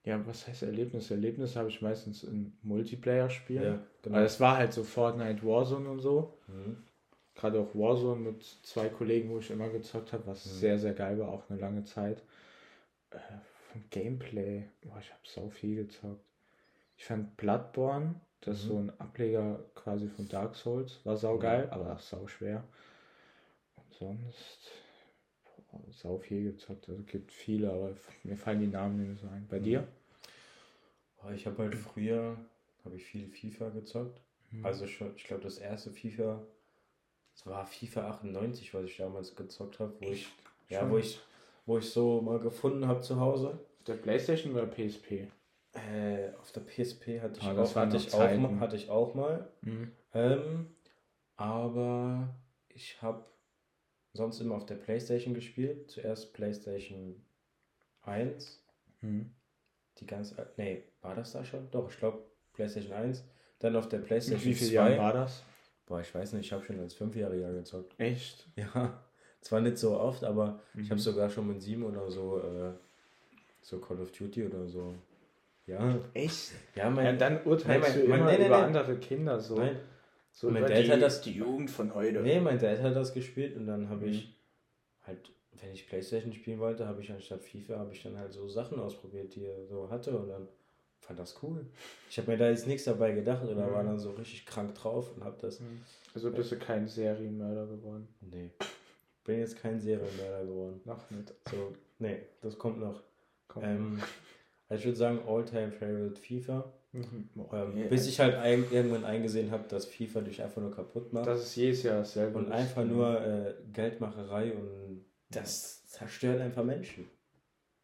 Ja, 0.03 0.23
was 0.27 0.47
heißt 0.47 0.61
Erlebnis? 0.61 1.09
Erlebnis 1.09 1.55
habe 1.55 1.69
ich 1.69 1.81
meistens 1.81 2.23
in 2.23 2.55
Multiplayer-Spielen. 2.61 3.63
Ja, 3.63 3.79
genau. 4.03 4.17
Aber 4.17 4.25
es 4.25 4.39
war 4.39 4.57
halt 4.57 4.71
so 4.71 4.83
Fortnite 4.83 5.43
Warzone 5.43 5.89
und 5.89 5.99
so. 5.99 6.37
Mhm. 6.47 6.77
Gerade 7.33 7.59
auch 7.59 7.73
Warzone 7.73 8.21
mit 8.21 8.43
zwei 8.43 8.87
Kollegen, 8.89 9.31
wo 9.31 9.39
ich 9.39 9.49
immer 9.49 9.69
gezockt 9.69 10.13
habe, 10.13 10.27
was 10.27 10.45
mhm. 10.45 10.49
sehr, 10.51 10.77
sehr 10.77 10.93
geil 10.93 11.17
war, 11.17 11.29
auch 11.29 11.49
eine 11.49 11.59
lange 11.59 11.85
Zeit. 11.85 12.21
Äh, 13.09 13.17
vom 13.71 13.83
Gameplay, 13.89 14.65
boah, 14.81 14.99
ich 14.99 15.09
habe 15.09 15.21
so 15.23 15.49
viel 15.49 15.75
gezockt. 15.75 16.23
Ich 16.97 17.05
fand 17.05 17.35
Bloodborne 17.37 18.15
das 18.45 18.59
ist 18.59 18.65
mhm. 18.65 18.69
so 18.69 18.77
ein 18.77 18.99
Ableger 18.99 19.59
quasi 19.73 20.07
von 20.07 20.29
Dark 20.29 20.55
Souls. 20.55 20.99
War 21.03 21.17
saugeil, 21.17 21.65
mhm. 21.65 21.71
aber 21.71 21.93
auch 21.93 21.99
sau 21.99 22.27
schwer. 22.27 22.63
Und 23.75 23.93
sonst 23.93 24.71
boah, 25.71 25.81
sau 25.89 26.17
viel 26.19 26.51
gezockt. 26.51 26.87
Also 26.87 27.01
gibt 27.03 27.31
viele, 27.31 27.71
aber 27.71 27.95
mir 28.23 28.37
fallen 28.37 28.59
die 28.59 28.67
Namen 28.67 29.09
nicht 29.09 29.19
so 29.19 29.27
ein. 29.27 29.47
Bei 29.49 29.59
mhm. 29.59 29.63
dir? 29.63 29.87
Ich 31.33 31.47
habe 31.47 31.63
halt 31.63 31.75
früher 31.75 32.37
habe 32.83 32.97
ich 32.97 33.03
viel 33.03 33.27
FIFA 33.27 33.69
gezockt. 33.69 34.21
Mhm. 34.51 34.63
Also 34.63 34.85
schon, 34.85 35.15
ich 35.15 35.23
glaube 35.23 35.41
das 35.41 35.57
erste 35.57 35.89
FIFA, 35.89 36.39
das 37.33 37.47
war 37.47 37.65
FIFA 37.65 38.09
98, 38.09 38.75
was 38.75 38.85
ich 38.85 38.97
damals 38.97 39.35
gezockt 39.35 39.79
habe, 39.79 39.95
wo 39.99 40.11
ich 40.11 40.27
ja, 40.69 40.87
wo 40.87 40.99
ich 40.99 41.19
wo 41.65 41.79
ich 41.79 41.89
so 41.89 42.21
mal 42.21 42.37
gefunden 42.37 42.87
habe 42.87 43.01
zu 43.01 43.19
Hause. 43.19 43.57
Der 43.87 43.95
PlayStation 43.95 44.53
oder 44.53 44.67
PSP? 44.67 45.31
Äh, 45.75 46.33
auf 46.39 46.51
der 46.53 46.61
PSP 46.61 47.21
hatte 47.21 47.39
ich, 47.39 47.45
ah, 47.45 47.61
auch, 47.61 47.75
hatte 47.75 47.97
ich, 47.97 48.13
auch, 48.13 48.37
mal, 48.37 48.59
hatte 48.59 48.75
ich 48.77 48.89
auch 48.89 49.13
mal. 49.13 49.47
Mhm. 49.61 49.91
Ähm, 50.13 50.67
aber 51.35 52.33
ich 52.69 53.01
habe 53.01 53.25
sonst 54.13 54.39
immer 54.39 54.55
auf 54.55 54.65
der 54.65 54.75
Playstation 54.75 55.33
gespielt. 55.33 55.91
Zuerst 55.91 56.33
Playstation 56.33 57.21
1. 58.03 58.63
Mhm. 59.01 59.31
Die 59.99 60.07
ganz. 60.07 60.33
Nee, 60.55 60.83
war 61.01 61.15
das 61.15 61.33
da 61.33 61.43
schon? 61.43 61.69
Doch, 61.71 61.89
ich 61.89 61.97
glaube 61.97 62.23
Playstation 62.53 62.93
1. 62.93 63.25
Dann 63.59 63.75
auf 63.75 63.89
der 63.89 63.99
Playstation 63.99 64.49
Mit 64.49 64.61
wie 64.61 64.65
2. 64.65 64.73
Jahren 64.73 64.97
war 64.97 65.13
das? 65.13 65.43
Boah, 65.85 65.99
ich 65.99 66.13
weiß 66.15 66.33
nicht, 66.33 66.45
ich 66.45 66.53
habe 66.53 66.63
schon 66.63 66.79
als 66.79 66.93
Fünfjähriger 66.93 67.51
gezockt. 67.53 67.99
Echt? 67.99 68.47
Ja. 68.55 69.01
Zwar 69.41 69.61
nicht 69.61 69.77
so 69.77 69.95
oft, 69.99 70.23
aber 70.23 70.59
mhm. 70.73 70.81
ich 70.81 70.89
habe 70.89 70.99
sogar 70.99 71.29
schon 71.29 71.47
mit 71.47 71.61
sieben 71.61 71.83
oder 71.83 72.09
so 72.09 72.39
äh, 72.39 72.73
so 73.61 73.79
Call 73.79 73.99
of 73.99 74.11
Duty 74.11 74.45
oder 74.45 74.67
so 74.67 74.95
ja. 75.67 75.99
Echt? 76.13 76.51
Ja, 76.75 76.89
mein, 76.89 77.05
ja, 77.05 77.13
dann 77.13 77.43
urteilst 77.43 77.67
nein, 77.67 77.81
mein, 77.81 77.93
du 77.93 78.05
immer 78.05 78.17
nein, 78.17 78.39
über 78.39 78.49
nein, 78.49 78.63
andere 78.65 78.97
Kinder 78.97 79.39
so. 79.39 79.55
Nein. 79.55 79.77
So 80.31 80.51
mein 80.51 80.63
Dad 80.63 80.83
die, 80.83 80.91
hat 80.91 81.01
das 81.01 81.21
die 81.21 81.31
Jugend 81.31 81.71
von 81.71 81.95
heute. 81.95 82.21
Nee, 82.21 82.41
mein 82.41 82.59
Dad 82.59 82.81
hat 82.81 82.95
das 82.95 83.13
gespielt 83.13 83.55
und 83.55 83.67
dann 83.67 83.89
habe 83.89 84.05
mhm. 84.05 84.11
ich 84.11 84.35
halt, 85.03 85.31
wenn 85.61 85.71
ich 85.71 85.87
Playstation 85.87 86.33
spielen 86.33 86.59
wollte, 86.59 86.85
habe 86.87 87.01
ich 87.01 87.11
anstatt 87.11 87.41
FIFA, 87.43 87.79
habe 87.79 87.93
ich 87.93 88.03
dann 88.03 88.17
halt 88.17 88.33
so 88.33 88.47
Sachen 88.49 88.79
ausprobiert, 88.79 89.33
die 89.33 89.45
er 89.45 89.65
so 89.65 89.89
hatte 89.89 90.17
und 90.17 90.27
dann 90.27 90.47
fand 90.99 91.19
das 91.19 91.41
cool. 91.41 91.65
Ich 92.09 92.17
habe 92.17 92.31
mir 92.31 92.37
da 92.37 92.49
jetzt 92.49 92.67
nichts 92.67 92.83
dabei 92.83 93.13
gedacht 93.13 93.45
oder 93.45 93.67
mhm. 93.67 93.73
war 93.73 93.83
dann 93.83 93.99
so 93.99 94.11
richtig 94.11 94.45
krank 94.45 94.75
drauf 94.75 95.15
und 95.15 95.23
habe 95.23 95.37
das. 95.39 95.61
Mhm. 95.61 95.81
Also 96.13 96.31
bist 96.31 96.51
du 96.51 96.57
kein 96.57 96.87
Serienmörder 96.87 97.67
geworden? 97.67 98.07
Nee. 98.19 98.51
Bin 99.23 99.39
jetzt 99.39 99.57
kein 99.57 99.79
Serienmörder 99.79 100.45
geworden. 100.45 100.81
Noch 100.85 101.09
nicht. 101.11 101.33
So, 101.49 101.73
nee, 101.99 102.23
das 102.41 102.57
kommt 102.57 102.79
noch. 102.79 103.01
Kommt 103.47 103.65
ähm, 103.65 104.01
also 104.69 104.79
ich 104.79 104.85
würde 104.85 104.97
sagen, 104.97 105.19
All-Time 105.27 105.71
Favorite 105.71 106.19
FIFA. 106.19 106.73
Mhm. 106.91 107.29
Ähm. 107.51 107.89
Bis 107.89 108.07
ich 108.07 108.19
halt 108.19 108.35
ein, 108.35 108.65
irgendwann 108.71 109.03
eingesehen 109.03 109.51
habe, 109.51 109.65
dass 109.67 109.85
FIFA 109.85 110.21
dich 110.21 110.41
einfach 110.41 110.61
nur 110.61 110.71
kaputt 110.71 111.11
macht. 111.11 111.27
Das 111.27 111.41
ist 111.41 111.55
jedes 111.55 111.83
Jahr 111.83 111.99
dasselbe. 111.99 112.39
Und 112.39 112.51
einfach 112.51 112.85
nur 112.85 113.19
äh, 113.21 113.53
Geldmacherei 113.73 114.53
und 114.53 115.05
das 115.29 115.85
zerstört 115.87 116.41
einfach 116.41 116.63
Menschen. 116.63 117.07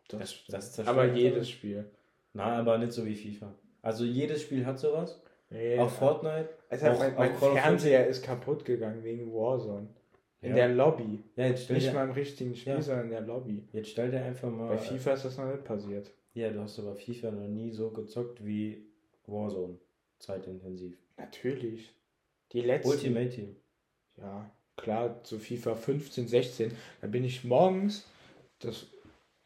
Das, 0.08 0.36
das, 0.48 0.76
das 0.76 0.88
aber 0.88 1.06
jedes. 1.06 1.50
Spiel. 1.50 1.86
Na, 2.34 2.60
aber 2.60 2.78
nicht 2.78 2.94
so 2.94 3.06
wie 3.06 3.16
FIFA. 3.16 3.54
Also 3.82 4.06
jedes 4.06 4.42
Spiel 4.42 4.66
hat 4.66 4.80
sowas. 4.80 5.22
Ja. 5.50 5.84
Auch 5.84 5.90
Fortnite. 5.90 6.50
Also 6.70 6.88
auch, 6.88 7.00
mein, 7.00 7.16
mein 7.16 7.36
auch 7.36 7.54
Fernseher 7.54 8.08
ist 8.08 8.24
kaputt 8.24 8.64
gegangen 8.64 9.04
wegen 9.04 9.34
Warzone. 9.34 9.88
In 10.42 10.50
ja. 10.50 10.56
der 10.56 10.70
Lobby. 10.70 11.24
Ja, 11.36 11.50
nicht 11.50 11.94
mal 11.94 12.06
im 12.06 12.12
richtigen 12.12 12.56
Spiel, 12.56 12.74
ja. 12.74 12.82
sondern 12.82 13.06
in 13.06 13.12
der 13.12 13.22
Lobby. 13.22 13.68
Jetzt 13.74 13.90
stell 13.90 14.10
dir 14.10 14.24
einfach 14.24 14.50
mal. 14.50 14.70
Bei 14.70 14.78
FIFA 14.78 15.14
ist 15.14 15.26
das 15.26 15.38
noch 15.38 15.46
nicht 15.46 15.64
passiert. 15.64 16.12
Ja, 16.34 16.50
du 16.50 16.62
hast 16.62 16.80
aber 16.80 16.96
FIFA 16.96 17.32
noch 17.32 17.48
nie 17.48 17.72
so 17.72 17.92
gezockt 17.92 18.44
wie 18.46 18.90
Warzone. 19.26 19.80
Zeitintensiv. 20.20 20.98
Natürlich. 21.18 21.94
Die 22.54 22.62
letzten. 22.62 22.90
Ultimate 22.90 23.30
Team. 23.30 23.56
Ja, 24.18 24.52
klar, 24.78 25.24
zu 25.24 25.40
FIFA 25.40 25.76
15, 25.76 26.28
16. 26.28 26.72
Da 27.02 27.08
bin 27.08 27.24
ich 27.24 27.44
morgens. 27.44 28.06
Das. 28.60 28.88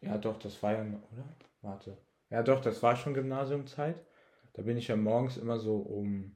Ja, 0.01 0.17
doch, 0.17 0.37
das 0.37 0.61
war 0.61 0.73
ja. 0.73 0.81
Oder? 0.81 1.25
Warte. 1.61 1.97
Ja, 2.29 2.43
doch, 2.43 2.61
das 2.61 2.83
war 2.83 2.95
schon 2.95 3.13
Gymnasiumzeit. 3.13 3.95
Da 4.53 4.61
bin 4.61 4.77
ich 4.77 4.87
ja 4.87 4.95
morgens 4.95 5.37
immer 5.37 5.59
so 5.59 5.77
um. 5.77 6.35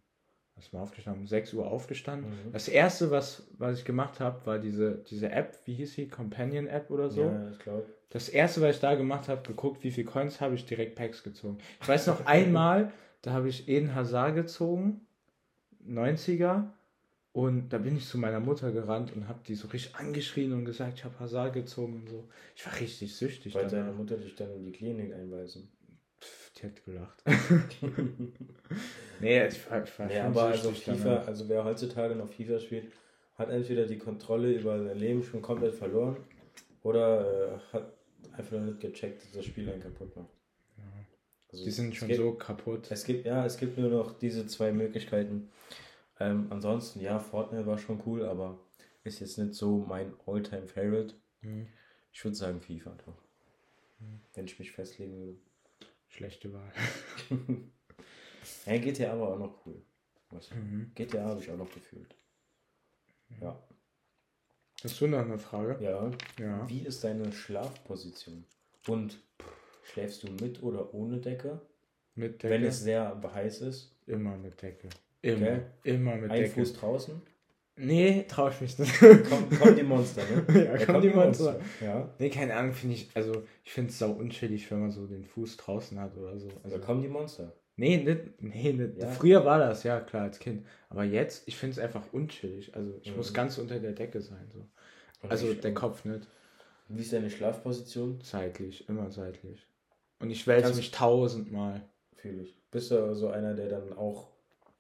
Was 0.56 0.74
mal 0.74 0.82
aufgestanden? 0.82 1.22
Um 1.22 1.28
6 1.28 1.54
Uhr 1.54 1.68
aufgestanden. 1.68 2.32
Mhm. 2.32 2.52
Das 2.52 2.68
erste, 2.68 3.12
was, 3.12 3.50
was 3.58 3.80
ich 3.80 3.86
gemacht 3.86 4.20
habe, 4.20 4.46
war 4.46 4.60
diese, 4.60 4.98
diese 5.10 5.32
App, 5.32 5.58
wie 5.66 5.74
hieß 5.76 5.94
sie? 5.94 6.10
Companion 6.10 6.68
App 6.68 6.92
oder 6.92 7.10
so. 7.10 7.22
Ja, 7.22 7.50
ich 7.50 7.60
glaube. 7.60 7.86
Das 8.10 8.28
erste, 8.28 8.62
was 8.62 8.76
ich 8.76 8.82
da 8.82 8.96
gemacht 8.96 9.28
habe, 9.28 9.48
geguckt, 9.48 9.84
wie 9.84 9.92
viel 9.92 10.04
Coins 10.04 10.42
habe 10.42 10.56
ich, 10.56 10.66
direkt 10.66 10.96
Packs 10.96 11.24
gezogen. 11.24 11.60
Ich 11.82 11.88
weiß 11.88 12.08
noch 12.08 12.26
einmal, 12.26 12.92
da 13.22 13.32
habe 13.32 13.50
ich 13.50 13.68
Eden 13.70 13.94
Hazard 13.94 14.36
gezogen, 14.36 15.02
90er, 15.88 16.72
und 17.32 17.70
da 17.70 17.78
bin 17.78 17.96
ich 17.96 18.08
zu 18.08 18.18
meiner 18.18 18.40
Mutter 18.40 18.72
gerannt 18.72 19.16
und 19.16 19.28
habe 19.28 19.40
die 19.48 19.54
so 19.54 19.68
richtig 19.68 19.96
angeschrien 19.96 20.52
und 20.54 20.66
gesagt, 20.66 20.98
ich 20.98 21.06
habe 21.06 21.20
Hazard 21.20 21.54
gezogen 21.54 22.02
und 22.02 22.10
so. 22.10 22.28
Ich 22.56 22.66
war 22.66 22.80
richtig 22.80 23.16
süchtig. 23.16 23.54
Wollte 23.54 23.76
deine 23.76 23.92
Mutter 23.92 24.18
dich 24.18 24.36
dann 24.36 24.52
in 24.54 24.66
die 24.66 24.72
Klinik 24.72 25.14
einweisen? 25.14 25.72
Pff, 26.20 26.52
die 26.54 26.66
hat 26.66 26.84
gelacht. 26.84 27.24
nee, 29.22 29.48
ich 29.48 29.70
war, 29.70 29.84
ich 29.84 30.00
war 30.00 30.08
nee, 30.08 30.20
aber 30.20 30.44
also 30.46 30.72
FIFA, 30.72 31.18
also 31.20 31.48
wer 31.48 31.64
heutzutage 31.64 32.16
noch 32.16 32.28
FIFA 32.28 32.60
spielt, 32.60 32.92
hat 33.38 33.52
entweder 33.52 33.86
die 33.86 34.00
Kontrolle 34.00 34.52
über 34.52 34.84
sein 34.84 34.98
Leben 34.98 35.24
schon 35.24 35.42
komplett 35.42 35.76
verloren 35.76 36.18
oder 36.82 37.54
äh, 37.54 37.74
hat 37.74 37.94
einfach 38.34 38.54
noch 38.54 38.66
nicht 38.66 38.80
gecheckt, 38.80 39.24
dass 39.24 39.32
das 39.32 39.46
Spiel 39.46 39.70
einen 39.70 39.82
kaputt 39.82 40.16
macht. 40.16 40.34
Ja. 40.78 40.84
Also 41.52 41.64
die 41.66 41.72
sind 41.72 41.96
schon 41.96 42.08
gibt, 42.08 42.20
so 42.20 42.34
kaputt. 42.34 42.92
Es 42.92 43.04
gibt, 43.04 43.26
ja, 43.26 43.46
es 43.46 43.58
gibt 43.58 43.78
nur 43.78 43.90
noch 43.90 44.18
diese 44.18 44.46
zwei 44.48 44.72
Möglichkeiten. 44.72 45.50
Ähm, 46.20 46.48
ansonsten, 46.50 47.00
ja, 47.00 47.20
Fortnite 47.20 47.66
war 47.66 47.78
schon 47.78 48.02
cool, 48.06 48.26
aber 48.26 48.60
ist 49.04 49.20
jetzt 49.20 49.38
nicht 49.38 49.54
so 49.54 49.80
mein 49.80 50.14
Alltime 50.26 50.68
favorite 50.68 51.16
Mhm. 51.42 51.68
Ich 52.12 52.24
würde 52.24 52.36
sagen 52.36 52.62
FIFA 52.62 52.96
doch. 53.06 53.22
Mhm. 54.00 54.22
Wenn 54.34 54.46
ich 54.46 54.60
mich 54.60 54.72
festlegen 54.72 55.18
würde. 55.18 55.40
Schlechte 56.08 56.52
Wahl. 56.54 56.72
ja, 58.66 58.78
GTA 58.78 59.14
aber 59.14 59.34
auch 59.34 59.40
noch 59.40 59.66
cool. 59.66 59.82
Mhm. 60.32 60.92
GTA 60.96 61.24
habe 61.24 61.42
ich 61.42 61.50
auch 61.52 61.58
noch 61.58 61.72
gefühlt. 61.72 62.16
Ja. 63.40 63.62
Hast 64.84 65.02
du 65.02 65.08
noch 65.08 65.20
eine 65.20 65.38
Frage? 65.38 65.78
Ja. 65.84 66.10
ja. 66.40 66.70
Wie 66.70 66.82
ist 66.82 67.04
deine 67.04 67.32
Schlafposition? 67.34 68.46
Und 68.88 69.20
schläfst 69.84 70.24
du 70.24 70.32
mit 70.42 70.64
oder 70.64 70.94
ohne 70.94 71.18
Decke? 71.18 71.60
Mit 72.16 72.42
Decke. 72.42 72.54
Wenn 72.54 72.64
es 72.64 72.82
sehr 72.82 73.22
heiß 73.34 73.62
ist? 73.62 73.96
Immer 74.08 74.38
mit 74.38 74.62
Decke. 74.62 74.90
Immer. 75.22 75.48
Okay. 75.48 75.62
Immer 75.84 76.16
mit 76.16 76.32
Ein 76.32 76.42
Decke. 76.44 76.54
Fuß 76.62 76.74
draußen? 76.74 77.22
Nee, 77.76 78.26
trau 78.28 78.50
ich 78.50 78.60
mich 78.60 78.78
nicht. 78.78 79.00
Kommen 79.00 79.48
komm 79.58 79.76
die 79.76 79.84
Monster, 79.84 80.22
ne? 80.24 80.46
ja, 80.66 80.76
ja 80.76 80.86
kommen 80.86 81.02
die 81.02 81.10
Monster. 81.10 81.54
Monster. 81.54 81.86
Ja. 81.86 82.14
Nee, 82.20 82.30
keine 82.30 82.54
Ahnung, 82.56 82.74
finde 82.74 82.96
ich, 82.96 83.10
also 83.14 83.44
ich 83.64 83.72
finde 83.72 83.92
es 83.92 84.00
sau 84.00 84.12
unschädlich, 84.12 84.70
wenn 84.70 84.82
man 84.82 84.92
so 84.92 85.08
den 85.08 85.24
Fuß 85.24 85.56
draußen 85.58 85.98
hat 85.98 86.16
oder 86.18 86.38
so. 86.38 86.50
Also 86.64 86.78
da 86.78 86.86
kommen 86.86 87.02
die 87.02 87.08
Monster. 87.08 87.54
Nee, 87.80 87.98
nicht, 87.98 88.42
nee 88.42 88.74
nicht. 88.74 88.98
Ja. 88.98 89.08
früher 89.08 89.46
war 89.46 89.58
das, 89.58 89.84
ja 89.84 90.02
klar, 90.02 90.24
als 90.24 90.40
Kind. 90.40 90.66
Aber 90.90 91.06
jetzt, 91.06 91.48
ich 91.48 91.56
finde 91.56 91.74
es 91.74 91.80
einfach 91.80 92.04
unchillig. 92.12 92.76
Also 92.76 92.94
ich 93.02 93.12
mhm. 93.12 93.18
muss 93.18 93.34
ganz 93.34 93.58
unter 93.58 93.80
der 93.80 93.94
Decke 93.94 94.20
sein. 94.22 94.50
So. 94.52 94.68
Also 95.30 95.54
der 95.54 95.74
Kopf 95.74 96.04
nicht. 96.04 96.28
Wie 96.90 97.02
ist 97.02 97.14
deine 97.14 97.30
Schlafposition? 97.30 98.20
Seitlich, 98.22 98.90
immer 98.90 99.10
seitlich. 99.12 99.66
Und 100.20 100.30
ich 100.30 100.46
wälze 100.46 100.76
mich 100.76 100.92
tausendmal. 100.92 101.82
Fühle 102.16 102.44
ich. 102.44 102.56
Bist 102.70 102.92
du 102.92 103.16
so 103.16 103.30
einer, 103.30 103.54
der 103.54 103.70
dann 103.70 103.94
auch 103.94 104.28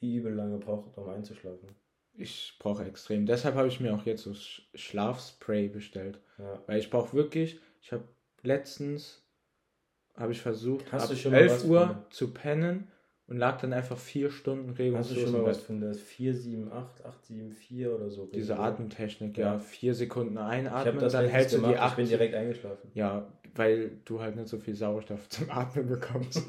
übel 0.01 0.33
lange 0.33 0.57
braucht, 0.57 0.97
um 0.97 1.07
einzuschlafen? 1.07 1.69
Ich 2.15 2.57
brauche 2.59 2.83
extrem. 2.83 3.25
Deshalb 3.25 3.55
habe 3.55 3.69
ich 3.69 3.79
mir 3.79 3.95
auch 3.95 4.05
jetzt 4.05 4.23
so 4.23 4.33
Schlafspray 4.75 5.69
bestellt. 5.69 6.19
Ja. 6.37 6.61
Weil 6.67 6.79
ich 6.79 6.89
brauche 6.89 7.15
wirklich, 7.15 7.61
ich 7.81 7.93
habe 7.93 8.03
letztens, 8.41 9.23
habe 10.16 10.32
ich 10.32 10.41
versucht, 10.41 10.91
Hast 10.91 11.12
ab 11.12 11.34
11 11.34 11.66
Uhr 11.66 12.05
zu 12.10 12.34
pennen 12.34 12.88
und 13.28 13.38
lag 13.38 13.62
dann 13.62 13.74
einfach 13.74 13.97
vier 13.97 14.32
Stunden 14.32 14.72
regungslos. 14.72 15.18
Hast 15.18 15.28
du 15.28 15.32
schon 15.32 15.41
mal 15.41 15.47
was 15.47 15.62
von 15.62 15.80
der 15.80 15.93
478, 15.93 17.05
874 17.05 17.88
oder 17.88 18.10
so? 18.10 18.26
Diese 18.26 18.57
Atemtechnik, 18.57 19.38
ja. 19.38 19.53
ja. 19.53 19.60
Vier 19.60 19.93
Sekunden 19.93 20.38
einatmen 20.38 20.97
und 20.97 21.14
dann 21.14 21.28
hältst 21.28 21.55
du 21.55 21.60
die 21.60 21.78
acht. 21.78 21.91
Ich 21.91 21.97
bin 21.97 22.07
direkt 22.07 22.34
eingeschlafen. 22.34 22.89
Ja, 22.95 23.28
weil 23.55 23.91
du 24.05 24.20
halt 24.20 24.36
nicht 24.36 24.47
so 24.47 24.57
viel 24.57 24.74
Sauerstoff 24.74 25.30
zum 25.30 25.49
Atmen 25.51 25.88
bekommst. 25.88 26.43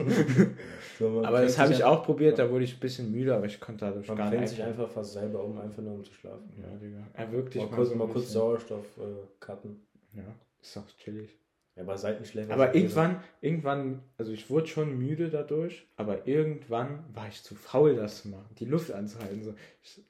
so, 0.99 1.23
aber 1.25 1.43
das 1.43 1.59
habe 1.59 1.73
ich 1.73 1.85
auch 1.85 2.05
probiert, 2.05 2.39
da 2.39 2.51
wurde 2.51 2.65
ich 2.65 2.77
ein 2.77 2.81
bisschen 2.81 3.11
müde, 3.11 3.35
aber 3.35 3.47
ich 3.47 3.61
konnte 3.61 3.85
dadurch 3.85 4.09
man 4.09 4.17
gar 4.17 4.31
nicht. 4.31 4.39
Man 4.39 4.49
sich 4.49 4.63
einfach 4.63 4.89
fast 4.89 5.13
selber 5.13 5.45
um, 5.45 5.59
einfach 5.59 5.83
nur 5.83 5.95
um 5.95 6.05
zu 6.05 6.15
schlafen. 6.15 6.51
Ja, 6.57 6.77
Digga. 6.77 7.33
Wirkt 7.33 7.55
dich 7.55 7.63
mal, 7.63 7.71
mal, 7.71 7.77
kurz, 7.77 7.95
mal 7.95 8.09
kurz 8.09 8.33
Sauerstoff 8.33 8.87
äh, 8.99 9.27
cutten. 9.39 9.81
Ja, 10.15 10.23
ist 10.63 10.77
doch 10.77 10.87
chillig. 10.97 11.37
Ja, 11.77 11.83
aber 11.83 11.97
Seitenschläfer. 11.97 12.53
Aber 12.53 12.75
irgendwann, 12.75 13.23
irgendwann, 13.41 14.03
also 14.19 14.33
ich 14.33 14.51
wurde 14.51 14.67
schon 14.67 14.99
müde 14.99 15.31
dadurch, 15.31 15.87
aber 15.97 16.27
irgendwann 16.27 17.05
war 17.15 17.29
ich 17.29 17.43
zu 17.43 17.55
faul, 17.55 17.95
das 17.95 18.23
zu 18.23 18.29
machen, 18.29 18.55
die 18.59 18.65
Luft 18.65 18.91
anzuhalten. 18.91 19.43
So. 19.43 19.55
Ich, 19.83 20.05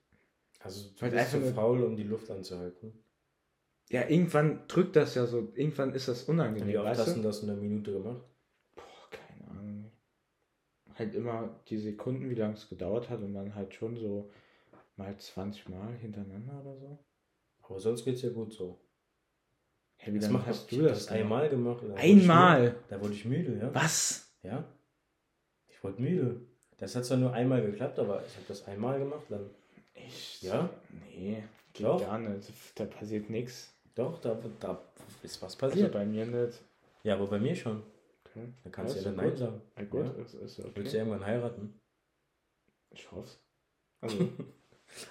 also 0.61 0.91
du 0.99 1.11
bist 1.11 1.31
zu 1.31 1.41
faul, 1.53 1.83
um 1.83 1.97
die 1.97 2.05
Luft 2.05 2.31
anzuhalten? 2.31 2.93
Ja, 3.91 4.09
irgendwann 4.09 4.67
drückt 4.69 4.95
das 4.95 5.17
ja 5.17 5.27
so, 5.27 5.53
irgendwann 5.55 5.95
ist 5.95 6.07
das 6.09 6.25
unangenehm. 6.25 6.69
Wie 6.69 6.79
oft 6.79 6.99
hast 6.99 7.17
du 7.17 7.23
das 7.23 7.43
in 7.43 7.51
einer 7.51 7.61
Minute 7.61 7.93
gemacht? 7.93 8.23
Boah, 8.77 9.11
keine 9.11 9.51
Ahnung. 9.51 9.93
Halt 10.95 11.15
immer 11.15 11.61
die 11.69 11.79
Sekunden, 11.79 12.31
wie 12.31 12.37
lange 12.37 12.55
es 12.55 12.69
gedauert 12.69 13.11
hat 13.11 13.21
und 13.21 13.35
dann 13.35 13.55
halt 13.55 13.75
schon 13.75 13.97
so 13.97 14.31
mal 14.97 15.17
20 15.19 15.69
Mal 15.69 15.95
hintereinander 15.97 16.61
oder 16.61 16.77
so. 16.77 16.99
Aber 17.63 17.81
sonst 17.81 18.05
geht's 18.05 18.23
ja 18.23 18.31
gut 18.31 18.53
so. 18.53 18.81
Hey, 20.03 20.15
wie 20.15 20.19
lange 20.19 20.47
hast 20.47 20.73
du 20.73 20.81
das? 20.81 21.07
das 21.07 21.09
einmal 21.09 21.51
gemacht. 21.51 21.83
Da 21.87 21.95
einmal? 21.95 22.75
da 22.89 22.99
wurde 23.03 23.13
ich 23.13 23.27
müde, 23.27 23.59
ja. 23.61 23.75
Was? 23.75 24.33
Ja. 24.43 24.65
Ich 25.69 25.85
wurde 25.85 26.01
müde. 26.01 26.41
Das 26.79 26.97
hat 26.97 27.05
zwar 27.05 27.19
nur 27.19 27.35
einmal 27.35 27.61
geklappt, 27.61 27.99
aber 27.99 28.25
ich 28.27 28.35
habe 28.35 28.47
das 28.49 28.67
einmal 28.67 28.99
gemacht, 28.99 29.25
dann. 29.29 29.51
Echt? 29.93 30.43
Ja? 30.43 30.71
Nee, 31.11 31.45
geht 31.75 31.87
Doch. 31.87 32.01
gar 32.01 32.19
nicht. 32.19 32.51
Da 32.77 32.87
passiert 32.87 33.29
nichts. 33.29 33.75
Doch, 33.95 34.19
da, 34.23 34.39
da 34.59 34.81
ist 35.23 35.43
was 35.43 35.55
passiert. 35.55 35.95
Also 35.95 35.99
bei 35.99 36.07
mir 36.07 36.25
nicht. 36.25 36.59
Ja, 37.03 37.17
aber 37.17 37.27
bei 37.27 37.39
mir 37.39 37.55
schon. 37.55 37.83
Okay. 38.25 38.47
Da 38.65 38.71
kannst 38.71 38.95
du 38.95 38.99
ja 39.01 39.05
dann 39.05 39.17
Nein 39.17 39.37
sagen. 39.37 39.61
Ja, 39.77 39.85
gut, 39.85 40.07
ja. 40.07 40.23
Ist, 40.23 40.35
ist 40.35 40.61
okay. 40.61 40.71
Willst 40.77 40.95
du 40.95 40.97
irgendwann 40.97 41.27
heiraten? 41.27 41.79
Ich 42.89 43.13
hoffe 43.13 43.37
Also, 44.01 44.17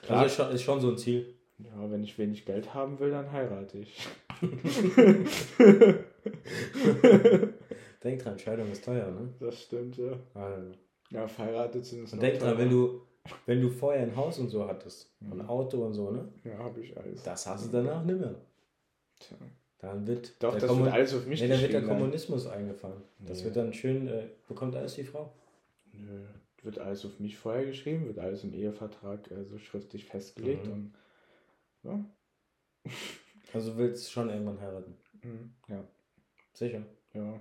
also 0.08 0.26
ist, 0.26 0.36
schon, 0.36 0.52
ist 0.52 0.64
schon 0.64 0.82
so 0.82 0.90
ein 0.90 0.98
Ziel. 0.98 1.36
Ja, 1.60 1.92
wenn 1.92 2.04
ich 2.04 2.18
wenig 2.18 2.46
Geld 2.46 2.74
haben 2.74 3.00
will, 3.00 3.12
dann 3.12 3.32
heirate 3.32 3.78
ich. 3.78 4.08
denk 8.04 8.24
dran, 8.24 8.40
Scheidung 8.40 8.72
ist 8.72 8.86
teuer, 8.86 9.12
ne? 9.12 9.34
Das 9.40 9.62
stimmt, 9.62 9.98
ja. 9.98 10.14
Also. 10.34 10.72
Ja, 11.12 11.28
verheiratet 11.28 11.86
sind 11.86 12.04
es 12.04 12.14
Und 12.14 12.22
denk 12.22 12.40
dran, 12.40 12.58
wenn 12.58 12.70
du, 12.70 13.02
wenn 13.46 13.62
du 13.62 13.70
vorher 13.70 14.04
ein 14.04 14.16
Haus 14.16 14.40
und 14.40 14.50
so 14.50 14.68
hattest, 14.68 15.12
mhm. 15.20 15.34
ein 15.34 15.42
Auto 15.48 15.86
und 15.86 15.94
so, 15.94 16.12
ne? 16.12 16.28
Ja, 16.44 16.58
habe 16.60 16.82
ich 16.82 16.98
alles. 16.98 17.24
Das 17.24 17.46
hast 17.48 17.68
du 17.68 17.72
danach 17.72 18.04
nicht 18.04 18.20
mehr. 18.20 18.36
Tja. 19.20 19.38
Dann 19.80 20.06
wird, 20.06 20.44
Doch, 20.44 20.56
das 20.56 20.68
Kommun 20.68 20.86
wird 20.86 20.94
alles 20.94 21.14
auf 21.14 21.26
mich 21.26 21.42
nee, 21.42 21.48
dann 21.48 21.62
wird 21.62 21.72
der 21.72 21.84
Kommunismus 21.84 22.44
sein. 22.44 22.60
eingefahren. 22.60 23.02
Das 23.20 23.40
nee. 23.40 23.46
wird 23.46 23.56
dann 23.56 23.74
schön, 23.74 24.10
äh, 24.10 24.26
bekommt 24.48 24.76
alles 24.76 24.96
die 24.96 25.06
Frau. 25.06 25.34
Nö, 25.94 26.26
wird 26.64 26.80
alles 26.80 27.06
auf 27.06 27.18
mich 27.20 27.38
vorher 27.38 27.66
geschrieben, 27.66 28.06
wird 28.06 28.20
alles 28.20 28.44
im 28.44 28.54
Ehevertrag 28.54 29.32
äh, 29.32 29.46
so 29.46 29.58
schriftlich 29.58 30.04
festgelegt 30.06 30.66
mhm. 30.66 30.74
und 30.74 30.94
ja. 31.84 32.06
Also 33.54 33.78
willst 33.78 34.08
du 34.08 34.12
schon 34.12 34.30
irgendwann 34.30 34.60
heiraten? 34.60 34.96
Mhm, 35.24 35.52
ja. 35.68 35.84
Sicher? 36.54 36.82
Ja. 37.14 37.40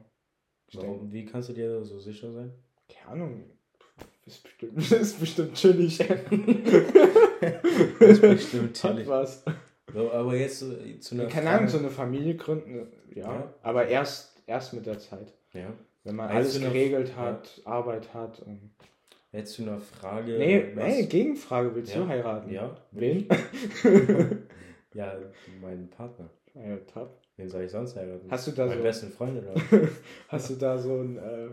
Warum, 0.75 1.13
wie 1.13 1.25
kannst 1.25 1.49
du 1.49 1.53
dir 1.53 1.85
so 1.85 1.99
sicher 1.99 2.33
sein? 2.33 2.53
Keine 2.89 3.13
Ahnung. 3.13 3.45
Ist 4.27 4.43
bestimmt, 4.43 4.79
ist 4.93 5.21
bestimmt 5.21 5.55
chillig. 5.55 6.01
ist 8.01 8.21
bestimmt 8.21 8.75
chillig. 8.75 8.83
Hat 8.83 9.09
was. 9.09 9.45
So, 9.93 10.13
aber 10.13 10.37
jetzt 10.37 10.63
äh, 10.63 11.01
zu 11.01 11.15
einer. 11.15 11.27
Keine 11.27 11.51
Ahnung, 11.51 11.69
so 11.69 11.79
eine 11.79 11.91
Familie 11.91 12.37
gründen, 12.37 12.89
ja. 13.15 13.23
ja. 13.23 13.55
Aber 13.63 13.89
erst, 13.89 14.43
erst 14.47 14.75
mit 14.75 14.87
der 14.87 14.99
Zeit. 14.99 15.33
Ja. 15.53 15.73
Wenn 16.05 16.17
man 16.17 16.29
alles 16.29 16.61
geregelt 16.61 17.17
hat, 17.17 17.61
ja. 17.65 17.71
Arbeit 17.71 18.13
hat. 18.15 18.41
Und 18.41 18.71
Jetzt 19.33 19.55
zu 19.55 19.63
einer 19.63 19.79
Frage. 19.79 20.39
Nee, 20.39 20.73
nee 20.75 21.07
Gegenfrage. 21.07 21.75
Willst 21.75 21.95
ja. 21.95 22.03
du 22.03 22.09
heiraten? 22.09 22.51
Ja. 22.51 22.77
Wen? 22.93 23.27
ja, 24.99 25.17
meinen 25.61 25.89
Partner. 25.89 26.31
Ja, 26.55 26.77
top. 26.93 27.21
Wen 27.37 27.49
soll 27.49 27.63
ich 27.63 27.71
sonst 27.71 27.97
heiraten? 27.97 28.31
Hast 28.31 28.47
du 28.49 28.53
da 28.53 28.67
Meine 28.67 28.79
so. 28.79 28.83
besten 28.83 29.11
Freunde 29.11 29.43
da. 29.43 29.79
Hast 30.29 30.51
du 30.51 30.55
da 30.57 30.79
so 30.79 31.01
ein. 31.01 31.17
Äh, 31.19 31.49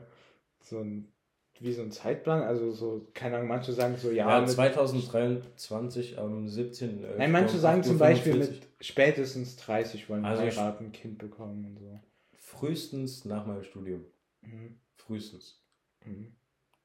so 0.62 0.80
ein 0.80 1.12
wie 1.60 1.72
so 1.72 1.84
ein 1.84 1.92
Zeitplan? 1.92 2.42
Also 2.42 2.72
so, 2.72 3.08
keine 3.14 3.38
Ahnung, 3.38 3.48
manche 3.48 3.72
sagen 3.72 3.96
so, 3.96 4.12
ja. 4.12 4.42
Ja, 4.42 4.46
2023 4.46 6.20
am 6.20 6.48
17. 6.48 7.06
Nein, 7.18 7.32
manche 7.32 7.58
sagen 7.58 7.82
zum 7.84 7.98
Beispiel 7.98 8.36
mit 8.36 8.68
spätestens 8.82 9.56
30 9.58 10.10
wollen 10.10 10.26
also 10.26 10.42
heiraten, 10.42 10.92
Kind 10.92 11.18
bekommen 11.18 11.66
und 11.66 11.80
so. 11.80 12.00
Frühestens 12.34 13.26
nach 13.26 13.46
meinem 13.46 13.64
Studium. 13.64 14.04
Mhm. 14.42 14.76
Frühestens. 14.98 15.62
Mhm. 16.06 16.34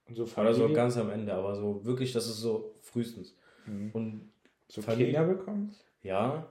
Und 0.09 0.15
so 0.15 0.25
Oder 0.41 0.55
so 0.55 0.73
ganz 0.73 0.97
am 0.97 1.11
Ende, 1.11 1.33
aber 1.35 1.55
so 1.57 1.85
wirklich, 1.85 2.13
das 2.13 2.27
ist 2.27 2.39
so 2.39 2.75
frühestens. 2.81 3.37
Mhm. 3.67 3.91
Und 3.93 4.31
so 4.69 4.83
Familie, 4.83 5.07
Kinder 5.13 5.27
bekommen? 5.27 5.75
Ja, 6.03 6.47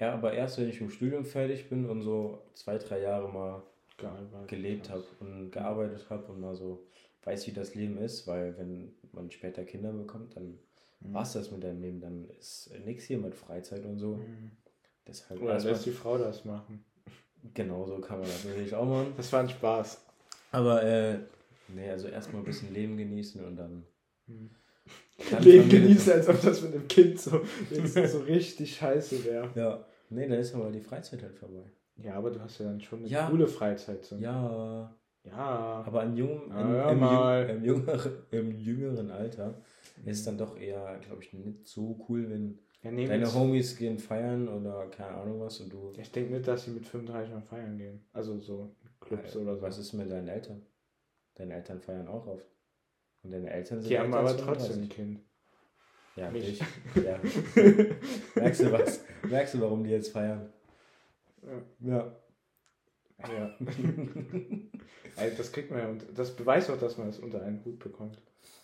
ja, 0.00 0.14
aber 0.14 0.32
erst 0.32 0.58
wenn 0.58 0.68
ich 0.68 0.80
im 0.80 0.90
Studium 0.90 1.24
fertig 1.24 1.68
bin 1.68 1.88
und 1.88 2.02
so 2.02 2.42
zwei, 2.54 2.78
drei 2.78 3.00
Jahre 3.00 3.28
mal 3.28 3.62
gearbeitet 3.96 4.48
gelebt 4.48 4.90
habe 4.90 5.04
und 5.20 5.50
gearbeitet 5.50 6.08
habe 6.08 6.32
und 6.32 6.40
mal 6.40 6.54
so 6.54 6.86
weiß, 7.24 7.46
wie 7.48 7.52
das 7.52 7.74
Leben 7.74 7.98
ist, 7.98 8.26
weil 8.26 8.56
wenn 8.58 8.94
man 9.12 9.30
später 9.30 9.64
Kinder 9.64 9.92
bekommt, 9.92 10.36
dann 10.36 10.58
mhm. 11.00 11.14
war 11.14 11.22
es 11.22 11.32
das 11.32 11.50
mit 11.50 11.64
deinem 11.64 11.82
Leben, 11.82 12.00
dann 12.00 12.28
ist 12.38 12.72
nichts 12.84 13.04
hier 13.04 13.18
mit 13.18 13.34
Freizeit 13.34 13.84
und 13.84 13.98
so. 13.98 14.16
Mhm. 14.16 14.52
Deshalb 15.06 15.42
Oder 15.42 15.58
lässt 15.58 15.86
die 15.86 15.90
Frau 15.90 16.16
das 16.18 16.44
machen. 16.44 16.84
Genau 17.54 17.86
so 17.86 17.98
kann 18.00 18.20
man 18.20 18.28
das 18.28 18.44
natürlich 18.44 18.74
auch 18.74 18.84
machen. 18.84 19.14
Das 19.16 19.32
war 19.32 19.40
ein 19.40 19.48
Spaß. 19.48 20.04
Aber 20.52 20.82
äh, 20.82 21.18
Nee, 21.68 21.90
also 21.90 22.08
erstmal 22.08 22.42
ein 22.42 22.46
bisschen 22.46 22.72
Leben 22.72 22.96
genießen 22.96 23.44
und 23.44 23.56
dann. 23.56 23.84
Hm. 24.26 24.50
Leben 25.40 25.68
genießen, 25.68 26.12
als 26.12 26.28
ob 26.28 26.40
das 26.42 26.62
mit 26.62 26.74
dem 26.74 26.88
Kind 26.88 27.20
so, 27.20 27.40
so 28.06 28.18
richtig 28.20 28.76
scheiße 28.76 29.24
wäre. 29.24 29.50
Ja. 29.54 29.84
Nee, 30.10 30.28
dann 30.28 30.38
ist 30.38 30.54
aber 30.54 30.70
die 30.70 30.80
Freizeit 30.80 31.22
halt 31.22 31.36
vorbei. 31.36 31.64
Ja, 31.96 32.14
aber 32.14 32.30
du 32.30 32.40
hast 32.40 32.58
ja 32.60 32.66
dann 32.66 32.80
schon 32.80 33.00
eine 33.00 33.08
ja. 33.08 33.28
coole 33.28 33.46
Freizeit. 33.46 34.04
So. 34.04 34.16
Ja. 34.16 34.94
Ja. 35.24 35.82
Aber 35.86 36.04
im, 36.04 36.16
jungen, 36.16 36.50
ja, 36.50 36.90
im, 36.90 37.02
im, 37.02 37.56
im, 37.56 37.64
jüngeren, 37.64 38.12
im 38.30 38.58
jüngeren 38.58 39.10
Alter 39.10 39.54
ist 40.04 40.26
dann 40.26 40.38
doch 40.38 40.56
eher, 40.58 40.98
glaube 41.04 41.22
ich, 41.22 41.32
nicht 41.34 41.66
so 41.66 42.06
cool, 42.08 42.30
wenn 42.30 42.58
ja, 42.82 42.92
nee, 42.92 43.06
deine 43.06 43.32
Homies 43.34 43.76
gehen 43.76 43.98
feiern 43.98 44.48
oder 44.48 44.86
keine 44.86 45.16
Ahnung 45.16 45.40
was 45.40 45.60
und 45.60 45.72
du. 45.72 45.92
Ich 45.98 46.12
denke 46.12 46.34
nicht, 46.34 46.46
dass 46.46 46.64
sie 46.64 46.70
mit 46.70 46.86
35 46.86 47.34
mal 47.34 47.42
feiern 47.42 47.76
gehen. 47.76 48.04
Also 48.12 48.38
so 48.38 48.76
Clubs 49.00 49.36
oder 49.36 49.56
so. 49.56 49.62
Was 49.62 49.78
ist 49.78 49.92
mit 49.94 50.10
deinen 50.10 50.28
Eltern? 50.28 50.62
Deine 51.34 51.54
Eltern 51.54 51.80
feiern 51.80 52.06
auch 52.06 52.26
oft. 52.26 52.46
Und 53.28 53.32
deine 53.32 53.50
Eltern 53.50 53.82
sind. 53.82 53.90
Die 53.90 53.98
haben 53.98 54.14
aber 54.14 54.34
trotzdem 54.34 54.84
ein 54.84 54.88
Kind. 54.88 55.20
Ja, 56.16 56.30
Mich. 56.30 56.48
ich. 56.48 56.60
Ja. 57.04 57.20
Merkst 58.34 58.62
du 58.62 58.72
was? 58.72 59.04
Merkst 59.22 59.52
du, 59.52 59.60
warum 59.60 59.84
die 59.84 59.90
jetzt 59.90 60.12
feiern? 60.12 60.50
Ja. 61.80 62.16
Ja. 63.28 63.54
also 65.16 65.36
das 65.36 65.52
kriegt 65.52 65.70
man 65.70 65.78
ja 65.78 65.88
und 65.88 66.06
das 66.14 66.34
beweist 66.34 66.70
auch, 66.70 66.78
dass 66.78 66.96
man 66.96 67.08
es 67.08 67.18
unter 67.18 67.42
einen 67.42 67.62
Hut 67.66 67.78
bekommt. 67.80 68.18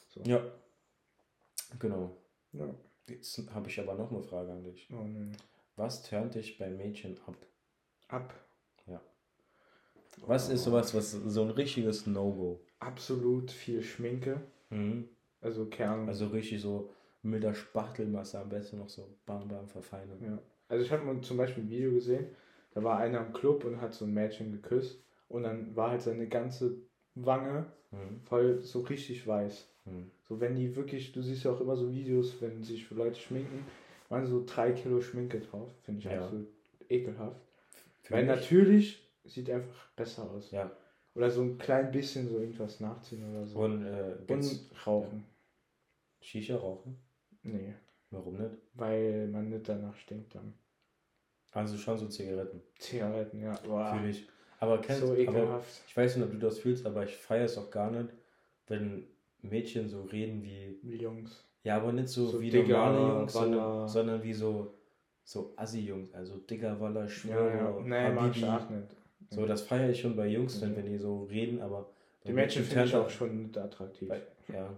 So. 0.09 0.23
Ja. 0.23 0.43
Genau. 1.79 2.17
Ja. 2.53 2.75
Jetzt 3.07 3.43
habe 3.53 3.69
ich 3.69 3.79
aber 3.79 3.97
noch 3.97 4.11
eine 4.11 4.23
Frage 4.23 4.51
an 4.51 4.65
dich. 4.65 4.89
Oh, 4.91 5.05
nee. 5.05 5.33
Was 5.77 6.03
turnt 6.05 6.37
dich 6.37 6.57
bei 6.57 6.71
Mädchen 6.71 7.21
ab? 7.27 7.37
Ab? 8.09 8.33
Was 10.27 10.49
ist 10.49 10.65
sowas, 10.65 10.95
was 10.95 11.11
so 11.11 11.43
ein 11.43 11.51
richtiges 11.51 12.07
No-Go? 12.07 12.61
Absolut 12.79 13.51
viel 13.51 13.83
Schminke. 13.83 14.41
Mhm. 14.71 15.09
Also 15.41 15.67
Kern. 15.67 16.09
Also 16.09 16.29
richtig 16.29 16.61
so 16.61 16.91
milder 17.23 17.55
Spachtelmasse, 17.55 18.39
am 18.39 18.49
besten 18.49 18.79
noch 18.79 18.89
so 18.89 19.09
bam 19.27 19.49
bam 19.49 19.69
verfeinern. 19.69 20.19
Ja. 20.23 20.39
Also 20.69 20.85
ich 20.85 20.93
habe 20.93 21.05
mal 21.05 21.21
zum 21.21 21.37
Beispiel 21.37 21.65
ein 21.65 21.71
Video 21.71 21.93
gesehen, 21.93 22.27
da 22.73 22.83
war 22.83 22.99
einer 22.99 23.25
im 23.25 23.33
Club 23.33 23.65
und 23.65 23.81
hat 23.81 23.95
so 23.95 24.05
ein 24.05 24.13
Mädchen 24.13 24.53
geküsst 24.53 24.99
und 25.29 25.45
dann 25.45 25.75
war 25.77 25.91
halt 25.91 26.03
seine 26.03 26.27
ganze 26.29 26.77
Wange 27.15 27.67
mhm. 27.93 28.21
voll 28.25 28.61
so 28.61 28.81
richtig 28.81 29.27
weiß. 29.27 29.69
Hm. 29.85 30.11
So, 30.29 30.41
wenn 30.41 30.55
die 30.55 30.75
wirklich, 30.75 31.13
du 31.13 31.23
siehst 31.23 31.45
ja 31.45 31.53
auch 31.53 31.61
immer 31.61 31.77
so 31.77 31.93
Videos, 31.93 32.41
wenn 32.41 32.63
sich 32.63 32.91
Leute 32.91 33.21
schminken, 33.21 33.65
waren 34.09 34.27
so 34.27 34.43
drei 34.47 34.73
Kilo 34.73 35.01
Schminke 35.01 35.41
drauf. 35.41 35.71
Finde 35.83 35.99
ich 36.01 36.05
ja. 36.07 36.23
absolut 36.23 36.49
ekelhaft. 36.89 37.41
Für 38.03 38.15
Weil 38.15 38.25
mich? 38.25 38.37
natürlich 38.37 39.09
sieht 39.25 39.51
einfach 39.51 39.89
besser 39.97 40.31
aus. 40.31 40.51
Ja. 40.51 40.71
Oder 41.15 41.31
so 41.31 41.43
ein 41.43 41.59
klein 41.59 41.91
bisschen 41.91 42.29
so 42.29 42.39
irgendwas 42.39 42.81
nachziehen 42.81 43.29
oder 43.31 43.47
so. 43.47 43.59
Und, 43.59 43.85
äh, 43.85 44.17
Und 44.29 44.71
rauchen. 44.87 45.25
Shisha 46.21 46.57
rauchen? 46.57 46.99
Nee. 47.43 47.75
Warum 48.11 48.37
nicht? 48.37 48.57
Weil 48.75 49.29
man 49.29 49.49
nicht 49.49 49.69
danach 49.69 49.95
stinkt 49.97 50.35
dann. 50.35 50.55
Also 51.53 51.77
schon 51.77 51.99
so 51.99 52.09
Zigaretten. 52.09 52.61
Zigaretten, 52.79 53.41
ja. 53.41 53.55
Boah. 53.65 53.95
Fühl 53.95 54.11
ich. 54.11 54.27
Aber 54.59 54.81
kennst 54.81 55.03
so 55.03 55.15
ekelhaft. 55.15 55.83
ich 55.87 55.97
weiß 55.97 56.17
nicht, 56.17 56.25
ob 56.25 56.33
du 56.33 56.39
das 56.39 56.59
fühlst, 56.59 56.87
aber 56.87 57.05
ich 57.05 57.17
feiere 57.17 57.45
es 57.45 57.59
auch 57.59 57.71
gar 57.71 57.91
nicht, 57.91 58.09
wenn 58.67 59.07
Mädchen 59.43 59.89
so 59.89 60.03
reden 60.03 60.43
wie. 60.43 60.79
Wie 60.83 60.97
Jungs. 60.97 61.45
Ja, 61.63 61.77
aber 61.77 61.93
nicht 61.93 62.09
so, 62.09 62.27
so 62.27 62.41
wie 62.41 62.51
normale 62.51 62.99
Jungs, 62.99 63.33
sondern, 63.33 63.89
sondern, 63.89 64.23
wie 64.23 64.33
so, 64.33 64.75
so 65.23 65.55
Assi-Jungs. 65.57 66.13
Also 66.13 66.39
dicker 66.39 66.79
Waller, 66.81 67.09
Schwör, 67.09 67.55
ja, 67.55 67.57
ja. 67.57 67.81
Nee, 67.81 68.15
mag 68.15 68.37
ich 68.37 68.45
auch 68.45 68.69
nicht. 68.69 68.89
So, 69.31 69.47
das 69.47 69.63
feiere 69.63 69.91
ich 69.91 70.01
schon 70.01 70.17
bei 70.17 70.27
Jungs, 70.29 70.61
mhm. 70.61 70.77
wenn 70.77 70.87
die 70.87 70.99
so 70.99 71.25
reden, 71.25 71.61
aber. 71.61 71.91
Die 72.27 72.33
Mädchen 72.33 72.65
finde 72.65 72.85
ich 72.85 72.97
auch 72.97 73.11
schon 73.11 73.43
nicht 73.43 73.59
attraktiv. 73.59 74.09
Bei, 74.09 74.23
ja. 74.53 74.71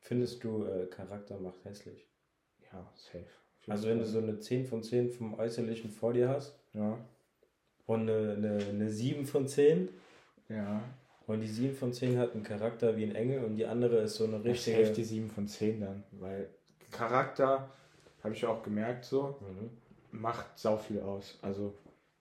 Findest 0.00 0.44
du, 0.44 0.64
äh, 0.64 0.86
Charakter 0.86 1.38
macht 1.38 1.64
hässlich? 1.64 2.06
Ja, 2.72 2.86
safe. 2.94 3.24
Also 3.66 3.88
wenn 3.88 3.98
du 3.98 4.04
so 4.04 4.18
eine 4.18 4.38
10 4.38 4.66
von 4.66 4.82
10 4.82 5.10
vom 5.10 5.34
Äußerlichen 5.34 5.90
vor 5.90 6.12
dir 6.12 6.28
hast. 6.28 6.56
Ja. 6.74 6.98
Und 7.86 8.08
eine, 8.08 8.34
eine, 8.34 8.58
eine 8.64 8.90
7 8.90 9.26
von 9.26 9.48
10. 9.48 9.88
Ja. 10.48 10.82
Und 11.26 11.40
die 11.40 11.48
7 11.48 11.74
von 11.74 11.92
10 11.92 12.18
hat 12.18 12.34
einen 12.34 12.44
Charakter 12.44 12.96
wie 12.96 13.04
ein 13.04 13.14
Engel 13.14 13.44
und 13.44 13.56
die 13.56 13.66
andere 13.66 13.98
ist 13.98 14.14
so 14.14 14.24
eine 14.24 14.44
richtige. 14.44 14.80
Das 14.80 14.92
die 14.92 15.04
7 15.04 15.28
von 15.28 15.48
10 15.48 15.80
dann, 15.80 16.04
weil 16.12 16.48
Charakter, 16.92 17.68
habe 18.22 18.34
ich 18.34 18.46
auch 18.46 18.62
gemerkt 18.62 19.04
so, 19.04 19.36
mhm. 19.40 19.70
macht 20.20 20.56
sau 20.56 20.76
viel 20.76 21.00
aus. 21.00 21.38
Also 21.42 21.74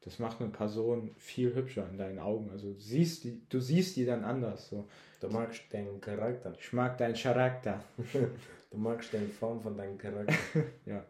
das 0.05 0.19
macht 0.19 0.39
eine 0.39 0.51
Person 0.51 1.15
viel 1.17 1.53
hübscher 1.55 1.89
in 1.89 1.97
deinen 1.97 2.19
Augen. 2.19 2.51
Also 2.51 2.73
du 2.73 2.79
siehst 2.79 3.23
die, 3.23 3.41
du 3.49 3.59
siehst 3.59 3.95
die 3.95 4.05
dann 4.05 4.23
anders. 4.23 4.69
So. 4.69 4.87
Du 5.19 5.29
magst 5.29 5.63
deinen 5.71 5.99
Charakter. 5.99 6.53
Ich 6.59 6.71
mag 6.73 6.97
deinen 6.99 7.15
Charakter. 7.15 7.83
du 8.71 8.77
magst 8.77 9.11
die 9.13 9.17
Form 9.31 9.59
von 9.59 9.75
deinem 9.75 9.97
Charakter. 9.97 10.35
ja. 10.85 11.03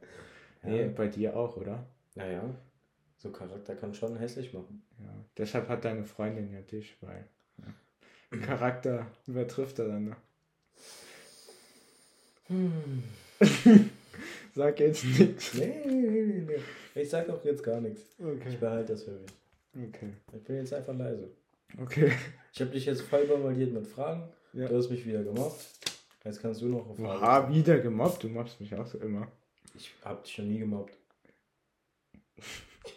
Nee, 0.64 0.84
ja. 0.84 0.88
bei 0.88 1.08
dir 1.08 1.36
auch, 1.36 1.58
oder? 1.58 1.86
Naja, 2.16 2.50
so 3.18 3.32
Charakter 3.32 3.76
kann 3.76 3.94
schon 3.94 4.16
hässlich 4.16 4.54
machen. 4.54 4.82
Ja. 5.00 5.14
Deshalb 5.38 5.68
hat 5.68 5.84
deine 5.84 6.06
Freundin 6.06 6.50
ja 6.52 6.62
dich, 6.62 6.96
weil 7.02 7.28
ja. 7.58 8.40
Charakter 8.40 9.08
übertrifft 9.28 9.78
er 9.80 9.90
dann. 9.90 10.06
Ne? 10.06 10.16
Hm. 12.48 13.04
Sag 14.56 14.80
jetzt 14.80 15.04
nichts. 15.04 15.54
Nee, 15.54 15.82
nee, 15.86 15.94
nee, 15.94 16.46
nee. 16.48 17.02
Ich 17.02 17.10
sag 17.10 17.30
auch 17.30 17.44
jetzt 17.44 17.62
gar 17.62 17.82
nichts. 17.82 18.04
Okay. 18.18 18.50
Ich 18.50 18.58
behalte 18.58 18.94
das 18.94 19.04
für 19.04 19.12
mich. 19.12 19.90
Okay. 19.90 20.14
Ich 20.34 20.44
bin 20.46 20.56
jetzt 20.56 20.74
einfach 20.74 20.98
leise. 20.98 21.30
Okay. 21.82 22.14
Ich 22.54 22.62
habe 22.62 22.72
dich 22.72 22.86
jetzt 22.86 23.02
voll 23.02 23.26
bombardiert 23.26 23.74
mit 23.74 23.86
Fragen. 23.86 24.30
Ja. 24.54 24.70
Du 24.70 24.78
hast 24.78 24.90
mich 24.90 25.06
wieder 25.06 25.24
gemobbt. 25.24 25.60
Jetzt 26.24 26.42
kannst 26.42 26.62
du 26.62 26.68
noch 26.68 26.88
auf 26.90 26.96
Fragen. 26.96 27.22
Oha, 27.22 27.54
wieder 27.54 27.80
gemobbt? 27.80 28.24
Du 28.24 28.30
mobbst 28.30 28.62
mich 28.62 28.74
auch 28.74 28.88
so 28.88 28.98
immer. 29.00 29.28
Ich 29.76 29.94
hab 30.06 30.24
dich 30.24 30.34
schon 30.34 30.48
nie 30.48 30.60
gemobbt. 30.60 30.96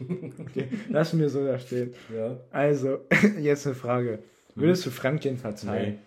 okay, 0.00 0.68
lass 0.90 1.12
mir 1.12 1.28
so 1.28 1.44
da 1.44 1.58
stehen. 1.58 1.92
Ja. 2.14 2.38
Also, 2.52 3.00
jetzt 3.40 3.66
eine 3.66 3.74
Frage. 3.74 4.22
Würdest 4.54 4.86
du 4.86 4.90
Franklin 4.90 5.36
verzeihen? 5.36 5.98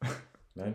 Nein. 0.00 0.10
Nein. 0.56 0.74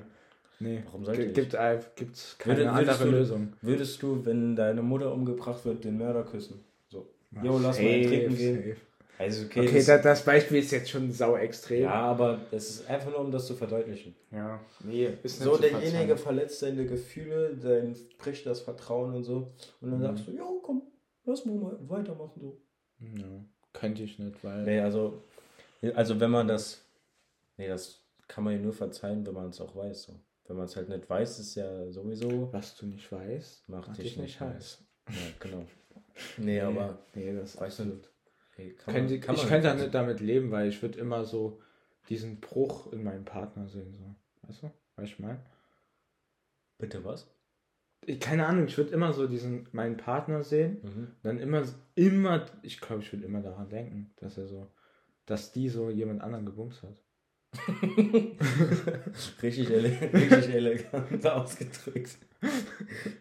Nee. 0.59 0.83
Warum 0.85 1.05
sollte 1.05 1.23
ich? 1.23 1.33
Gibt 1.33 1.53
es 1.53 2.37
keine 2.37 2.57
Würde, 2.57 2.71
andere 2.71 3.05
du, 3.05 3.11
Lösung. 3.11 3.53
Würdest 3.61 4.01
du, 4.01 4.25
wenn 4.25 4.55
deine 4.55 4.81
Mutter 4.81 5.13
umgebracht 5.13 5.65
wird, 5.65 5.83
den 5.83 5.97
Mörder 5.97 6.23
küssen? 6.23 6.63
So. 6.87 7.07
Jo, 7.43 7.59
lass 7.59 7.77
safe, 7.77 7.87
mal 7.87 8.05
trinken 8.07 8.35
gehen. 8.37 8.55
Safe. 8.55 8.75
Also 9.17 9.45
okay, 9.45 9.61
okay 9.61 9.83
das, 9.83 10.01
das, 10.01 10.25
Beispiel 10.25 10.57
ist 10.57 10.71
jetzt 10.71 10.89
schon 10.89 11.11
sau 11.11 11.37
extrem. 11.37 11.83
Ja, 11.83 11.93
aber 11.93 12.41
es 12.51 12.69
ist 12.69 12.89
einfach 12.89 13.11
nur, 13.11 13.21
um 13.21 13.31
das 13.31 13.47
zu 13.47 13.55
verdeutlichen. 13.55 14.13
Ja, 14.31 14.59
nee, 14.83 15.09
So, 15.23 15.55
derjenige 15.57 16.17
verletzt 16.17 16.61
deine 16.61 16.85
Gefühle, 16.85 17.55
dein 17.55 17.95
bricht 18.17 18.45
das 18.45 18.61
Vertrauen 18.61 19.13
und 19.13 19.23
so. 19.23 19.53
Und 19.79 19.91
dann 19.91 19.99
mhm. 19.99 20.03
sagst 20.03 20.27
du, 20.27 20.31
ja, 20.31 20.43
komm, 20.61 20.81
lass 21.23 21.45
mal 21.45 21.77
weitermachen 21.87 22.41
so. 22.41 22.61
Ja, 22.99 23.45
könnte 23.71 24.03
ich 24.03 24.19
nicht, 24.19 24.43
weil. 24.43 24.63
Nee, 24.63 24.79
also, 24.81 25.23
also 25.93 26.19
wenn 26.19 26.31
man 26.31 26.47
das. 26.47 26.81
Nee, 27.57 27.69
das 27.69 28.01
kann 28.27 28.43
man 28.43 28.53
ja 28.53 28.59
nur 28.59 28.73
verzeihen, 28.73 29.25
wenn 29.25 29.33
man 29.33 29.49
es 29.49 29.61
auch 29.61 29.77
weiß. 29.77 30.03
So. 30.03 30.13
Wenn 30.47 30.57
man 30.57 30.65
es 30.65 30.75
halt 30.75 30.89
nicht 30.89 31.09
weiß, 31.09 31.39
ist 31.39 31.55
ja 31.55 31.91
sowieso. 31.91 32.51
Was 32.53 32.75
du 32.75 32.85
nicht 32.85 33.11
weißt, 33.11 33.67
macht, 33.69 33.87
macht 33.87 33.97
dich 33.99 34.17
nicht 34.17 34.39
heiß. 34.39 34.53
heiß. 34.53 34.85
Ja, 35.09 35.31
genau. 35.39 35.65
Nee, 36.37 36.45
nee 36.45 36.61
aber. 36.61 36.99
Nee, 37.13 37.33
das 37.35 37.59
weißt 37.59 37.79
du 37.79 37.85
nicht. 37.85 38.09
Okay, 38.51 38.73
könnte, 38.73 39.19
man, 39.27 39.35
ich 39.35 39.47
könnte 39.47 39.75
nicht 39.75 39.93
damit 39.93 40.21
leben, 40.21 40.51
weil 40.51 40.69
ich 40.69 40.81
würde 40.81 40.99
immer 40.99 41.25
so 41.25 41.59
diesen 42.09 42.39
Bruch 42.39 42.91
in 42.93 43.03
meinem 43.03 43.25
Partner 43.25 43.67
sehen. 43.67 43.93
So. 43.93 44.15
Weißt 44.43 44.63
du? 44.63 44.71
Weißt 44.95 45.11
ich 45.13 45.19
mal? 45.19 45.39
Bitte 46.77 47.03
was? 47.03 47.29
Ich, 48.05 48.19
keine 48.19 48.45
Ahnung, 48.45 48.65
ich 48.65 48.77
würde 48.77 48.93
immer 48.93 49.13
so 49.13 49.27
diesen 49.27 49.67
meinen 49.71 49.97
Partner 49.97 50.43
sehen. 50.43 50.79
Mhm. 50.83 51.07
Dann 51.23 51.39
immer, 51.39 51.63
immer, 51.95 52.45
ich 52.61 52.79
glaube, 52.79 53.01
ich 53.01 53.11
würde 53.11 53.25
immer 53.25 53.41
daran 53.41 53.69
denken, 53.69 54.13
dass 54.17 54.37
er 54.37 54.47
so, 54.47 54.71
dass 55.25 55.51
die 55.51 55.69
so 55.69 55.89
jemand 55.89 56.21
anderen 56.21 56.45
gebumst 56.45 56.83
hat. 56.83 57.01
richtig, 59.41 59.69
ele 59.69 59.89
richtig 60.13 60.53
elegant 60.53 61.25
ausgedrückt. 61.27 62.17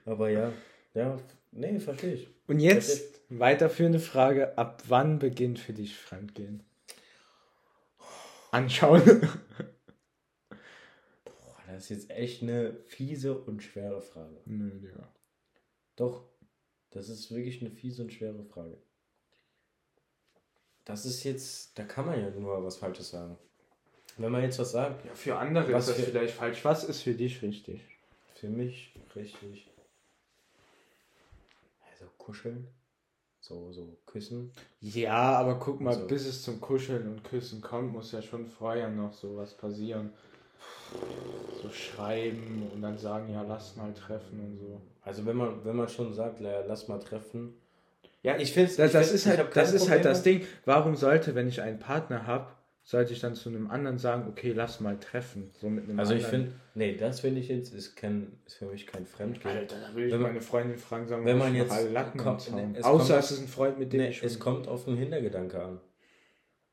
Aber 0.04 0.30
ja, 0.30 0.52
ja, 0.94 1.18
nee, 1.52 1.78
verstehe 1.80 2.14
ich. 2.14 2.28
Und 2.46 2.60
jetzt 2.60 3.20
weiterführende 3.28 4.00
Frage: 4.00 4.56
Ab 4.58 4.82
wann 4.88 5.18
beginnt 5.18 5.58
für 5.58 5.72
dich 5.72 5.96
Fremdgehen? 5.96 6.62
Anschauen. 8.50 9.02
Boah, 11.24 11.56
das 11.66 11.84
ist 11.84 11.88
jetzt 11.90 12.10
echt 12.10 12.42
eine 12.42 12.74
fiese 12.86 13.38
und 13.38 13.62
schwere 13.62 14.00
Frage. 14.00 14.40
Nö, 14.44 14.70
ja. 14.96 15.12
Doch, 15.96 16.24
das 16.90 17.08
ist 17.08 17.30
wirklich 17.30 17.60
eine 17.60 17.70
fiese 17.70 18.02
und 18.02 18.12
schwere 18.12 18.44
Frage. 18.44 18.78
Das 20.84 21.06
ist 21.06 21.24
jetzt, 21.24 21.78
da 21.78 21.84
kann 21.84 22.06
man 22.06 22.20
ja 22.20 22.30
nur 22.30 22.62
was 22.62 22.76
Falsches 22.76 23.10
sagen. 23.10 23.38
Wenn 24.16 24.30
man 24.30 24.42
jetzt 24.42 24.58
was 24.58 24.72
sagt. 24.72 25.04
Ja, 25.04 25.14
für 25.14 25.36
andere 25.36 25.72
was 25.72 25.88
ist 25.88 25.98
das 25.98 26.06
vielleicht 26.06 26.34
falsch. 26.34 26.64
Was 26.64 26.84
ist 26.84 27.02
für 27.02 27.14
dich 27.14 27.42
richtig? 27.42 27.80
Für 28.34 28.48
mich 28.48 28.94
richtig. 29.16 29.68
Also 31.90 32.06
kuscheln. 32.18 32.68
So, 33.40 33.72
so 33.72 33.98
küssen. 34.06 34.52
Ja, 34.80 35.36
aber 35.36 35.58
guck 35.58 35.78
mal, 35.80 35.94
also, 35.94 36.06
bis 36.06 36.24
es 36.26 36.42
zum 36.42 36.62
Kuscheln 36.62 37.06
und 37.08 37.24
Küssen 37.24 37.60
kommt, 37.60 37.92
muss 37.92 38.12
ja 38.12 38.22
schon 38.22 38.46
vorher 38.46 38.88
noch 38.88 39.12
sowas 39.12 39.54
passieren. 39.54 40.14
So 41.60 41.68
schreiben 41.68 42.70
und 42.72 42.80
dann 42.80 42.96
sagen, 42.96 43.30
ja, 43.30 43.42
lass 43.42 43.76
mal 43.76 43.92
treffen 43.92 44.40
und 44.40 44.58
so. 44.58 44.80
Also 45.02 45.26
wenn 45.26 45.36
man, 45.36 45.62
wenn 45.62 45.76
man 45.76 45.88
schon 45.88 46.14
sagt, 46.14 46.40
ja, 46.40 46.60
lass 46.66 46.88
mal 46.88 46.98
treffen. 46.98 47.54
Ja, 48.22 48.38
ich 48.38 48.54
finde, 48.54 48.74
das, 48.74 48.92
das, 48.92 49.12
ist 49.12 49.26
halt, 49.26 49.54
das 49.54 49.74
ist 49.74 49.90
halt 49.90 50.06
das 50.06 50.22
Ding. 50.22 50.46
Warum 50.64 50.96
sollte, 50.96 51.34
wenn 51.34 51.46
ich 51.46 51.60
einen 51.60 51.78
Partner 51.78 52.26
habe, 52.26 52.46
sollte 52.86 53.14
ich 53.14 53.20
dann 53.20 53.34
zu 53.34 53.48
einem 53.48 53.70
anderen 53.70 53.98
sagen, 53.98 54.28
okay, 54.28 54.52
lass 54.52 54.80
mal 54.80 55.00
treffen. 55.00 55.50
So 55.58 55.70
mit 55.70 55.84
einem 55.84 55.98
also 55.98 56.14
ich 56.14 56.24
finde, 56.24 56.52
nee, 56.74 56.94
das 56.94 57.20
finde 57.20 57.40
ich 57.40 57.48
jetzt, 57.48 57.72
ist, 57.74 57.96
kein, 57.96 58.38
ist 58.44 58.56
für 58.56 58.66
mich 58.66 58.86
kein 58.86 59.06
Fremdgehen. 59.06 59.56
Alter, 59.56 59.76
da 59.80 59.94
will 59.94 60.04
ich 60.04 60.12
wenn 60.12 60.20
meine 60.20 60.42
Freundin 60.42 60.76
fragen, 60.76 61.08
sagen, 61.08 61.24
wenn 61.24 61.38
man 61.38 61.54
jetzt 61.54 61.72
alle 61.72 61.88
Latten 61.88 62.20
kommt, 62.20 62.52
nee, 62.54 62.78
es 62.78 62.84
Außer 62.84 63.14
kommt, 63.14 63.24
es 63.24 63.30
ist 63.30 63.40
ein 63.40 63.48
Freund, 63.48 63.78
mit 63.78 63.92
dem 63.92 64.00
nee, 64.00 64.08
ich 64.10 64.22
Es 64.22 64.38
kommt 64.38 64.68
auf 64.68 64.84
den 64.84 64.96
Hintergedanke 64.96 65.62
an. 65.62 65.80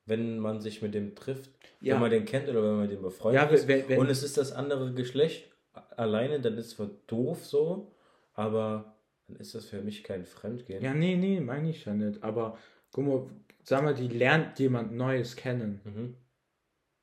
Wenn 0.06 0.40
man 0.40 0.60
sich 0.60 0.82
mit 0.82 0.94
dem 0.94 1.16
trifft, 1.16 1.52
ja. 1.80 1.94
wenn 1.94 2.02
man 2.02 2.12
den 2.12 2.26
kennt 2.26 2.50
oder 2.50 2.62
wenn 2.62 2.76
man 2.76 2.90
den 2.90 3.02
befreundet 3.02 3.42
ja, 3.42 3.48
ist 3.48 3.68
wenn, 3.70 3.88
wenn, 3.88 4.00
und 4.00 4.10
es 4.10 4.22
ist 4.22 4.38
das 4.38 4.52
andere 4.52 4.94
Geschlecht 4.94 5.50
alleine, 5.96 6.42
dann 6.42 6.58
ist 6.58 6.66
es 6.66 6.76
zwar 6.76 6.90
doof 7.08 7.46
so, 7.46 7.94
aber 8.34 8.98
dann 9.28 9.38
ist 9.38 9.56
das 9.56 9.66
für 9.66 9.82
mich 9.82 10.04
kein 10.04 10.26
Fremdgehen. 10.26 10.84
Ja, 10.84 10.94
nee, 10.94 11.16
nee, 11.16 11.40
meine 11.40 11.70
ich 11.70 11.86
ja 11.86 11.94
nicht. 11.94 12.22
Aber 12.22 12.58
guck 12.92 13.06
mal, 13.06 13.26
sag 13.64 13.84
mal, 13.84 13.94
die 13.94 14.08
lernt 14.08 14.60
jemand 14.60 14.94
Neues 14.94 15.36
kennen. 15.36 15.82
Mhm. 15.84 16.16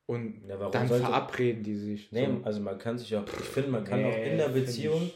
Und 0.07 0.45
ja, 0.49 0.57
dann 0.71 0.89
sollte... 0.89 1.05
verabreden 1.05 1.63
die 1.63 1.75
sich. 1.75 2.11
Nee, 2.13 2.27
so. 2.27 2.41
also 2.45 2.61
man 2.61 2.79
kann 2.79 2.97
sich 2.97 3.15
auch, 3.15 3.25
ich 3.25 3.45
finde, 3.45 3.71
man 3.71 3.85
kann 3.85 4.01
nee, 4.01 4.09
auch 4.09 4.27
in 4.33 4.39
der 4.39 4.49
Beziehung 4.49 5.11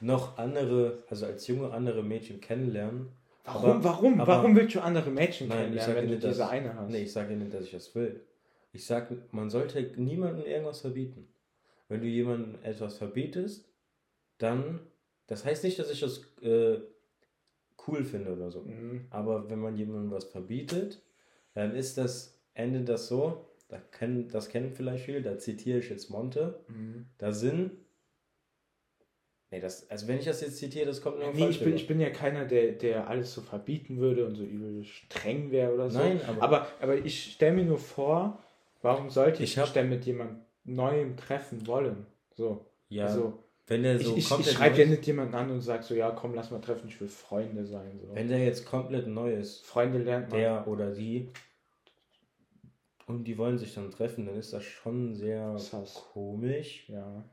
noch 0.00 0.38
andere, 0.38 1.02
also 1.10 1.26
als 1.26 1.46
Junge 1.48 1.72
andere 1.72 2.02
Mädchen 2.02 2.40
kennenlernen. 2.40 3.08
Warum, 3.44 3.70
aber, 3.70 3.84
warum, 3.84 4.20
aber, 4.20 4.32
warum 4.34 4.54
willst 4.54 4.76
du 4.76 4.80
andere 4.80 5.10
Mädchen 5.10 5.48
nein, 5.48 5.58
kennenlernen, 5.58 5.96
wenn 5.96 6.06
nicht, 6.06 6.22
du 6.22 6.28
diese 6.28 6.40
dass, 6.40 6.50
eine 6.50 6.74
hast? 6.74 6.90
Nee, 6.90 7.02
ich 7.02 7.12
sage 7.12 7.34
nicht, 7.34 7.52
dass 7.52 7.64
ich 7.64 7.72
das 7.72 7.94
will. 7.94 8.20
Ich 8.72 8.86
sage, 8.86 9.22
man 9.32 9.50
sollte 9.50 9.82
niemandem 9.96 10.46
irgendwas 10.46 10.82
verbieten. 10.82 11.26
Wenn 11.88 12.00
du 12.00 12.06
jemandem 12.06 12.56
etwas 12.62 12.98
verbietest, 12.98 13.68
dann, 14.36 14.80
das 15.26 15.44
heißt 15.44 15.64
nicht, 15.64 15.78
dass 15.78 15.90
ich 15.90 16.00
das 16.00 16.20
äh, 16.42 16.78
cool 17.88 18.04
finde 18.04 18.32
oder 18.32 18.50
so. 18.50 18.62
Mhm. 18.62 19.06
Aber 19.10 19.50
wenn 19.50 19.58
man 19.58 19.76
jemandem 19.76 20.10
was 20.10 20.24
verbietet, 20.24 21.02
dann 21.54 21.74
ist 21.74 21.98
das, 21.98 22.38
endet 22.54 22.88
das 22.88 23.08
so, 23.08 23.46
da 23.68 23.78
kennen, 23.78 24.28
das 24.28 24.48
kennen 24.48 24.72
vielleicht 24.72 25.04
viele, 25.04 25.22
da 25.22 25.38
zitiere 25.38 25.78
ich 25.78 25.90
jetzt 25.90 26.10
Monte, 26.10 26.60
mhm. 26.68 27.06
da 27.18 27.32
sind 27.32 27.72
Nee, 29.50 29.60
das, 29.60 29.88
also 29.88 30.08
wenn 30.08 30.18
ich 30.18 30.26
das 30.26 30.42
jetzt 30.42 30.58
zitiere, 30.58 30.84
das 30.84 31.00
kommt 31.00 31.18
nur 31.18 31.32
Nee, 31.32 31.48
ich 31.48 31.64
bin, 31.64 31.74
ich 31.74 31.86
bin 31.86 32.00
ja 32.00 32.10
keiner, 32.10 32.44
der, 32.44 32.72
der 32.72 33.08
alles 33.08 33.32
so 33.32 33.40
verbieten 33.40 33.96
würde 33.96 34.26
und 34.26 34.34
so 34.34 34.44
übel 34.44 34.84
streng 34.84 35.50
wäre 35.50 35.72
oder 35.72 35.88
so. 35.88 35.98
Nein, 35.98 36.20
aber. 36.26 36.42
Aber, 36.42 36.66
aber 36.80 36.96
ich 36.98 37.32
stelle 37.32 37.56
mir 37.56 37.64
nur 37.64 37.78
vor, 37.78 38.42
warum 38.82 39.08
sollte 39.08 39.42
ich, 39.42 39.52
ich 39.52 39.56
mich 39.56 39.70
denn 39.70 39.88
mit 39.88 40.04
jemand 40.04 40.40
Neuem 40.64 41.16
treffen 41.16 41.66
wollen? 41.66 42.04
So. 42.34 42.66
Ja. 42.90 43.06
Also, 43.06 43.42
wenn 43.68 43.82
der 43.82 43.98
so 43.98 44.16
ich, 44.16 44.30
ich, 44.30 44.38
ich 44.40 44.50
schreibe 44.50 44.78
ja 44.78 44.86
nicht 44.86 45.06
jemanden 45.06 45.34
an 45.34 45.50
und 45.50 45.60
sage 45.60 45.82
so, 45.82 45.94
ja, 45.94 46.10
komm, 46.10 46.34
lass 46.34 46.50
mal 46.50 46.60
treffen, 46.60 46.88
ich 46.88 47.00
will 47.00 47.08
Freunde 47.08 47.64
sein. 47.66 48.00
So. 48.00 48.14
Wenn 48.14 48.28
der 48.28 48.38
jetzt 48.38 48.66
komplett 48.66 49.06
neu 49.06 49.34
ist, 49.34 49.64
Freunde 49.64 49.98
lernt 49.98 50.30
man. 50.30 50.40
Der 50.40 50.66
oder 50.66 50.90
die, 50.92 51.30
und 53.08 53.24
die 53.24 53.38
wollen 53.38 53.58
sich 53.58 53.74
dann 53.74 53.90
treffen, 53.90 54.26
dann 54.26 54.36
ist 54.36 54.52
das 54.52 54.64
schon 54.64 55.14
sehr 55.14 55.52
das 55.52 55.94
komisch. 56.12 56.88
Ja. 56.88 57.24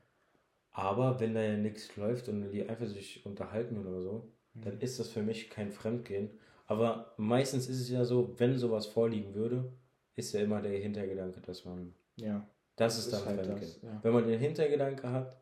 Aber 0.71 1.19
wenn 1.19 1.33
da 1.33 1.41
ja 1.41 1.57
nichts 1.57 1.95
läuft 1.97 2.29
und 2.29 2.49
die 2.51 2.67
einfach 2.67 2.87
sich 2.87 3.25
unterhalten 3.25 3.77
oder 3.77 4.01
so, 4.01 4.31
mhm. 4.53 4.61
dann 4.61 4.79
ist 4.79 4.99
das 4.99 5.09
für 5.09 5.21
mich 5.21 5.49
kein 5.49 5.71
Fremdgehen. 5.71 6.29
Aber 6.67 7.13
meistens 7.17 7.67
ist 7.67 7.81
es 7.81 7.89
ja 7.89 8.05
so, 8.05 8.33
wenn 8.37 8.57
sowas 8.57 8.85
vorliegen 8.85 9.35
würde, 9.35 9.71
ist 10.15 10.33
ja 10.33 10.41
immer 10.41 10.61
der 10.61 10.79
Hintergedanke, 10.79 11.41
dass 11.41 11.65
man. 11.65 11.93
Ja. 12.15 12.47
Das, 12.77 12.95
das 12.95 13.05
ist 13.05 13.13
dann 13.13 13.19
ist 13.19 13.25
halt 13.25 13.45
Fremdgehen. 13.45 13.59
Das, 13.59 13.81
ja. 13.81 13.99
Wenn 14.01 14.13
man 14.13 14.27
den 14.27 14.39
Hintergedanke 14.39 15.09
hat, 15.09 15.37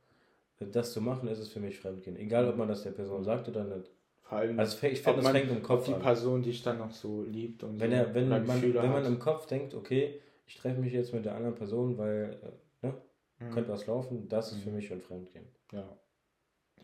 das 0.71 0.93
zu 0.93 1.01
machen, 1.01 1.27
ist 1.27 1.39
es 1.39 1.49
für 1.49 1.59
mich 1.59 1.79
Fremdgehen. 1.79 2.17
Egal, 2.17 2.47
ob 2.47 2.57
man 2.57 2.67
das 2.67 2.83
der 2.83 2.91
Person 2.91 3.23
sagt 3.23 3.47
oder 3.47 3.63
nicht. 3.63 3.91
Vor 4.21 4.37
allem, 4.37 4.57
also 4.57 4.87
ich 4.87 5.01
finde, 5.01 5.21
das 5.21 5.31
fängt 5.31 5.51
im 5.51 5.61
Kopf 5.61 5.85
die 5.85 5.93
an. 5.93 6.01
Person, 6.01 6.41
die 6.41 6.51
ich 6.51 6.63
dann 6.63 6.77
noch 6.77 6.91
so 6.91 7.23
liebt 7.23 7.63
und 7.63 7.79
wenn 7.79 7.91
so, 7.91 7.97
er, 7.97 8.13
wenn 8.15 8.29
man, 8.29 8.47
wenn 8.47 8.91
man 8.91 9.05
im 9.05 9.19
Kopf 9.19 9.47
denkt, 9.47 9.73
okay, 9.73 10.19
ich 10.47 10.55
treffe 10.55 10.79
mich 10.79 10.93
jetzt 10.93 11.13
mit 11.13 11.25
der 11.25 11.35
anderen 11.35 11.55
Person, 11.55 11.97
weil 11.97 12.37
äh, 12.41 12.87
ne, 12.87 12.93
mhm. 13.39 13.51
könnte 13.51 13.69
was 13.69 13.85
laufen, 13.85 14.27
das 14.29 14.51
ist 14.51 14.61
für 14.61 14.69
mhm. 14.69 14.75
mich 14.75 14.87
schon 14.87 15.01
Fremdgehen. 15.01 15.45
Ja. 15.71 15.97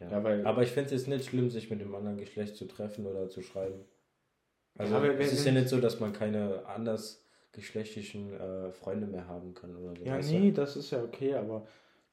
ja. 0.01 0.11
ja 0.11 0.23
weil, 0.23 0.45
Aber 0.45 0.63
ich 0.63 0.69
finde 0.69 0.93
es 0.93 1.07
nicht 1.07 1.25
schlimm, 1.25 1.49
sich 1.49 1.69
mit 1.69 1.81
dem 1.81 1.95
anderen 1.95 2.17
Geschlecht 2.17 2.55
zu 2.55 2.65
treffen 2.65 3.05
oder 3.05 3.29
zu 3.29 3.41
schreiben. 3.41 3.85
Also 4.77 4.93
ja, 4.93 5.03
es 5.13 5.33
ist 5.33 5.45
ja 5.45 5.51
nicht 5.51 5.69
so, 5.69 5.79
dass 5.79 5.99
man 5.99 6.13
keine 6.13 6.65
andersgeschlechtlichen 6.65 8.33
äh, 8.33 8.71
Freunde 8.71 9.07
mehr 9.07 9.27
haben 9.27 9.53
kann 9.53 9.75
oder 9.75 9.95
so. 9.95 10.05
Ja, 10.05 10.19
nee, 10.19 10.51
das 10.51 10.75
ist 10.75 10.91
ja 10.91 11.03
okay, 11.03 11.35
aber 11.35 11.65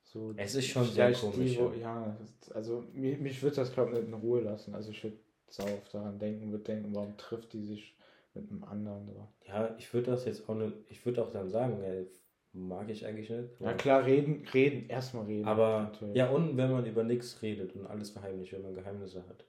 so. 0.06 0.32
Es 0.36 0.54
ist 0.54 0.66
schon 0.66 0.84
sehr 0.84 1.12
komisch. 1.12 1.52
Die, 1.52 1.58
wo, 1.58 1.72
ja, 1.72 2.16
also 2.54 2.84
mich, 2.92 3.18
mich 3.18 3.42
würde 3.42 3.56
das, 3.56 3.72
glaube 3.72 3.92
ich, 3.92 3.98
nicht 3.98 4.08
in 4.08 4.14
Ruhe 4.14 4.40
lassen. 4.40 4.74
Also 4.74 4.90
ich 4.90 5.02
würde 5.02 5.16
sau 5.48 5.66
daran 5.92 6.18
denken, 6.18 6.50
würde 6.50 6.64
denken, 6.64 6.94
warum 6.94 7.16
trifft 7.16 7.52
die 7.52 7.62
sich 7.62 7.96
mit 8.34 8.50
einem 8.50 8.64
anderen. 8.64 9.06
So. 9.06 9.28
Ja, 9.46 9.74
ich 9.78 9.92
würde 9.92 10.10
das 10.10 10.24
jetzt 10.24 10.48
auch 10.48 10.54
nicht, 10.54 10.74
ich 10.88 11.04
würde 11.04 11.22
auch 11.22 11.30
dann 11.30 11.48
sagen, 11.48 11.82
ey, 11.82 12.06
mag 12.52 12.88
ich 12.88 13.06
eigentlich 13.06 13.30
nicht. 13.30 13.60
Ja 13.60 13.72
klar, 13.74 14.04
reden, 14.04 14.46
reden, 14.52 14.88
erstmal 14.88 15.26
reden. 15.26 15.46
Aber, 15.46 15.82
natürlich. 15.82 16.16
ja 16.16 16.30
und 16.30 16.56
wenn 16.56 16.70
man 16.70 16.86
über 16.86 17.04
nichts 17.04 17.42
redet 17.42 17.74
und 17.74 17.86
alles 17.86 18.10
verheimlicht, 18.10 18.52
wenn 18.52 18.62
man 18.62 18.74
Geheimnisse 18.74 19.26
hat. 19.28 19.44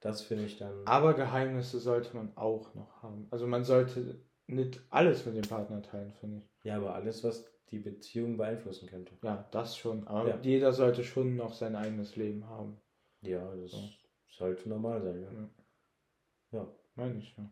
Das 0.00 0.22
finde 0.22 0.44
ich 0.44 0.58
dann... 0.58 0.86
Aber 0.86 1.14
Geheimnisse 1.14 1.78
sollte 1.78 2.16
man 2.16 2.32
auch 2.36 2.74
noch 2.74 3.02
haben. 3.02 3.26
Also 3.30 3.46
man 3.46 3.64
sollte 3.64 4.18
nicht 4.46 4.80
alles 4.90 5.26
mit 5.26 5.36
dem 5.36 5.48
Partner 5.48 5.82
teilen, 5.82 6.12
finde 6.20 6.38
ich. 6.38 6.64
Ja, 6.64 6.76
aber 6.76 6.94
alles, 6.94 7.22
was 7.22 7.50
die 7.70 7.78
Beziehung 7.78 8.36
beeinflussen 8.36 8.88
könnte. 8.88 9.16
Ja, 9.22 9.48
das 9.50 9.76
schon. 9.76 10.06
Aber 10.08 10.30
ja. 10.30 10.40
jeder 10.42 10.72
sollte 10.72 11.04
schon 11.04 11.36
noch 11.36 11.54
sein 11.54 11.76
eigenes 11.76 12.16
Leben 12.16 12.46
haben. 12.46 12.80
Ja, 13.22 13.54
das 13.56 13.72
so. 13.72 13.88
sollte 14.28 14.68
normal 14.68 15.02
sein, 15.02 15.22
ja. 15.22 15.30
Ja, 15.32 16.58
ja. 16.58 16.74
meine 16.94 17.18
ich, 17.18 17.36
ja. 17.36 17.50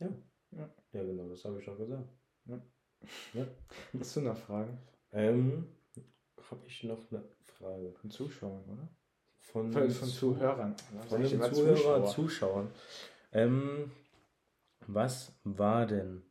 Ja. 0.00 0.08
Ja, 0.50 0.70
ja 0.92 1.02
genau, 1.02 1.28
das 1.28 1.44
habe 1.44 1.58
ich 1.58 1.64
schon 1.64 1.78
gesagt. 1.78 2.08
Ja. 2.46 2.60
ja. 3.34 3.46
Hast 3.98 4.16
du 4.16 4.20
noch 4.22 4.36
Fragen? 4.36 4.78
Ähm, 5.12 5.68
habe 6.50 6.66
ich 6.66 6.84
noch 6.84 7.10
eine 7.10 7.24
Frage. 7.44 7.92
Von 7.92 8.10
Zuschauern, 8.10 8.64
oder? 8.64 8.88
Von, 9.40 9.72
von, 9.72 9.90
von 9.90 10.08
Zuhörern. 10.08 10.74
Von 11.08 11.22
den 11.22 11.42
Zuhörer, 11.42 11.74
Zuschauer. 11.74 12.06
Zuschauern. 12.06 12.70
Ähm, 13.32 13.92
was 14.86 15.32
war 15.44 15.86
denn 15.86 16.22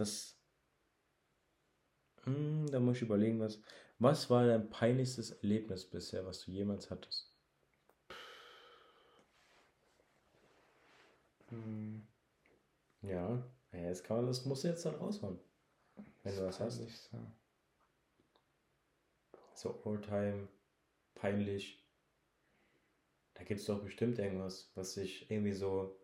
das? 0.00 0.36
Hm, 2.24 2.66
da 2.70 2.78
muss 2.80 2.96
ich 2.96 3.02
überlegen, 3.02 3.40
was. 3.40 3.60
Was 3.98 4.30
war 4.30 4.46
dein 4.46 4.70
peinlichstes 4.70 5.32
Erlebnis 5.32 5.84
bisher, 5.84 6.24
was 6.24 6.44
du 6.44 6.52
jemals 6.52 6.90
hattest? 6.90 7.32
Hm. 11.50 12.06
Ja, 13.02 13.42
ja, 13.72 13.78
jetzt 13.80 14.04
kann 14.04 14.18
man 14.18 14.26
das 14.26 14.44
muss 14.44 14.62
jetzt 14.62 14.84
dann 14.86 14.94
raushauen. 14.96 15.38
Wenn 16.22 16.32
das 16.32 16.36
du 16.36 16.46
was 16.46 16.60
hast. 16.60 16.80
Nicht 16.80 16.98
so. 16.98 17.18
so 19.54 19.80
Oldtime, 19.84 20.48
peinlich. 21.14 21.84
Da 23.34 23.44
gibt 23.44 23.60
es 23.60 23.66
doch 23.66 23.82
bestimmt 23.82 24.18
irgendwas, 24.18 24.70
was 24.74 24.94
sich 24.94 25.30
irgendwie 25.30 25.52
so, 25.52 25.96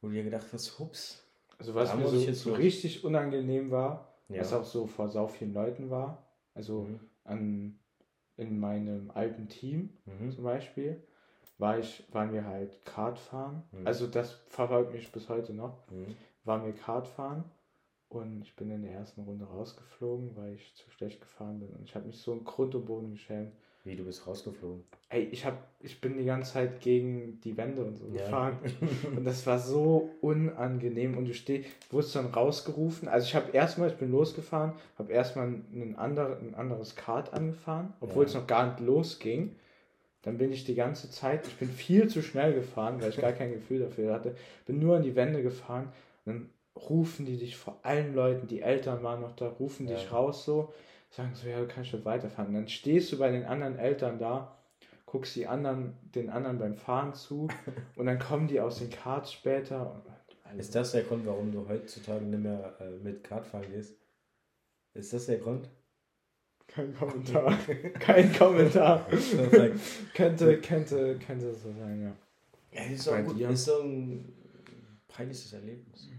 wo 0.00 0.08
du 0.08 0.14
dir 0.14 0.24
gedacht 0.24 0.52
hast, 0.52 0.78
hups. 0.78 1.25
Also 1.58 1.74
was 1.74 1.94
mir 1.94 2.06
so, 2.06 2.32
so 2.32 2.52
richtig 2.54 3.04
unangenehm 3.04 3.70
war, 3.70 4.12
ja. 4.28 4.40
was 4.40 4.52
auch 4.52 4.64
so 4.64 4.86
vor 4.86 5.08
sau 5.08 5.26
vielen 5.26 5.54
Leuten 5.54 5.90
war, 5.90 6.26
also 6.54 6.82
mhm. 6.82 7.00
an, 7.24 7.78
in 8.36 8.58
meinem 8.58 9.10
alten 9.10 9.48
Team 9.48 9.90
mhm. 10.04 10.30
zum 10.30 10.44
Beispiel, 10.44 11.02
war 11.58 11.78
ich, 11.78 12.04
waren 12.12 12.32
wir 12.32 12.44
halt 12.44 12.84
Kart 12.84 13.18
fahren. 13.18 13.62
Mhm. 13.72 13.86
Also 13.86 14.06
das 14.06 14.32
verfolgt 14.48 14.92
mich 14.92 15.10
bis 15.12 15.28
heute 15.28 15.54
noch. 15.54 15.90
Mhm. 15.90 16.14
Waren 16.44 16.64
wir 16.64 16.74
Kart 16.74 17.08
fahren 17.08 17.44
und 18.08 18.42
ich 18.42 18.54
bin 18.56 18.70
in 18.70 18.82
der 18.82 18.92
ersten 18.92 19.22
Runde 19.22 19.46
rausgeflogen, 19.46 20.36
weil 20.36 20.54
ich 20.54 20.74
zu 20.74 20.90
schlecht 20.90 21.20
gefahren 21.20 21.58
bin. 21.60 21.70
Und 21.70 21.84
ich 21.84 21.94
habe 21.94 22.06
mich 22.06 22.18
so 22.20 22.32
im 22.32 22.44
Grund 22.44 22.74
und 22.74 22.84
Boden 22.84 23.10
geschämt. 23.10 23.52
Wie, 23.86 23.94
du 23.94 24.04
bist 24.04 24.26
rausgeflogen? 24.26 24.82
Ey, 25.10 25.28
ich, 25.30 25.46
hab, 25.46 25.68
ich 25.78 26.00
bin 26.00 26.18
die 26.18 26.24
ganze 26.24 26.54
Zeit 26.54 26.80
gegen 26.80 27.40
die 27.42 27.56
Wände 27.56 27.84
und 27.84 27.94
so 27.96 28.08
ja. 28.08 28.24
gefahren. 28.24 28.58
und 29.16 29.24
das 29.24 29.46
war 29.46 29.60
so 29.60 30.10
unangenehm. 30.20 31.16
Und 31.16 31.26
du 31.26 31.34
stehst, 31.34 31.68
wurdest 31.92 32.16
dann 32.16 32.26
rausgerufen. 32.26 33.06
Also 33.06 33.28
ich 33.28 33.36
habe 33.36 33.52
erstmal, 33.52 33.88
ich 33.88 33.94
bin 33.94 34.10
losgefahren, 34.10 34.72
habe 34.98 35.12
erstmal 35.12 35.46
ein, 35.46 35.94
andere, 35.96 36.36
ein 36.38 36.56
anderes 36.56 36.96
Kart 36.96 37.32
angefahren, 37.32 37.92
obwohl 38.00 38.24
ja. 38.24 38.28
es 38.28 38.34
noch 38.34 38.48
gar 38.48 38.66
nicht 38.66 38.80
losging. 38.80 39.54
Dann 40.22 40.36
bin 40.36 40.50
ich 40.50 40.64
die 40.64 40.74
ganze 40.74 41.08
Zeit, 41.08 41.46
ich 41.46 41.54
bin 41.54 41.68
viel 41.68 42.08
zu 42.08 42.22
schnell 42.22 42.52
gefahren, 42.52 43.00
weil 43.00 43.10
ich 43.10 43.20
gar 43.20 43.30
kein 43.30 43.52
Gefühl 43.52 43.78
dafür 43.78 44.12
hatte. 44.12 44.34
Bin 44.66 44.80
nur 44.80 44.96
an 44.96 45.04
die 45.04 45.14
Wände 45.14 45.44
gefahren. 45.44 45.92
dann 46.24 46.50
rufen 46.74 47.24
die 47.24 47.36
dich 47.36 47.56
vor 47.56 47.78
allen 47.82 48.14
Leuten, 48.14 48.48
die 48.48 48.60
Eltern 48.60 49.04
waren 49.04 49.20
noch 49.20 49.36
da, 49.36 49.48
rufen 49.48 49.88
ja. 49.88 49.94
dich 49.94 50.12
raus 50.12 50.44
so, 50.44 50.74
sagen 51.10 51.34
so, 51.34 51.48
ja, 51.48 51.60
du 51.60 51.66
kannst 51.66 51.90
schon 51.90 52.04
weiterfahren. 52.04 52.54
Dann 52.54 52.68
stehst 52.68 53.12
du 53.12 53.18
bei 53.18 53.30
den 53.30 53.44
anderen 53.44 53.78
Eltern 53.78 54.18
da, 54.18 54.56
guckst 55.06 55.36
die 55.36 55.46
anderen, 55.46 55.96
den 56.14 56.30
anderen 56.30 56.58
beim 56.58 56.76
Fahren 56.76 57.14
zu 57.14 57.48
und 57.96 58.06
dann 58.06 58.18
kommen 58.18 58.48
die 58.48 58.60
aus 58.60 58.78
den 58.78 58.90
Karts 58.90 59.32
später. 59.32 60.02
Also 60.44 60.58
ist 60.58 60.74
das 60.74 60.92
der 60.92 61.02
Grund, 61.02 61.26
warum 61.26 61.52
du 61.52 61.68
heutzutage 61.68 62.24
nicht 62.24 62.42
mehr 62.42 62.76
äh, 62.80 62.90
mit 63.02 63.24
Kart 63.24 63.46
fahren 63.46 63.66
gehst? 63.70 63.96
Ist 64.94 65.12
das 65.12 65.26
der 65.26 65.38
Grund? 65.38 65.68
Kein 66.66 66.94
Kommentar. 66.94 67.56
Kein 67.98 68.32
Kommentar. 68.32 69.06
könnte, 70.14 70.60
könnte, 70.60 71.18
könnte 71.18 71.54
so 71.54 71.72
sein, 71.72 72.02
ja. 72.02 72.16
Ja, 72.72 72.90
ist, 72.90 73.04
so 73.04 73.12
gut, 73.12 73.40
ist 73.40 73.64
so 73.64 73.82
ein 73.82 74.32
peinliches 75.08 75.52
Erlebnis. 75.52 76.10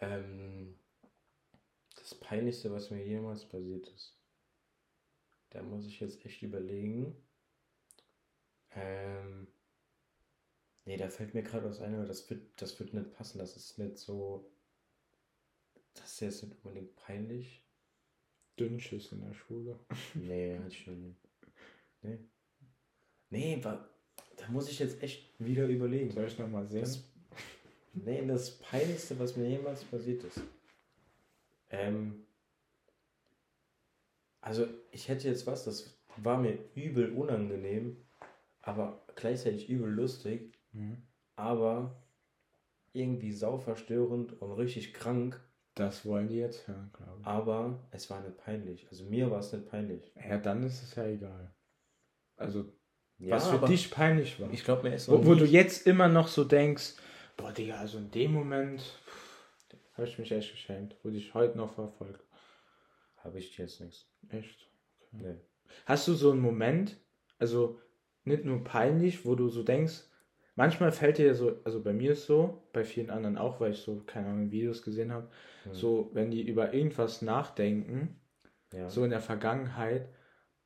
Ähm, 0.00 0.75
das 2.06 2.14
Peinlichste, 2.14 2.70
was 2.70 2.90
mir 2.90 3.04
jemals 3.04 3.44
passiert 3.44 3.88
ist. 3.88 4.16
Da 5.50 5.60
muss 5.62 5.86
ich 5.86 5.98
jetzt 5.98 6.24
echt 6.24 6.40
überlegen. 6.40 7.16
Ähm, 8.70 9.48
nee, 10.84 10.96
da 10.96 11.08
fällt 11.08 11.34
mir 11.34 11.42
gerade 11.42 11.68
was 11.68 11.80
ein, 11.80 11.96
aber 11.96 12.06
das 12.06 12.30
wird, 12.30 12.62
das 12.62 12.78
wird 12.78 12.94
nicht 12.94 13.12
passen. 13.12 13.38
Das 13.40 13.56
ist 13.56 13.78
nicht 13.78 13.98
so. 13.98 14.48
Das 15.94 16.12
ist 16.12 16.20
jetzt 16.20 16.42
nicht 16.44 16.54
unbedingt 16.64 16.94
peinlich. 16.94 17.64
Dünnschiss 18.56 19.10
in 19.10 19.22
der 19.22 19.34
Schule. 19.34 19.76
Nee, 20.14 20.60
noch 20.60 20.86
nie. 20.86 21.16
Nee. 22.02 22.18
Nee, 23.30 23.60
da 23.60 24.48
muss 24.50 24.70
ich 24.70 24.78
jetzt 24.78 25.02
echt 25.02 25.34
wieder 25.40 25.66
überlegen. 25.66 26.12
Soll 26.12 26.26
ich 26.26 26.38
nochmal 26.38 26.68
sehen? 26.68 26.82
Das, 26.82 27.02
nee, 27.94 28.24
das 28.24 28.58
Peinlichste, 28.58 29.18
was 29.18 29.36
mir 29.36 29.48
jemals 29.48 29.82
passiert 29.82 30.22
ist. 30.22 30.40
Ähm, 31.70 32.26
also, 34.40 34.66
ich 34.90 35.08
hätte 35.08 35.28
jetzt 35.28 35.46
was, 35.46 35.64
das 35.64 35.98
war 36.16 36.38
mir 36.38 36.58
übel 36.74 37.12
unangenehm, 37.12 37.96
aber 38.60 39.04
gleichzeitig 39.14 39.68
übel 39.68 39.90
lustig, 39.90 40.56
mhm. 40.72 41.02
aber 41.34 42.02
irgendwie 42.92 43.32
sauverstörend 43.32 44.40
und 44.40 44.52
richtig 44.52 44.94
krank. 44.94 45.40
Das 45.74 46.06
wollen 46.06 46.28
die 46.28 46.36
jetzt 46.36 46.66
hören, 46.66 46.90
glaube 46.96 47.20
ich. 47.20 47.26
Aber 47.26 47.86
es 47.90 48.08
war 48.08 48.20
nicht 48.22 48.38
peinlich. 48.38 48.86
Also 48.90 49.04
mir 49.04 49.30
war 49.30 49.40
es 49.40 49.52
nicht 49.52 49.68
peinlich. 49.68 50.10
Ja, 50.14 50.38
dann 50.38 50.62
ist 50.62 50.82
es 50.82 50.94
ja 50.94 51.06
egal. 51.06 51.54
Also, 52.36 52.72
ja, 53.18 53.36
was 53.36 53.48
für 53.48 53.66
dich 53.66 53.90
peinlich 53.90 54.40
war. 54.40 54.50
Ich 54.50 54.64
glaube, 54.64 54.88
mir 54.88 54.94
ist 54.94 55.08
Wo, 55.08 55.24
wo 55.24 55.34
du 55.34 55.44
jetzt 55.44 55.86
immer 55.86 56.08
noch 56.08 56.28
so 56.28 56.44
denkst, 56.44 56.94
boah, 57.36 57.52
Digga, 57.52 57.76
also 57.76 57.98
in 57.98 58.10
dem 58.10 58.32
Moment 58.32 58.82
habe 59.96 60.06
ich 60.06 60.18
mich 60.18 60.30
echt 60.30 60.52
geschämt. 60.52 60.96
Wurde 61.02 61.16
ich 61.16 61.34
heute 61.34 61.56
noch 61.56 61.72
verfolgt. 61.72 62.22
Habe 63.16 63.38
ich 63.38 63.56
jetzt 63.56 63.80
nichts. 63.80 64.06
Echt? 64.28 64.68
Nee. 65.12 65.36
Hast 65.86 66.06
du 66.06 66.14
so 66.14 66.30
einen 66.30 66.40
Moment, 66.40 66.96
also 67.38 67.80
nicht 68.24 68.44
nur 68.44 68.62
peinlich, 68.62 69.24
wo 69.24 69.34
du 69.34 69.48
so 69.48 69.62
denkst, 69.62 70.02
manchmal 70.54 70.92
fällt 70.92 71.18
dir 71.18 71.34
so, 71.34 71.60
also 71.64 71.82
bei 71.82 71.92
mir 71.92 72.12
ist 72.12 72.26
so, 72.26 72.62
bei 72.72 72.84
vielen 72.84 73.10
anderen 73.10 73.38
auch, 73.38 73.60
weil 73.60 73.72
ich 73.72 73.78
so, 73.78 74.02
keine 74.06 74.28
Ahnung, 74.28 74.50
Videos 74.50 74.82
gesehen 74.82 75.12
habe, 75.12 75.28
mhm. 75.64 75.74
so, 75.74 76.10
wenn 76.12 76.30
die 76.30 76.42
über 76.42 76.74
irgendwas 76.74 77.22
nachdenken, 77.22 78.20
ja. 78.72 78.90
so 78.90 79.04
in 79.04 79.10
der 79.10 79.20
Vergangenheit 79.20 80.08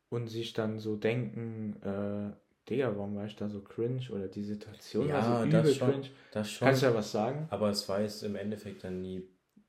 und 0.09 0.27
sich 0.27 0.53
dann 0.53 0.79
so 0.79 0.97
denken, 0.97 1.81
äh, 1.83 2.33
Digga, 2.69 2.95
warum 2.97 3.17
war 3.17 3.27
ich 3.27 3.37
da 3.37 3.49
so 3.49 3.61
cringe 3.61 4.09
oder 4.11 4.29
die 4.29 4.45
Situation 4.45 5.09
ja, 5.09 5.15
war 5.15 5.41
so 5.43 5.49
übel 5.49 5.63
das 5.63 5.75
schon, 5.75 5.91
cringe. 5.91 6.07
Das 6.31 6.51
schon, 6.51 6.67
Kannst 6.67 6.83
du 6.83 6.87
ja 6.87 6.95
was 6.95 7.13
sagen? 7.13 7.47
Aber 7.51 7.71
es 7.71 7.89
war 7.89 8.01
jetzt 8.01 8.23
im 8.23 8.37
Endeffekt 8.37 8.85
dann 8.85 9.03
nie 9.03 9.27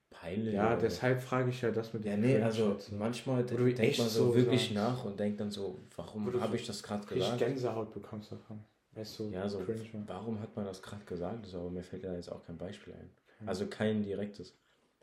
peinlich. 0.10 0.54
Ja, 0.54 0.76
deshalb 0.76 1.22
frage 1.22 1.50
ich 1.50 1.62
ja 1.62 1.72
das 1.72 1.94
mit 1.94 2.06
Ja, 2.06 2.18
nee, 2.18 2.40
also 2.42 2.78
manchmal 2.92 3.44
denkt 3.44 3.98
man 3.98 4.08
so, 4.08 4.28
so 4.28 4.36
wirklich 4.36 4.62
sagst. 4.62 4.76
nach 4.76 5.06
und 5.06 5.20
denkt 5.20 5.40
dann 5.40 5.52
so, 5.52 5.80
warum 5.96 6.40
habe 6.40 6.56
ich 6.56 6.68
das 6.68 6.84
gerade 6.84 7.08
gesagt? 7.08 7.42
Ich 7.42 7.48
Gänsehaut 7.48 7.94
bekommst 7.94 8.32
davon. 8.32 8.64
Weißt 8.94 9.20
du, 9.20 9.30
ja, 9.30 9.48
so, 9.48 9.60
cringe 9.60 9.88
warum 10.06 10.40
hat 10.42 10.56
man 10.56 10.66
das 10.66 10.82
gerade 10.82 11.06
gesagt? 11.06 11.46
So, 11.48 11.60
aber 11.60 11.72
mir 11.72 11.84
fällt 11.84 12.04
da 12.04 12.14
jetzt 12.14 12.32
auch 12.32 12.46
kein 12.46 12.58
Beispiel 12.58 12.94
ein. 12.94 13.10
Also 13.48 13.66
kein 13.68 14.04
direktes. 14.04 14.56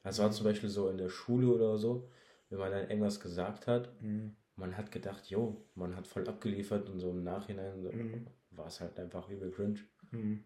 Also 0.02 0.22
war 0.22 0.30
zum 0.30 0.44
Beispiel 0.44 0.68
so 0.68 0.88
in 0.88 0.98
der 0.98 1.08
Schule 1.08 1.48
oder 1.48 1.76
so, 1.76 2.08
wenn 2.50 2.58
man 2.58 2.70
dann 2.70 2.82
irgendwas 2.88 3.18
gesagt 3.18 3.66
hat, 3.66 3.90
mhm. 4.00 4.36
Man 4.58 4.76
hat 4.76 4.90
gedacht, 4.90 5.30
jo, 5.30 5.64
man 5.74 5.96
hat 5.96 6.06
voll 6.06 6.28
abgeliefert 6.28 6.90
und 6.90 6.98
so 6.98 7.10
im 7.10 7.22
Nachhinein 7.22 7.80
so, 7.80 7.90
mhm. 7.92 8.26
war 8.50 8.66
es 8.66 8.80
halt 8.80 8.98
einfach 8.98 9.28
übel 9.30 9.50
cringe. 9.50 9.78
Mhm. 10.10 10.44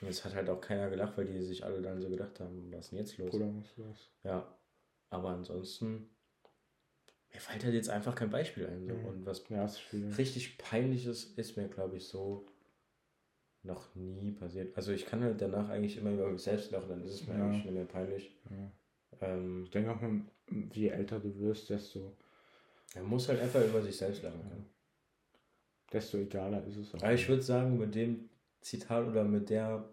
Und 0.00 0.08
es 0.08 0.24
hat 0.24 0.34
halt 0.34 0.48
auch 0.50 0.60
keiner 0.60 0.90
gelacht, 0.90 1.16
weil 1.16 1.24
die 1.24 1.40
sich 1.40 1.64
alle 1.64 1.80
dann 1.80 2.00
so 2.00 2.10
gedacht 2.10 2.40
haben, 2.40 2.70
was 2.72 2.86
ist 2.86 2.92
denn 2.92 2.98
jetzt 2.98 3.18
los? 3.18 3.30
Bruder, 3.30 3.54
was 3.56 3.76
los? 3.76 4.12
Ja, 4.24 4.58
aber 5.10 5.30
ansonsten, 5.30 6.10
mir 7.32 7.40
fällt 7.40 7.64
halt 7.64 7.74
jetzt 7.74 7.88
einfach 7.88 8.14
kein 8.14 8.30
Beispiel 8.30 8.66
ein. 8.66 8.86
So. 8.86 8.92
Mhm. 8.92 9.04
Und 9.06 9.26
was 9.26 9.48
ja, 9.48 9.66
richtig 10.18 10.58
peinliches 10.58 11.24
ist 11.24 11.56
mir, 11.56 11.68
glaube 11.68 11.96
ich, 11.96 12.06
so 12.06 12.46
noch 13.62 13.94
nie 13.94 14.32
passiert. 14.32 14.76
Also 14.76 14.92
ich 14.92 15.06
kann 15.06 15.22
halt 15.22 15.40
danach 15.40 15.68
eigentlich 15.70 15.96
immer 15.96 16.12
über 16.12 16.30
mich 16.30 16.42
selbst 16.42 16.70
lachen, 16.70 16.88
dann 16.88 17.02
ist 17.02 17.14
es 17.14 17.26
mir 17.26 17.38
ja. 17.38 17.44
eigentlich 17.46 17.64
nicht 17.64 17.74
mehr 17.74 17.84
peinlich. 17.84 18.36
Ja. 18.50 18.72
Ähm, 19.20 19.64
ich 19.64 19.70
denke 19.70 19.92
auch, 19.92 20.00
je 20.74 20.88
älter 20.88 21.18
du 21.18 21.34
wirst, 21.38 21.70
desto... 21.70 22.16
Er 22.94 23.02
muss 23.02 23.28
halt 23.28 23.40
einfach 23.40 23.64
über 23.64 23.82
sich 23.82 23.96
selbst 23.96 24.22
lachen 24.22 24.42
können. 24.48 24.66
Desto 25.92 26.18
egaler 26.18 26.64
ist 26.66 26.76
es 26.76 26.94
auch. 26.94 27.02
Aber 27.02 27.14
ich 27.14 27.28
würde 27.28 27.42
sagen, 27.42 27.78
mit 27.78 27.94
dem 27.94 28.28
Zitat 28.60 29.06
oder 29.06 29.24
mit 29.24 29.50
der 29.50 29.88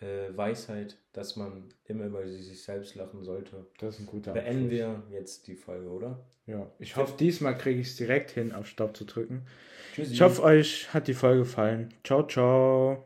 äh, 0.00 0.36
Weisheit, 0.36 0.98
dass 1.12 1.36
man 1.36 1.72
immer 1.84 2.06
über 2.06 2.26
sich 2.26 2.62
selbst 2.62 2.94
lachen 2.94 3.22
sollte. 3.22 3.66
Das 3.78 3.94
ist 3.94 4.00
ein 4.00 4.06
guter 4.06 4.32
Beenden 4.32 4.64
Abschluss. 4.64 5.10
wir 5.10 5.18
jetzt 5.18 5.46
die 5.46 5.56
Folge, 5.56 5.88
oder? 5.88 6.24
Ja, 6.46 6.70
ich 6.78 6.96
hoffe, 6.96 7.14
diesmal 7.18 7.56
kriege 7.56 7.80
ich 7.80 7.88
es 7.88 7.96
direkt 7.96 8.32
hin, 8.32 8.52
auf 8.52 8.66
Stopp 8.66 8.96
zu 8.96 9.04
drücken. 9.04 9.46
Tschüssi. 9.94 10.14
Ich 10.14 10.22
hoffe, 10.22 10.42
euch 10.42 10.92
hat 10.92 11.06
die 11.06 11.14
Folge 11.14 11.40
gefallen. 11.40 11.94
Ciao, 12.02 12.26
ciao. 12.26 13.04